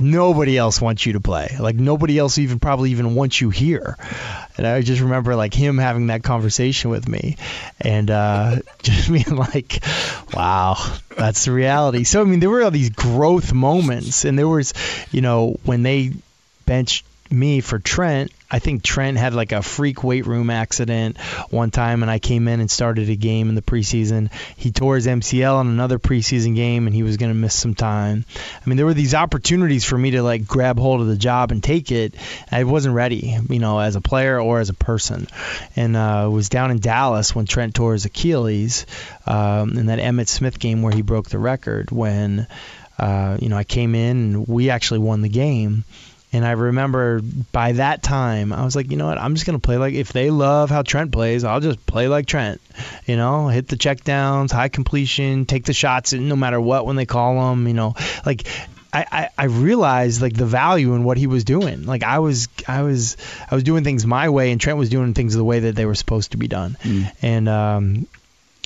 nobody 0.00 0.58
else 0.58 0.80
wants 0.80 1.06
you 1.06 1.12
to 1.12 1.20
play. 1.20 1.54
Like 1.58 1.76
nobody 1.76 2.18
else 2.18 2.38
even 2.38 2.58
probably 2.58 2.90
even 2.90 3.14
wants 3.14 3.40
you 3.40 3.50
here. 3.50 3.96
And 4.56 4.66
I 4.66 4.80
just 4.82 5.00
remember 5.00 5.36
like 5.36 5.54
him 5.54 5.78
having 5.78 6.08
that 6.08 6.22
conversation 6.22 6.90
with 6.90 7.08
me 7.08 7.36
and 7.80 8.10
uh, 8.10 8.56
just 8.82 9.10
being 9.10 9.36
like, 9.36 9.84
wow, 10.32 10.76
that's 11.16 11.44
the 11.44 11.52
reality. 11.52 12.04
So 12.04 12.20
I 12.20 12.24
mean 12.24 12.40
there 12.40 12.50
were 12.50 12.62
all 12.62 12.70
these 12.70 12.90
growth 12.90 13.52
moments 13.52 14.24
and 14.24 14.38
there 14.38 14.48
was, 14.48 14.74
you 15.12 15.20
know, 15.20 15.58
when 15.64 15.82
they 15.82 16.12
benched 16.66 17.06
me 17.30 17.60
for 17.60 17.78
Trent, 17.78 18.30
I 18.50 18.60
think 18.60 18.82
Trent 18.82 19.16
had 19.16 19.34
like 19.34 19.50
a 19.50 19.62
freak 19.62 20.04
weight 20.04 20.26
room 20.26 20.48
accident 20.48 21.18
one 21.50 21.70
time, 21.72 22.02
and 22.02 22.10
I 22.10 22.20
came 22.20 22.46
in 22.46 22.60
and 22.60 22.70
started 22.70 23.08
a 23.08 23.16
game 23.16 23.48
in 23.48 23.56
the 23.56 23.62
preseason. 23.62 24.30
He 24.56 24.70
tore 24.70 24.94
his 24.94 25.06
MCL 25.06 25.62
in 25.62 25.66
another 25.66 25.98
preseason 25.98 26.54
game, 26.54 26.86
and 26.86 26.94
he 26.94 27.02
was 27.02 27.16
going 27.16 27.32
to 27.32 27.38
miss 27.38 27.54
some 27.54 27.74
time. 27.74 28.24
I 28.34 28.68
mean, 28.68 28.76
there 28.76 28.86
were 28.86 28.94
these 28.94 29.14
opportunities 29.14 29.84
for 29.84 29.98
me 29.98 30.12
to 30.12 30.22
like 30.22 30.46
grab 30.46 30.78
hold 30.78 31.00
of 31.00 31.08
the 31.08 31.16
job 31.16 31.50
and 31.50 31.64
take 31.64 31.90
it. 31.90 32.14
I 32.52 32.62
wasn't 32.64 32.94
ready, 32.94 33.36
you 33.48 33.58
know, 33.58 33.80
as 33.80 33.96
a 33.96 34.00
player 34.00 34.38
or 34.38 34.60
as 34.60 34.68
a 34.68 34.74
person. 34.74 35.26
And 35.74 35.96
uh, 35.96 36.28
was 36.30 36.48
down 36.48 36.70
in 36.70 36.78
Dallas 36.78 37.34
when 37.34 37.46
Trent 37.46 37.74
tore 37.74 37.94
his 37.94 38.04
Achilles 38.04 38.86
um, 39.26 39.76
in 39.76 39.86
that 39.86 39.98
Emmitt 39.98 40.28
Smith 40.28 40.60
game 40.60 40.82
where 40.82 40.94
he 40.94 41.02
broke 41.02 41.28
the 41.28 41.40
record. 41.40 41.90
When 41.90 42.46
uh, 42.98 43.38
you 43.40 43.48
know 43.48 43.56
I 43.56 43.64
came 43.64 43.96
in 43.96 44.16
and 44.16 44.46
we 44.46 44.70
actually 44.70 45.00
won 45.00 45.22
the 45.22 45.28
game 45.28 45.82
and 46.34 46.44
I 46.44 46.50
remember 46.50 47.20
by 47.52 47.72
that 47.72 48.02
time, 48.02 48.52
I 48.52 48.64
was 48.64 48.74
like, 48.74 48.90
you 48.90 48.96
know 48.96 49.06
what? 49.06 49.18
I'm 49.18 49.34
just 49.34 49.46
going 49.46 49.58
to 49.58 49.64
play 49.64 49.76
like, 49.76 49.94
if 49.94 50.12
they 50.12 50.30
love 50.30 50.68
how 50.68 50.82
Trent 50.82 51.12
plays, 51.12 51.44
I'll 51.44 51.60
just 51.60 51.86
play 51.86 52.08
like 52.08 52.26
Trent. 52.26 52.60
You 53.06 53.16
know, 53.16 53.46
hit 53.46 53.68
the 53.68 53.76
checkdowns, 53.76 54.50
high 54.50 54.68
completion, 54.68 55.46
take 55.46 55.64
the 55.64 55.72
shots 55.72 56.12
no 56.12 56.34
matter 56.34 56.60
what 56.60 56.86
when 56.86 56.96
they 56.96 57.06
call 57.06 57.34
them, 57.48 57.68
you 57.68 57.74
know, 57.74 57.94
like 58.26 58.48
I, 58.92 59.28
I, 59.36 59.44
realized 59.46 60.22
like 60.22 60.34
the 60.34 60.46
value 60.46 60.94
in 60.94 61.02
what 61.04 61.18
he 61.18 61.26
was 61.26 61.44
doing. 61.44 61.84
Like 61.84 62.02
I 62.02 62.20
was 62.20 62.48
I 62.66 62.82
was 62.82 63.16
I 63.50 63.54
was 63.54 63.64
doing 63.64 63.82
things 63.82 64.06
my 64.06 64.28
way 64.28 64.52
and 64.52 64.60
Trent 64.60 64.78
was 64.78 64.88
doing 64.88 65.14
things 65.14 65.34
the 65.34 65.44
way 65.44 65.60
that 65.60 65.74
they 65.74 65.84
were 65.84 65.96
supposed 65.96 66.32
to 66.32 66.36
be 66.36 66.46
done. 66.46 66.76
Mm. 66.82 67.12
And 67.22 67.48
um 67.48 68.06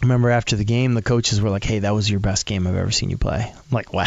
I 0.03 0.05
remember 0.05 0.31
after 0.31 0.57
the 0.57 0.65
game 0.65 0.95
the 0.95 1.03
coaches 1.03 1.41
were 1.41 1.51
like, 1.51 1.65
"Hey, 1.65 1.81
that 1.81 1.95
was 1.95 2.11
your 2.11 2.21
best 2.21 2.45
game 2.45 2.67
I've 2.67 2.77
ever 2.77 2.91
seen 2.91 3.09
you 3.11 3.17
play." 3.17 3.51
I'm 3.55 3.63
like, 3.71 3.93
"Wow, 3.93 4.07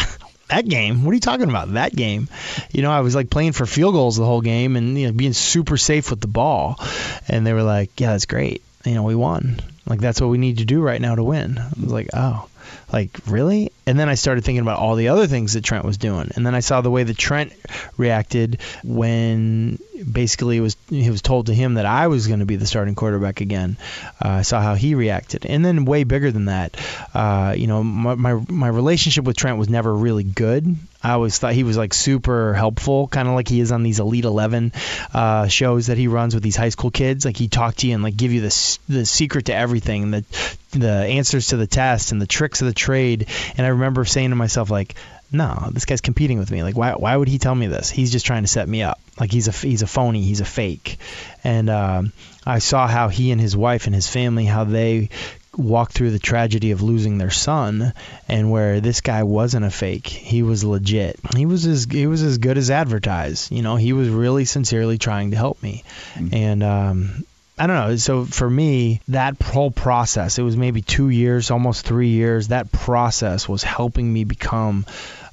that 0.52 0.68
game? 0.68 1.04
What 1.04 1.12
are 1.12 1.14
you 1.14 1.20
talking 1.20 1.48
about? 1.48 1.72
That 1.72 1.94
game? 1.94 2.28
You 2.70 2.82
know, 2.82 2.90
I 2.90 3.00
was 3.00 3.14
like 3.14 3.30
playing 3.30 3.52
for 3.52 3.66
field 3.66 3.94
goals 3.94 4.16
the 4.16 4.26
whole 4.26 4.42
game 4.42 4.76
and 4.76 4.98
you 4.98 5.06
know 5.06 5.12
being 5.12 5.32
super 5.32 5.76
safe 5.76 6.10
with 6.10 6.20
the 6.20 6.28
ball, 6.28 6.78
and 7.28 7.46
they 7.46 7.52
were 7.52 7.62
like, 7.62 7.98
"Yeah, 7.98 8.12
that's 8.12 8.26
great. 8.26 8.62
You 8.84 8.94
know, 8.94 9.02
we 9.02 9.14
won. 9.14 9.60
Like 9.86 10.00
that's 10.00 10.20
what 10.20 10.28
we 10.28 10.38
need 10.38 10.58
to 10.58 10.64
do 10.64 10.80
right 10.80 11.00
now 11.00 11.14
to 11.14 11.24
win." 11.24 11.58
I 11.58 11.68
was 11.80 11.92
like, 11.92 12.08
"Oh." 12.12 12.48
Like, 12.92 13.18
really? 13.26 13.72
And 13.86 13.98
then 13.98 14.08
I 14.08 14.14
started 14.14 14.44
thinking 14.44 14.62
about 14.62 14.78
all 14.78 14.96
the 14.96 15.08
other 15.08 15.26
things 15.26 15.54
that 15.54 15.64
Trent 15.64 15.84
was 15.84 15.96
doing. 15.96 16.30
And 16.34 16.46
then 16.46 16.54
I 16.54 16.60
saw 16.60 16.80
the 16.80 16.90
way 16.90 17.02
that 17.04 17.16
Trent 17.16 17.52
reacted 17.96 18.60
when 18.84 19.78
basically 20.10 20.56
it 20.56 20.60
was 20.60 20.76
it 20.90 21.10
was 21.10 21.22
told 21.22 21.46
to 21.46 21.54
him 21.54 21.74
that 21.74 21.86
I 21.86 22.08
was 22.08 22.26
going 22.26 22.40
to 22.40 22.46
be 22.46 22.56
the 22.56 22.66
starting 22.66 22.94
quarterback 22.94 23.40
again. 23.40 23.76
Uh, 24.22 24.28
I 24.28 24.42
saw 24.42 24.60
how 24.60 24.74
he 24.74 24.94
reacted, 24.94 25.46
and 25.46 25.64
then 25.64 25.84
way 25.84 26.04
bigger 26.04 26.30
than 26.30 26.46
that, 26.46 26.76
uh, 27.14 27.54
you 27.56 27.66
know, 27.66 27.82
my, 27.82 28.14
my 28.14 28.34
my 28.48 28.68
relationship 28.68 29.24
with 29.24 29.36
Trent 29.36 29.58
was 29.58 29.68
never 29.68 29.92
really 29.94 30.24
good. 30.24 30.76
I 31.02 31.12
always 31.12 31.38
thought 31.38 31.54
he 31.54 31.64
was 31.64 31.76
like 31.76 31.94
super 31.94 32.54
helpful, 32.54 33.08
kind 33.08 33.28
of 33.28 33.34
like 33.34 33.48
he 33.48 33.60
is 33.60 33.72
on 33.72 33.82
these 33.82 34.00
Elite 34.00 34.24
Eleven 34.24 34.72
uh, 35.12 35.48
shows 35.48 35.88
that 35.88 35.98
he 35.98 36.08
runs 36.08 36.34
with 36.34 36.42
these 36.42 36.56
high 36.56 36.68
school 36.68 36.90
kids. 36.90 37.24
Like 37.24 37.36
he 37.36 37.48
talk 37.48 37.76
to 37.76 37.88
you 37.88 37.94
and 37.94 38.02
like 38.02 38.16
give 38.16 38.32
you 38.32 38.40
the 38.40 38.78
the 38.88 39.06
secret 39.06 39.46
to 39.46 39.54
everything, 39.54 40.10
the 40.10 40.24
the 40.70 40.90
answers 40.90 41.48
to 41.48 41.56
the 41.56 41.66
test 41.66 42.12
and 42.12 42.20
the 42.20 42.26
tricks 42.26 42.60
of 42.60 42.66
the 42.66 42.74
trade. 42.74 43.26
And 43.56 43.66
I 43.66 43.70
remember 43.70 44.04
saying 44.04 44.30
to 44.30 44.36
myself 44.36 44.70
like, 44.70 44.94
no, 45.32 45.70
this 45.72 45.86
guy's 45.86 46.02
competing 46.02 46.38
with 46.38 46.50
me. 46.50 46.62
Like, 46.62 46.76
why, 46.76 46.92
why 46.92 47.16
would 47.16 47.28
he 47.28 47.38
tell 47.38 47.54
me 47.54 47.66
this? 47.66 47.88
He's 47.88 48.12
just 48.12 48.26
trying 48.26 48.42
to 48.42 48.48
set 48.48 48.68
me 48.68 48.82
up. 48.82 49.00
Like, 49.18 49.32
he's 49.32 49.48
a, 49.48 49.52
he's 49.52 49.82
a 49.82 49.86
phony. 49.86 50.22
He's 50.22 50.40
a 50.40 50.44
fake. 50.44 50.98
And 51.42 51.70
um, 51.70 52.12
I 52.44 52.58
saw 52.58 52.86
how 52.86 53.08
he 53.08 53.30
and 53.30 53.40
his 53.40 53.56
wife 53.56 53.86
and 53.86 53.94
his 53.94 54.08
family, 54.08 54.44
how 54.44 54.64
they 54.64 55.08
walked 55.56 55.92
through 55.92 56.10
the 56.10 56.18
tragedy 56.18 56.70
of 56.70 56.82
losing 56.82 57.18
their 57.18 57.30
son, 57.30 57.92
and 58.28 58.50
where 58.50 58.80
this 58.80 59.00
guy 59.00 59.22
wasn't 59.22 59.64
a 59.64 59.70
fake. 59.70 60.06
He 60.06 60.42
was 60.42 60.64
legit. 60.64 61.18
He 61.36 61.46
was 61.46 61.66
as 61.66 61.84
he 61.84 62.06
was 62.06 62.22
as 62.22 62.38
good 62.38 62.58
as 62.58 62.70
advertised. 62.70 63.52
You 63.52 63.62
know, 63.62 63.76
he 63.76 63.92
was 63.92 64.08
really 64.08 64.44
sincerely 64.44 64.98
trying 64.98 65.30
to 65.32 65.36
help 65.36 65.62
me. 65.62 65.84
Mm-hmm. 66.14 66.34
And 66.34 66.62
um, 66.62 67.24
I 67.58 67.66
don't 67.66 67.76
know. 67.76 67.96
So 67.96 68.24
for 68.24 68.48
me, 68.48 69.00
that 69.08 69.40
whole 69.42 69.70
process, 69.70 70.38
it 70.38 70.42
was 70.42 70.56
maybe 70.56 70.82
two 70.82 71.10
years, 71.10 71.50
almost 71.50 71.86
three 71.86 72.08
years. 72.08 72.48
That 72.48 72.72
process 72.72 73.48
was 73.48 73.62
helping 73.62 74.10
me 74.12 74.24
become 74.24 74.86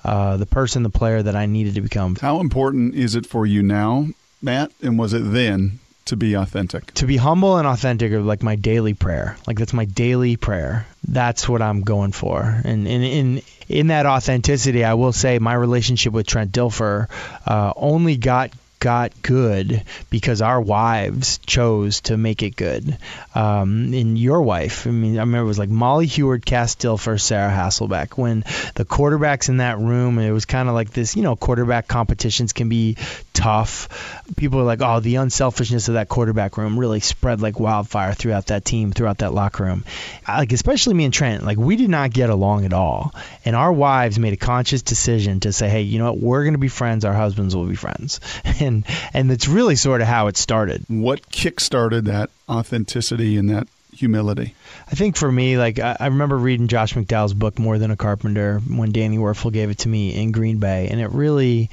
uh, 0.03 0.37
the 0.37 0.45
person, 0.45 0.83
the 0.83 0.89
player 0.89 1.21
that 1.21 1.35
I 1.35 1.45
needed 1.45 1.75
to 1.75 1.81
become. 1.81 2.15
How 2.15 2.39
important 2.39 2.95
is 2.95 3.15
it 3.15 3.25
for 3.25 3.45
you 3.45 3.63
now, 3.63 4.07
Matt? 4.41 4.71
And 4.81 4.99
was 4.99 5.13
it 5.13 5.19
then 5.19 5.79
to 6.09 6.17
be 6.17 6.35
authentic? 6.35 6.93
To 6.95 7.05
be 7.05 7.17
humble 7.17 7.57
and 7.57 7.67
authentic 7.67 8.11
are 8.11 8.21
like 8.21 8.43
my 8.43 8.55
daily 8.55 8.93
prayer. 8.93 9.37
Like 9.47 9.57
that's 9.57 9.73
my 9.73 9.85
daily 9.85 10.35
prayer. 10.35 10.85
That's 11.07 11.47
what 11.47 11.61
I'm 11.61 11.81
going 11.81 12.11
for. 12.11 12.41
And 12.41 12.87
in 12.87 13.01
in 13.03 13.41
in 13.67 13.87
that 13.87 14.05
authenticity, 14.05 14.83
I 14.83 14.95
will 14.95 15.13
say 15.13 15.39
my 15.39 15.53
relationship 15.53 16.13
with 16.13 16.27
Trent 16.27 16.51
Dilfer 16.51 17.07
uh, 17.45 17.73
only 17.75 18.17
got 18.17 18.51
got 18.79 19.21
good 19.21 19.83
because 20.09 20.41
our 20.41 20.59
wives 20.61 21.39
chose 21.39 22.01
to 22.01 22.17
make 22.17 22.43
it 22.43 22.55
good. 22.55 22.97
Um, 23.35 23.93
and 23.93 24.17
your 24.17 24.41
wife, 24.41 24.87
I 24.87 24.91
mean, 24.91 25.17
I 25.17 25.21
remember 25.21 25.45
it 25.45 25.47
was 25.47 25.59
like 25.59 25.69
Molly 25.69 26.07
Huard, 26.07 26.45
Cass 26.45 26.75
Dilfer, 26.75 27.19
Sarah 27.19 27.51
Hasselbeck. 27.51 28.17
When 28.17 28.41
the 28.75 28.85
quarterbacks 28.85 29.49
in 29.49 29.57
that 29.57 29.79
room, 29.79 30.17
it 30.19 30.31
was 30.31 30.45
kind 30.45 30.69
of 30.69 30.75
like 30.75 30.91
this, 30.91 31.15
you 31.15 31.23
know, 31.23 31.35
quarterback 31.35 31.87
competitions 31.87 32.53
can 32.53 32.69
be 32.69 32.97
tough. 33.33 34.23
People 34.35 34.59
are 34.59 34.63
like, 34.63 34.81
oh, 34.81 34.99
the 34.99 35.15
unselfishness 35.15 35.87
of 35.87 35.93
that 35.95 36.09
quarterback 36.09 36.57
room 36.57 36.79
really 36.79 36.99
spread 36.99 37.41
like 37.41 37.59
wildfire 37.59 38.13
throughout 38.13 38.47
that 38.47 38.65
team, 38.65 38.91
throughout 38.91 39.19
that 39.19 39.33
locker 39.33 39.63
room. 39.63 39.83
Like, 40.27 40.51
especially 40.51 40.93
me 40.93 41.05
and 41.05 41.13
Trent, 41.13 41.45
like, 41.45 41.57
we 41.57 41.75
did 41.75 41.89
not 41.89 42.11
get 42.11 42.29
along 42.29 42.65
at 42.65 42.73
all. 42.73 43.13
And 43.45 43.55
our 43.55 43.71
wives 43.71 44.19
made 44.19 44.33
a 44.33 44.37
conscious 44.37 44.81
decision 44.81 45.41
to 45.41 45.53
say, 45.53 45.69
hey, 45.69 45.81
you 45.81 45.99
know 45.99 46.11
what, 46.11 46.21
we're 46.21 46.43
going 46.43 46.53
to 46.53 46.59
be 46.59 46.67
friends, 46.67 47.05
our 47.05 47.13
husbands 47.13 47.55
will 47.55 47.65
be 47.65 47.75
friends. 47.75 48.19
And, 48.69 48.85
and 49.13 49.31
it's 49.31 49.47
really 49.47 49.75
sort 49.75 50.01
of 50.01 50.07
how 50.07 50.27
it 50.27 50.37
started. 50.37 50.85
What 50.87 51.29
kick 51.29 51.59
started 51.59 52.05
that 52.05 52.29
authenticity 52.47 53.37
and 53.37 53.49
that 53.49 53.67
humility? 53.93 54.55
I 54.87 54.95
think 54.95 55.17
for 55.17 55.31
me, 55.31 55.57
like 55.57 55.79
I, 55.79 55.97
I 55.99 56.07
remember 56.07 56.37
reading 56.37 56.67
Josh 56.67 56.93
McDowell's 56.93 57.33
book 57.33 57.59
More 57.59 57.77
Than 57.77 57.91
a 57.91 57.97
Carpenter 57.97 58.59
when 58.59 58.91
Danny 58.91 59.17
Wuerffel 59.17 59.51
gave 59.51 59.69
it 59.69 59.79
to 59.79 59.89
me 59.89 60.15
in 60.15 60.31
Green 60.31 60.59
Bay, 60.59 60.87
and 60.89 60.99
it 60.99 61.11
really 61.11 61.69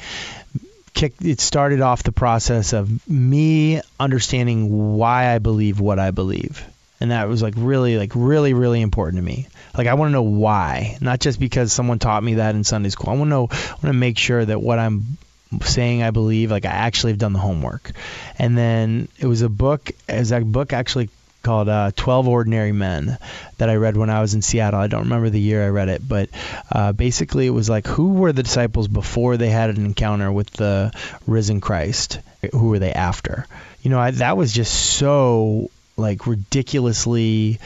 kicked. 0.93 1.25
It 1.25 1.41
started 1.41 1.81
off 1.81 2.03
the 2.03 2.13
process 2.13 2.73
of 2.73 3.09
me 3.09 3.81
understanding 3.99 4.97
why 4.97 5.35
I 5.35 5.39
believe 5.39 5.81
what 5.81 5.99
I 5.99 6.11
believe, 6.11 6.67
and 7.01 7.11
that 7.11 7.29
was 7.29 7.43
like 7.43 7.55
really, 7.57 7.97
like 7.97 8.13
really, 8.15 8.55
really 8.55 8.81
important 8.81 9.19
to 9.19 9.25
me. 9.25 9.47
Like 9.77 9.87
I 9.87 9.95
want 9.95 10.09
to 10.09 10.13
know 10.13 10.23
why, 10.23 10.99
not 11.01 11.21
just 11.21 11.39
because 11.39 11.73
someone 11.73 11.99
taught 11.99 12.23
me 12.23 12.35
that 12.35 12.55
in 12.55 12.65
Sunday 12.65 12.89
school. 12.89 13.11
I 13.11 13.17
want 13.17 13.27
to 13.27 13.31
know. 13.31 13.49
I 13.51 13.73
want 13.73 13.83
to 13.83 13.93
make 13.93 14.19
sure 14.19 14.45
that 14.45 14.61
what 14.61 14.79
I'm 14.79 15.19
saying 15.63 16.03
I 16.03 16.11
believe, 16.11 16.51
like 16.51 16.65
I 16.65 16.71
actually 16.71 17.13
have 17.13 17.19
done 17.19 17.33
the 17.33 17.39
homework. 17.39 17.93
And 18.39 18.57
then 18.57 19.09
it 19.19 19.27
was 19.27 19.43
a 19.43 19.49
book, 19.49 19.91
as 20.09 20.33
a 20.33 20.41
book 20.41 20.73
actually 20.73 21.09
called 21.43 21.69
uh, 21.69 21.93
12 21.95 22.27
Ordinary 22.27 22.73
Men 22.73 23.19
that 23.59 23.71
I 23.71 23.77
read 23.77 23.97
when 23.97 24.11
I 24.11 24.21
was 24.21 24.35
in 24.35 24.43
Seattle. 24.43 24.81
I 24.81 24.89
don't 24.89 25.05
remember 25.05 25.31
the 25.31 25.41
year 25.41 25.65
I 25.65 25.69
read 25.69 25.89
it, 25.89 26.07
but 26.07 26.29
uh, 26.73 26.93
basically 26.93 27.47
it 27.47 27.51
was 27.51 27.71
like 27.71 27.87
who 27.87 28.15
were 28.15 28.33
the 28.33 28.43
disciples 28.43 28.89
before 28.89 29.37
they 29.37 29.51
had 29.51 29.71
an 29.71 29.85
encounter 29.85 30.33
with 30.33 30.51
the 30.51 30.93
risen 31.27 31.61
Christ? 31.61 32.19
Who 32.51 32.71
were 32.71 32.81
they 32.81 32.93
after? 32.93 33.47
You 33.83 33.91
know, 33.91 34.01
I, 34.01 34.11
that 34.13 34.37
was 34.37 34.53
just 34.53 34.75
so 34.75 35.71
like 35.97 36.27
ridiculously 36.27 37.61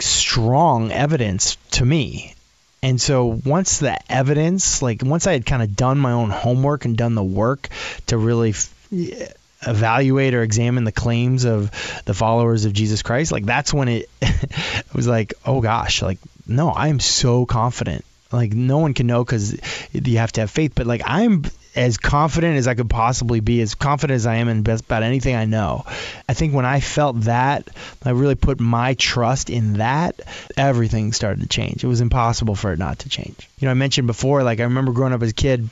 strong 0.00 0.90
evidence 0.90 1.56
to 1.72 1.84
me 1.84 2.35
and 2.82 3.00
so 3.00 3.40
once 3.44 3.78
the 3.78 3.98
evidence, 4.10 4.82
like 4.82 5.02
once 5.02 5.26
I 5.26 5.32
had 5.32 5.46
kind 5.46 5.62
of 5.62 5.74
done 5.74 5.98
my 5.98 6.12
own 6.12 6.30
homework 6.30 6.84
and 6.84 6.96
done 6.96 7.14
the 7.14 7.24
work 7.24 7.68
to 8.06 8.18
really 8.18 8.54
evaluate 9.66 10.34
or 10.34 10.42
examine 10.42 10.84
the 10.84 10.92
claims 10.92 11.44
of 11.44 11.70
the 12.04 12.14
followers 12.14 12.64
of 12.64 12.72
Jesus 12.72 13.02
Christ, 13.02 13.32
like 13.32 13.44
that's 13.44 13.72
when 13.72 13.88
it, 13.88 14.10
it 14.20 14.84
was 14.94 15.06
like, 15.06 15.34
oh 15.44 15.60
gosh, 15.60 16.02
like 16.02 16.18
no, 16.46 16.70
I 16.70 16.88
am 16.88 17.00
so 17.00 17.46
confident. 17.46 18.04
Like 18.30 18.52
no 18.52 18.78
one 18.78 18.94
can 18.94 19.06
know 19.06 19.24
because 19.24 19.56
you 19.92 20.18
have 20.18 20.32
to 20.32 20.42
have 20.42 20.50
faith, 20.50 20.72
but 20.74 20.86
like 20.86 21.02
I'm 21.04 21.44
as 21.76 21.98
confident 21.98 22.56
as 22.56 22.66
I 22.66 22.74
could 22.74 22.88
possibly 22.88 23.40
be, 23.40 23.60
as 23.60 23.74
confident 23.74 24.16
as 24.16 24.26
I 24.26 24.36
am 24.36 24.48
in 24.48 24.62
best 24.62 24.84
about 24.84 25.02
anything 25.02 25.36
I 25.36 25.44
know. 25.44 25.84
I 26.28 26.34
think 26.34 26.54
when 26.54 26.64
I 26.64 26.80
felt 26.80 27.20
that, 27.22 27.68
I 28.02 28.10
really 28.10 28.34
put 28.34 28.58
my 28.58 28.94
trust 28.94 29.50
in 29.50 29.74
that, 29.74 30.20
everything 30.56 31.12
started 31.12 31.42
to 31.42 31.48
change. 31.48 31.84
It 31.84 31.88
was 31.88 32.00
impossible 32.00 32.54
for 32.54 32.72
it 32.72 32.78
not 32.78 33.00
to 33.00 33.08
change. 33.08 33.48
You 33.58 33.66
know, 33.66 33.72
I 33.72 33.74
mentioned 33.74 34.06
before, 34.06 34.42
like 34.42 34.60
I 34.60 34.64
remember 34.64 34.92
growing 34.92 35.12
up 35.12 35.22
as 35.22 35.30
a 35.30 35.34
kid, 35.34 35.68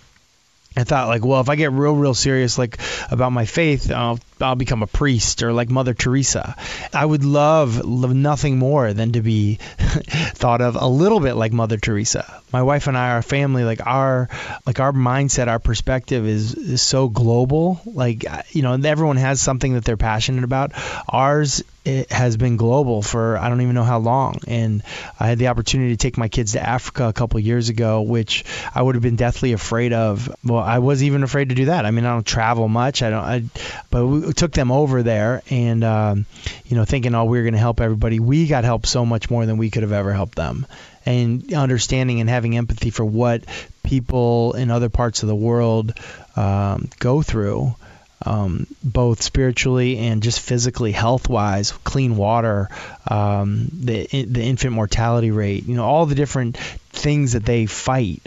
I 0.76 0.84
thought 0.84 1.08
like, 1.08 1.24
well, 1.24 1.40
if 1.40 1.48
I 1.48 1.56
get 1.56 1.72
real, 1.72 1.94
real 1.94 2.14
serious 2.14 2.58
like 2.58 2.78
about 3.10 3.30
my 3.30 3.44
faith, 3.44 3.90
I'll 3.92 4.18
I'll 4.40 4.56
become 4.56 4.82
a 4.82 4.88
priest 4.88 5.42
or 5.42 5.52
like 5.52 5.70
Mother 5.70 5.94
Teresa. 5.94 6.56
I 6.92 7.04
would 7.04 7.24
love, 7.24 7.84
love 7.84 8.12
nothing 8.12 8.58
more 8.58 8.92
than 8.92 9.12
to 9.12 9.22
be 9.22 9.54
thought 9.78 10.60
of 10.60 10.76
a 10.76 10.86
little 10.86 11.20
bit 11.20 11.34
like 11.34 11.52
Mother 11.52 11.76
Teresa. 11.76 12.42
My 12.52 12.62
wife 12.62 12.88
and 12.88 12.98
I, 12.98 13.10
our 13.10 13.22
family, 13.22 13.62
like 13.62 13.86
our 13.86 14.28
like 14.66 14.80
our 14.80 14.92
mindset, 14.92 15.46
our 15.46 15.60
perspective 15.60 16.26
is 16.26 16.54
is 16.54 16.82
so 16.82 17.08
global. 17.08 17.80
Like 17.86 18.24
you 18.50 18.62
know, 18.62 18.74
everyone 18.74 19.16
has 19.16 19.40
something 19.40 19.74
that 19.74 19.84
they're 19.84 19.96
passionate 19.96 20.44
about. 20.44 20.72
Ours 21.08 21.62
it 21.84 22.10
has 22.10 22.36
been 22.36 22.56
global 22.56 23.02
for 23.02 23.36
I 23.36 23.48
don't 23.48 23.60
even 23.60 23.74
know 23.74 23.84
how 23.84 23.98
long. 23.98 24.40
And 24.46 24.82
I 25.20 25.26
had 25.26 25.38
the 25.38 25.48
opportunity 25.48 25.90
to 25.90 25.96
take 25.96 26.16
my 26.16 26.28
kids 26.28 26.52
to 26.52 26.66
Africa 26.66 27.08
a 27.08 27.12
couple 27.12 27.38
years 27.40 27.68
ago, 27.68 28.02
which 28.02 28.44
I 28.74 28.80
would 28.80 28.94
have 28.94 29.02
been 29.02 29.16
deathly 29.16 29.52
afraid 29.52 29.92
of. 29.92 30.34
Well, 30.42 30.62
I 30.62 30.78
was 30.78 31.02
even 31.02 31.22
afraid 31.22 31.50
to 31.50 31.54
do 31.54 31.66
that. 31.66 31.84
I 31.84 31.90
mean, 31.90 32.06
I 32.06 32.14
don't 32.14 32.26
travel 32.26 32.68
much. 32.68 33.02
I 33.02 33.10
don't. 33.10 33.24
I, 33.24 33.44
but 33.90 34.06
we 34.06 34.32
took 34.32 34.52
them 34.52 34.72
over 34.72 35.02
there, 35.02 35.42
and 35.50 35.84
um, 35.84 36.26
you 36.64 36.76
know, 36.76 36.84
thinking, 36.84 37.14
oh, 37.14 37.26
we 37.26 37.38
are 37.38 37.42
going 37.42 37.52
to 37.52 37.58
help 37.58 37.80
everybody. 37.80 38.18
We 38.18 38.46
got 38.46 38.64
help 38.64 38.86
so 38.86 39.04
much 39.04 39.30
more 39.30 39.44
than 39.44 39.58
we 39.58 39.70
could 39.70 39.82
have 39.82 39.92
ever 39.92 40.12
helped 40.12 40.36
them. 40.36 40.66
And 41.06 41.52
understanding 41.52 42.20
and 42.20 42.30
having 42.30 42.56
empathy 42.56 42.88
for 42.88 43.04
what 43.04 43.44
people 43.82 44.54
in 44.54 44.70
other 44.70 44.88
parts 44.88 45.22
of 45.22 45.28
the 45.28 45.34
world 45.34 45.92
um, 46.34 46.88
go 46.98 47.20
through 47.20 47.76
um, 48.24 48.66
both 48.82 49.22
spiritually 49.22 49.98
and 49.98 50.22
just 50.22 50.40
physically, 50.40 50.92
health 50.92 51.28
wise, 51.28 51.72
clean 51.84 52.16
water, 52.16 52.68
um, 53.08 53.68
the 53.72 54.06
the 54.06 54.42
infant 54.42 54.72
mortality 54.72 55.30
rate, 55.30 55.66
you 55.66 55.74
know, 55.74 55.84
all 55.84 56.06
the 56.06 56.14
different 56.14 56.56
things 56.56 57.32
that 57.32 57.44
they 57.44 57.66
fight. 57.66 58.26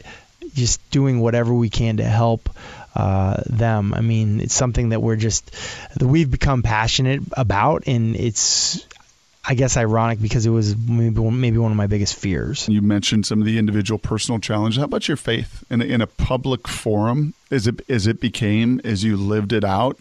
Just 0.54 0.89
doing 0.89 1.20
whatever 1.20 1.54
we 1.54 1.70
can 1.70 1.98
to 1.98 2.04
help 2.04 2.50
uh, 2.95 3.43
them. 3.45 3.93
I 3.93 4.02
mean, 4.02 4.41
it's 4.41 4.56
something 4.56 4.89
that 4.89 5.02
we're 5.02 5.18
just 5.18 5.52
that 5.95 6.08
we've 6.08 6.30
become 6.30 6.64
passionate 6.64 7.22
about, 7.34 7.84
and 7.86 8.16
it's 8.16 8.88
I 9.50 9.54
guess 9.54 9.78
ironic 9.78 10.22
because 10.22 10.45
it 10.45 10.50
was 10.50 10.76
maybe 10.76 11.22
maybe 11.22 11.58
one 11.58 11.72
of 11.72 11.78
my 11.78 11.88
biggest 11.88 12.16
fears. 12.16 12.68
You 12.68 12.82
mentioned 12.82 13.26
some 13.26 13.39
of 13.39 13.45
the 13.45 13.58
individual 13.58 13.98
personal 13.98 14.39
challenges. 14.41 14.78
How 14.80 14.86
about 14.86 15.08
your 15.08 15.16
faith 15.16 15.64
in 15.70 15.82
a, 15.82 15.86
in 15.86 16.02
a 16.02 16.08
public 16.08 16.68
forum? 16.68 17.34
As 17.50 17.66
it 17.66 17.80
as 17.89 18.08
it 18.08 18.20
became 18.20 18.82
as 18.84 19.06
you 19.06 19.16
lived 19.16 19.54
it 19.54 19.64
out, 19.64 19.98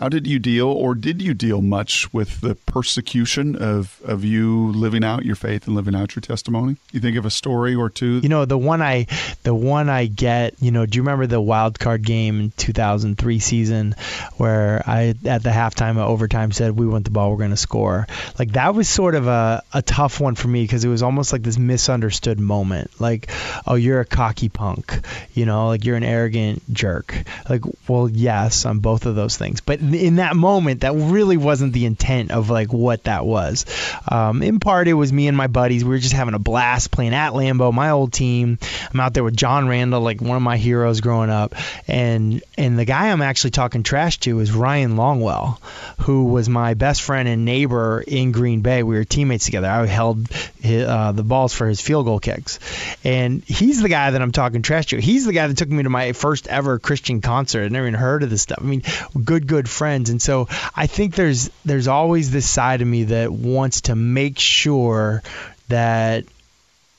how 0.00 0.08
did 0.08 0.26
you 0.26 0.38
deal, 0.38 0.66
or 0.66 0.94
did 0.94 1.20
you 1.20 1.34
deal 1.34 1.60
much 1.60 2.10
with 2.10 2.40
the 2.40 2.54
persecution 2.54 3.54
of, 3.54 4.00
of 4.02 4.24
you 4.24 4.72
living 4.72 5.04
out 5.04 5.26
your 5.26 5.36
faith 5.36 5.66
and 5.66 5.76
living 5.76 5.94
out 5.94 6.16
your 6.16 6.22
testimony? 6.22 6.76
You 6.90 7.00
think 7.00 7.18
of 7.18 7.26
a 7.26 7.30
story 7.30 7.74
or 7.74 7.90
two? 7.90 8.20
You 8.20 8.30
know, 8.30 8.46
the 8.46 8.56
one 8.56 8.80
I 8.80 9.08
the 9.42 9.54
one 9.54 9.90
I 9.90 10.06
get. 10.06 10.54
You 10.62 10.70
know, 10.70 10.86
do 10.86 10.96
you 10.96 11.02
remember 11.02 11.26
the 11.26 11.40
wild 11.40 11.78
card 11.78 12.02
game 12.02 12.40
in 12.40 12.50
2003 12.56 13.38
season 13.40 13.94
where 14.38 14.82
I 14.86 15.14
at 15.26 15.42
the 15.42 15.50
halftime 15.50 15.90
of 15.90 16.08
overtime 16.08 16.50
said 16.50 16.78
we 16.78 16.86
want 16.86 17.04
the 17.04 17.10
ball, 17.10 17.30
we're 17.30 17.36
going 17.36 17.50
to 17.50 17.56
score. 17.58 18.06
Like 18.38 18.52
that 18.52 18.74
was 18.74 18.88
sort 18.88 19.14
of 19.14 19.26
a 19.26 19.62
a 19.74 19.82
tough 19.82 20.18
one 20.18 20.34
for 20.34 20.48
me 20.48 20.62
because 20.62 20.82
it 20.82 20.88
was 20.88 21.02
almost 21.02 21.30
like 21.30 21.42
this 21.42 21.58
misunderstood 21.58 22.40
moment. 22.40 22.98
Like, 22.98 23.30
oh, 23.66 23.74
you're 23.74 24.00
a 24.00 24.06
cocky 24.06 24.48
punk. 24.48 24.98
You 25.34 25.44
know, 25.44 25.66
like 25.66 25.84
you're 25.84 25.96
an 25.96 26.04
arrogant 26.04 26.62
jerk. 26.72 27.22
Like, 27.50 27.64
well, 27.86 28.08
yes, 28.08 28.64
I'm 28.64 28.78
both 28.78 29.04
of 29.04 29.14
those 29.14 29.36
things, 29.36 29.60
but 29.60 29.89
in 29.94 30.16
that 30.16 30.36
moment, 30.36 30.80
that 30.80 30.94
really 30.94 31.36
wasn't 31.36 31.72
the 31.72 31.86
intent 31.86 32.30
of 32.30 32.50
like 32.50 32.72
what 32.72 33.04
that 33.04 33.24
was. 33.24 33.66
Um, 34.08 34.42
in 34.42 34.60
part, 34.60 34.88
it 34.88 34.94
was 34.94 35.12
me 35.12 35.28
and 35.28 35.36
my 35.36 35.46
buddies. 35.46 35.84
We 35.84 35.90
were 35.90 35.98
just 35.98 36.14
having 36.14 36.34
a 36.34 36.38
blast 36.38 36.90
playing 36.90 37.14
at 37.14 37.32
Lambeau, 37.32 37.72
my 37.72 37.90
old 37.90 38.12
team. 38.12 38.58
I'm 38.92 39.00
out 39.00 39.14
there 39.14 39.24
with 39.24 39.36
John 39.36 39.68
Randle, 39.68 40.00
like 40.00 40.20
one 40.20 40.36
of 40.36 40.42
my 40.42 40.56
heroes 40.56 41.00
growing 41.00 41.30
up, 41.30 41.54
and 41.88 42.42
and 42.56 42.78
the 42.78 42.84
guy 42.84 43.10
I'm 43.10 43.22
actually 43.22 43.50
talking 43.50 43.82
trash 43.82 44.18
to 44.20 44.40
is 44.40 44.52
Ryan 44.52 44.96
Longwell, 44.96 45.60
who 46.00 46.24
was 46.24 46.48
my 46.48 46.74
best 46.74 47.02
friend 47.02 47.28
and 47.28 47.44
neighbor 47.44 48.02
in 48.06 48.32
Green 48.32 48.60
Bay. 48.60 48.82
We 48.82 48.96
were 48.96 49.04
teammates 49.04 49.44
together. 49.44 49.68
I 49.68 49.86
held 49.86 50.28
his, 50.60 50.86
uh, 50.86 51.12
the 51.12 51.22
balls 51.22 51.52
for 51.52 51.66
his 51.66 51.80
field 51.80 52.06
goal 52.06 52.20
kicks, 52.20 52.58
and 53.04 53.42
he's 53.44 53.80
the 53.82 53.88
guy 53.88 54.10
that 54.10 54.22
I'm 54.22 54.32
talking 54.32 54.62
trash 54.62 54.86
to. 54.86 55.00
He's 55.00 55.26
the 55.26 55.32
guy 55.32 55.46
that 55.46 55.56
took 55.56 55.68
me 55.68 55.82
to 55.82 55.90
my 55.90 56.12
first 56.12 56.46
ever 56.48 56.78
Christian 56.78 57.20
concert. 57.20 57.64
I 57.64 57.68
never 57.68 57.86
even 57.86 57.98
heard 57.98 58.22
of 58.22 58.30
this 58.30 58.42
stuff. 58.42 58.58
I 58.60 58.64
mean, 58.64 58.82
good, 59.24 59.46
good 59.46 59.68
friends. 59.80 60.10
And 60.10 60.20
so 60.20 60.46
I 60.76 60.86
think 60.86 61.14
there's 61.14 61.48
there's 61.64 61.88
always 61.88 62.30
this 62.30 62.46
side 62.46 62.82
of 62.82 62.86
me 62.86 63.04
that 63.04 63.32
wants 63.32 63.80
to 63.82 63.96
make 63.96 64.38
sure 64.38 65.22
that 65.68 66.26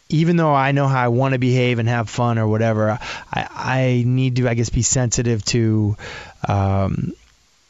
even 0.09 0.35
though 0.35 0.51
I 0.51 0.71
know 0.71 0.87
how 0.87 1.05
I 1.05 1.09
want 1.09 1.33
to 1.33 1.39
behave 1.39 1.77
and 1.77 1.87
have 1.87 2.09
fun 2.09 2.39
or 2.39 2.47
whatever, 2.47 2.97
I, 3.31 3.47
I 3.77 4.03
need 4.03 4.37
to, 4.37 4.49
I 4.49 4.55
guess, 4.55 4.69
be 4.69 4.81
sensitive 4.81 5.45
to 5.45 5.95
um, 6.47 7.13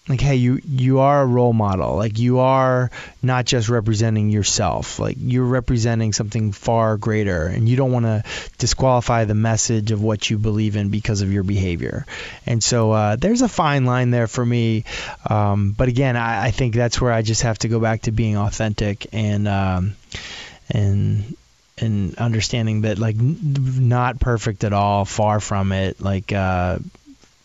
like 0.10 0.20
hey 0.20 0.36
you 0.36 0.60
you 0.66 1.00
are 1.00 1.22
a 1.22 1.26
role 1.26 1.54
model. 1.54 1.96
Like 1.96 2.18
you 2.18 2.40
are 2.40 2.90
not 3.22 3.46
just 3.46 3.70
representing 3.70 4.30
yourself. 4.30 4.98
Like 4.98 5.18
you're 5.20 5.46
representing 5.46 6.12
something 6.12 6.52
far 6.52 6.98
greater 6.98 7.46
and 7.46 7.70
you 7.70 7.76
don't 7.78 7.92
want 7.92 8.06
to 8.06 8.24
disqualify 8.58 9.26
the 9.26 9.36
message 9.36 9.92
of 9.92 10.02
what 10.02 10.28
you 10.30 10.40
believe 10.40 10.76
in 10.76 10.90
because 10.90 11.22
of 11.22 11.32
your 11.32 11.44
behavior. 11.44 12.06
And 12.48 12.64
so 12.64 12.92
uh, 12.92 13.16
there's 13.16 13.44
a 13.44 13.50
fine 13.50 13.86
line 13.86 14.10
there 14.10 14.28
for 14.28 14.46
me. 14.46 14.86
Um, 15.30 15.74
but 15.78 15.88
again 15.88 16.16
I, 16.18 16.46
I, 16.46 16.52
think 16.52 16.74
that's 16.74 17.00
where 17.00 17.12
I 17.12 17.22
just 17.22 17.44
have 17.44 17.60
to 17.60 17.68
go 17.68 17.80
back 17.80 18.02
to 18.04 18.12
being 18.12 18.38
authentic 18.38 19.08
and 19.14 19.48
um, 19.48 19.96
and 20.70 21.36
and 21.78 22.16
understanding 22.18 22.82
that 22.82 22.98
like 22.98 23.16
not 23.18 24.20
perfect 24.20 24.64
at 24.64 24.74
all 24.74 25.06
far 25.06 25.40
from 25.40 25.72
it. 25.72 26.02
Like 26.02 26.32
uh, 26.32 26.80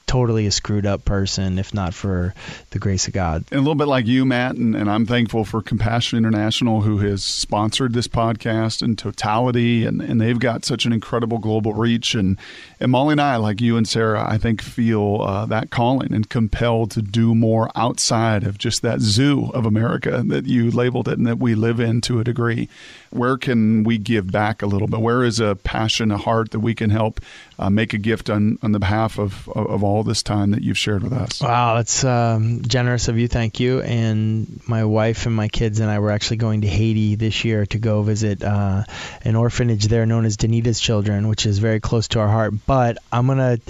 totally 0.07 0.47
a 0.47 0.51
screwed 0.51 0.87
up 0.87 1.05
person 1.05 1.59
if 1.59 1.75
not 1.75 1.93
for 1.93 2.35
the 2.71 2.79
grace 2.79 3.09
of 3.09 3.13
God. 3.13 3.45
And 3.51 3.59
a 3.59 3.63
little 3.63 3.75
bit 3.75 3.89
like 3.89 4.07
you, 4.07 4.25
Matt, 4.25 4.55
and, 4.55 4.77
and, 4.77 4.91
I'm 4.91 5.05
thankful 5.05 5.45
for 5.45 5.61
Compassion 5.61 6.17
International 6.17 6.83
who 6.83 6.99
has 6.99 7.25
sponsored 7.25 7.93
this 7.93 8.07
podcast 8.07 8.83
in 8.83 8.97
totality 8.97 9.85
and, 9.85 10.01
and 10.01 10.21
they've 10.21 10.39
got 10.39 10.65
such 10.65 10.87
an 10.87 10.93
incredible 10.93 11.39
global 11.39 11.75
reach. 11.75 12.15
And, 12.15 12.39
and 12.79 12.91
Molly 12.91 13.13
and 13.13 13.21
I, 13.21 13.37
like 13.37 13.61
you 13.61 13.77
and 13.77 13.89
Sarah, 13.89 14.25
I 14.29 14.39
think 14.39 14.61
feel 14.61 15.23
uh, 15.23 15.47
that 15.47 15.71
calling 15.71 16.13
and 16.13 16.29
compelled 16.29 16.91
to 16.93 17.03
do 17.03 17.35
more 17.35 17.71
outside 17.75 18.45
of 18.45 18.59
just 18.59 18.83
that 18.83 19.01
zoo 19.01 19.51
of 19.55 19.65
America 19.65 20.23
that 20.27 20.47
you 20.47 20.71
labeled 20.71 21.09
it 21.09 21.17
and 21.17 21.27
that 21.27 21.39
we 21.39 21.55
live 21.55 21.81
in 21.81 22.01
to 22.03 22.21
a 22.21 22.25
degree. 22.25 22.69
Where 23.11 23.39
can 23.39 23.85
we 23.85 23.97
give 23.97 24.31
back 24.31 24.61
a 24.63 24.67
little 24.67 24.89
bit? 24.89 25.01
Where 25.01 25.25
is 25.25 25.41
a 25.41 25.55
passion, 25.57 26.11
a 26.11 26.19
heart 26.19 26.51
that 26.51 26.61
we 26.61 26.75
can 26.75 26.91
help 26.91 27.21
uh, 27.59 27.71
make 27.71 27.95
a 27.95 27.99
gift 27.99 28.29
on, 28.29 28.59
on 28.63 28.73
the 28.73 28.79
behalf 28.79 29.19
of, 29.19 29.49
of, 29.49 29.67
of 29.69 29.85
all 29.85 30.03
this 30.03 30.23
time 30.23 30.51
that 30.51 30.63
you've 30.63 30.77
shared 30.77 31.03
with 31.03 31.15
us? 31.15 31.41
Wow, 31.41 31.77
that's 31.77 32.05
um, 32.05 32.63
generous 32.63 33.09
of 33.09 33.19
you. 33.19 33.29
Thank 33.29 33.59
you. 33.59 33.81
And 33.81 34.61
my 34.69 34.85
wife 34.85 35.25
and 35.25 35.35
my 35.35 35.49
kids 35.49 35.81
and 35.81 35.91
I 35.91 35.99
were 35.99 36.11
actually 36.11 36.39
going 36.39 36.61
to 36.63 36.67
Haiti 36.67 37.15
this 37.15 37.45
year 37.45 37.65
to 37.67 37.79
go 37.79 38.03
visit 38.03 38.43
uh, 38.43 38.85
an 39.23 39.37
orphanage 39.37 39.87
there 39.87 40.05
known 40.05 40.27
as 40.27 40.37
Danita's 40.37 40.81
Children, 40.81 41.29
which 41.29 41.47
is 41.47 41.59
very 41.59 41.81
close 41.81 42.09
to 42.09 42.21
our 42.21 42.29
heart. 42.29 42.53
But 42.67 42.99
I'm 43.13 43.27
to 43.29 43.61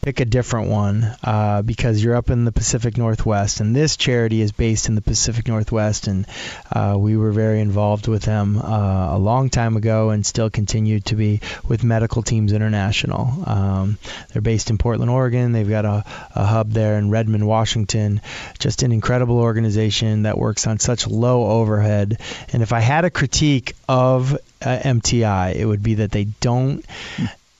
pick 0.00 0.20
a 0.20 0.24
different 0.24 0.70
one 0.70 1.04
uh, 1.22 1.62
because 1.62 2.02
you're 2.02 2.16
up 2.16 2.30
in 2.30 2.44
the 2.44 2.52
Pacific 2.52 2.96
Northwest, 2.96 3.60
and 3.60 3.74
this 3.74 3.96
charity 3.96 4.40
is 4.40 4.52
based 4.52 4.88
in 4.88 4.94
the 4.94 5.00
Pacific 5.02 5.48
Northwest, 5.48 6.06
and 6.06 6.26
uh, 6.72 6.96
we 6.96 7.16
were 7.16 7.32
very 7.32 7.60
involved 7.60 8.08
with 8.08 8.22
them 8.22 8.56
uh, 8.56 9.16
a 9.16 9.18
long 9.18 9.50
time 9.50 9.76
ago 9.76 10.10
and 10.10 10.24
still 10.24 10.48
continue 10.48 11.00
to 11.00 11.16
be 11.16 11.40
with 11.68 11.84
Medical 11.84 12.22
Teams 12.22 12.52
International. 12.52 13.32
Um, 13.46 13.98
they're 14.32 14.42
based 14.42 14.70
in 14.70 14.78
Portland, 14.78 15.10
Oregon. 15.10 15.52
They've 15.52 15.68
got 15.68 15.84
a, 15.84 16.04
a 16.34 16.44
hub 16.44 16.70
there 16.70 16.98
in 16.98 17.10
Redmond, 17.10 17.46
Washington. 17.46 18.20
Just 18.58 18.82
an 18.82 18.92
incredible 18.92 19.38
organization 19.38 20.22
that 20.22 20.38
works 20.38 20.66
on 20.66 20.78
such 20.78 21.06
low 21.06 21.50
overhead. 21.60 22.20
And 22.52 22.62
if 22.62 22.72
I 22.72 22.80
had 22.80 23.04
a 23.04 23.10
critique 23.10 23.74
of 23.88 24.34
uh, 24.34 24.38
MTI, 24.78 25.56
it 25.56 25.66
would 25.66 25.82
be 25.82 25.94
that 25.94 26.12
they 26.12 26.24
don't 26.24 26.84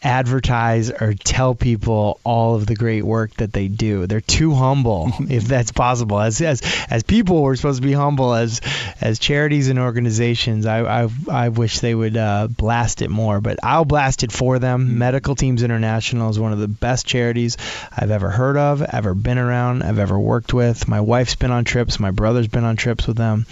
advertise 0.03 0.91
or 0.91 1.15
tell 1.15 1.55
people 1.55 2.21
all 2.23 2.55
of 2.55 2.67
the 2.67 2.75
great 2.75 3.03
work 3.03 3.35
that 3.37 3.53
they 3.53 3.69
do. 3.69 4.07
They're 4.07 4.21
too 4.21 4.55
humble, 4.55 5.13
if 5.29 5.45
that's 5.45 5.73
possible. 5.73 6.21
As 6.21 6.41
as 6.41 6.63
as 6.91 7.03
people, 7.03 7.43
we're 7.43 7.57
supposed 7.57 7.81
to 7.81 7.87
be 7.87 7.95
humble. 7.95 8.35
As 8.35 8.61
as 9.01 9.19
charities 9.19 9.69
and 9.69 9.79
organizations, 9.79 10.67
I 10.67 11.05
I, 11.05 11.09
I 11.31 11.49
wish 11.49 11.81
they 11.81 11.95
would 11.95 12.17
uh, 12.17 12.49
blast 12.49 13.03
it 13.03 13.11
more. 13.11 13.41
But 13.41 13.59
I'll 13.63 13.85
blast 13.85 14.23
it 14.23 14.33
for 14.33 14.59
them. 14.59 14.87
Mm-hmm. 14.87 14.99
Medical 14.99 15.35
Teams 15.35 15.63
International 15.63 16.31
is 16.31 16.39
one 16.39 16.53
of 16.53 16.59
the 16.59 16.69
best 16.69 17.07
charities 17.07 17.57
I've 17.97 18.11
ever 18.11 18.31
heard 18.31 18.57
of, 18.57 18.83
ever 18.83 19.15
been 19.15 19.39
around, 19.39 19.83
I've 19.83 19.99
ever 19.99 20.19
worked 20.19 20.53
with. 20.53 20.89
My 20.89 21.01
wife's 21.01 21.35
been 21.35 21.51
on 21.51 21.65
trips. 21.65 21.99
My 21.99 22.11
brother's 22.11 22.49
been 22.49 22.65
on 22.65 22.77
trips 22.77 23.07
with 23.07 23.17
them. 23.17 23.47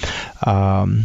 Um, 0.44 1.04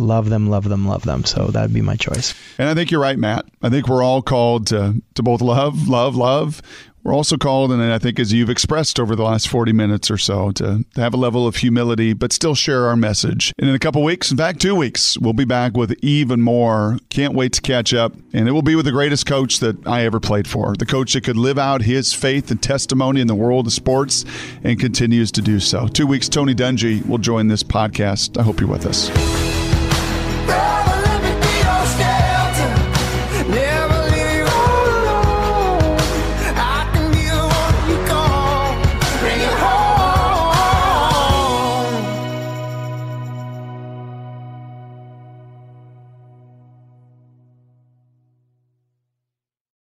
love 0.00 0.28
them, 0.28 0.48
love 0.48 0.68
them, 0.68 0.86
love 0.86 1.04
them. 1.04 1.24
So 1.24 1.48
that'd 1.48 1.72
be 1.72 1.82
my 1.82 1.96
choice. 1.96 2.34
And 2.58 2.68
I 2.68 2.74
think 2.74 2.90
you're 2.90 3.00
right, 3.00 3.18
Matt. 3.18 3.46
I 3.62 3.68
think 3.68 3.88
we're 3.88 4.02
all 4.02 4.22
called 4.22 4.66
to, 4.68 5.00
to 5.14 5.22
both 5.22 5.40
love, 5.40 5.88
love, 5.88 6.16
love. 6.16 6.62
We're 7.02 7.14
also 7.14 7.38
called, 7.38 7.72
and 7.72 7.82
I 7.82 7.98
think 7.98 8.18
as 8.18 8.32
you've 8.32 8.50
expressed 8.50 9.00
over 9.00 9.16
the 9.16 9.22
last 9.22 9.48
40 9.48 9.72
minutes 9.72 10.10
or 10.10 10.18
so, 10.18 10.50
to, 10.52 10.84
to 10.94 11.00
have 11.00 11.14
a 11.14 11.16
level 11.16 11.46
of 11.46 11.56
humility, 11.56 12.12
but 12.12 12.32
still 12.32 12.54
share 12.54 12.86
our 12.86 12.96
message. 12.96 13.54
And 13.58 13.68
in 13.68 13.74
a 13.74 13.78
couple 13.78 14.02
weeks, 14.02 14.30
in 14.30 14.36
fact, 14.36 14.60
two 14.60 14.74
weeks, 14.74 15.16
we'll 15.16 15.32
be 15.32 15.46
back 15.46 15.76
with 15.76 15.92
even 16.02 16.42
more. 16.42 16.98
Can't 17.08 17.34
wait 17.34 17.54
to 17.54 17.62
catch 17.62 17.94
up. 17.94 18.12
And 18.34 18.48
it 18.48 18.52
will 18.52 18.62
be 18.62 18.74
with 18.74 18.84
the 18.84 18.92
greatest 18.92 19.24
coach 19.24 19.60
that 19.60 19.86
I 19.86 20.04
ever 20.04 20.20
played 20.20 20.46
for, 20.46 20.74
the 20.76 20.86
coach 20.86 21.14
that 21.14 21.24
could 21.24 21.38
live 21.38 21.58
out 21.58 21.82
his 21.82 22.12
faith 22.12 22.50
and 22.50 22.62
testimony 22.62 23.20
in 23.20 23.28
the 23.28 23.34
world 23.34 23.66
of 23.66 23.72
sports 23.72 24.24
and 24.62 24.78
continues 24.78 25.32
to 25.32 25.42
do 25.42 25.58
so. 25.58 25.88
Two 25.88 26.06
weeks, 26.06 26.28
Tony 26.28 26.54
Dungy 26.54 27.06
will 27.06 27.18
join 27.18 27.48
this 27.48 27.62
podcast. 27.62 28.38
I 28.38 28.42
hope 28.42 28.60
you're 28.60 28.68
with 28.68 28.86
us. 28.86 29.59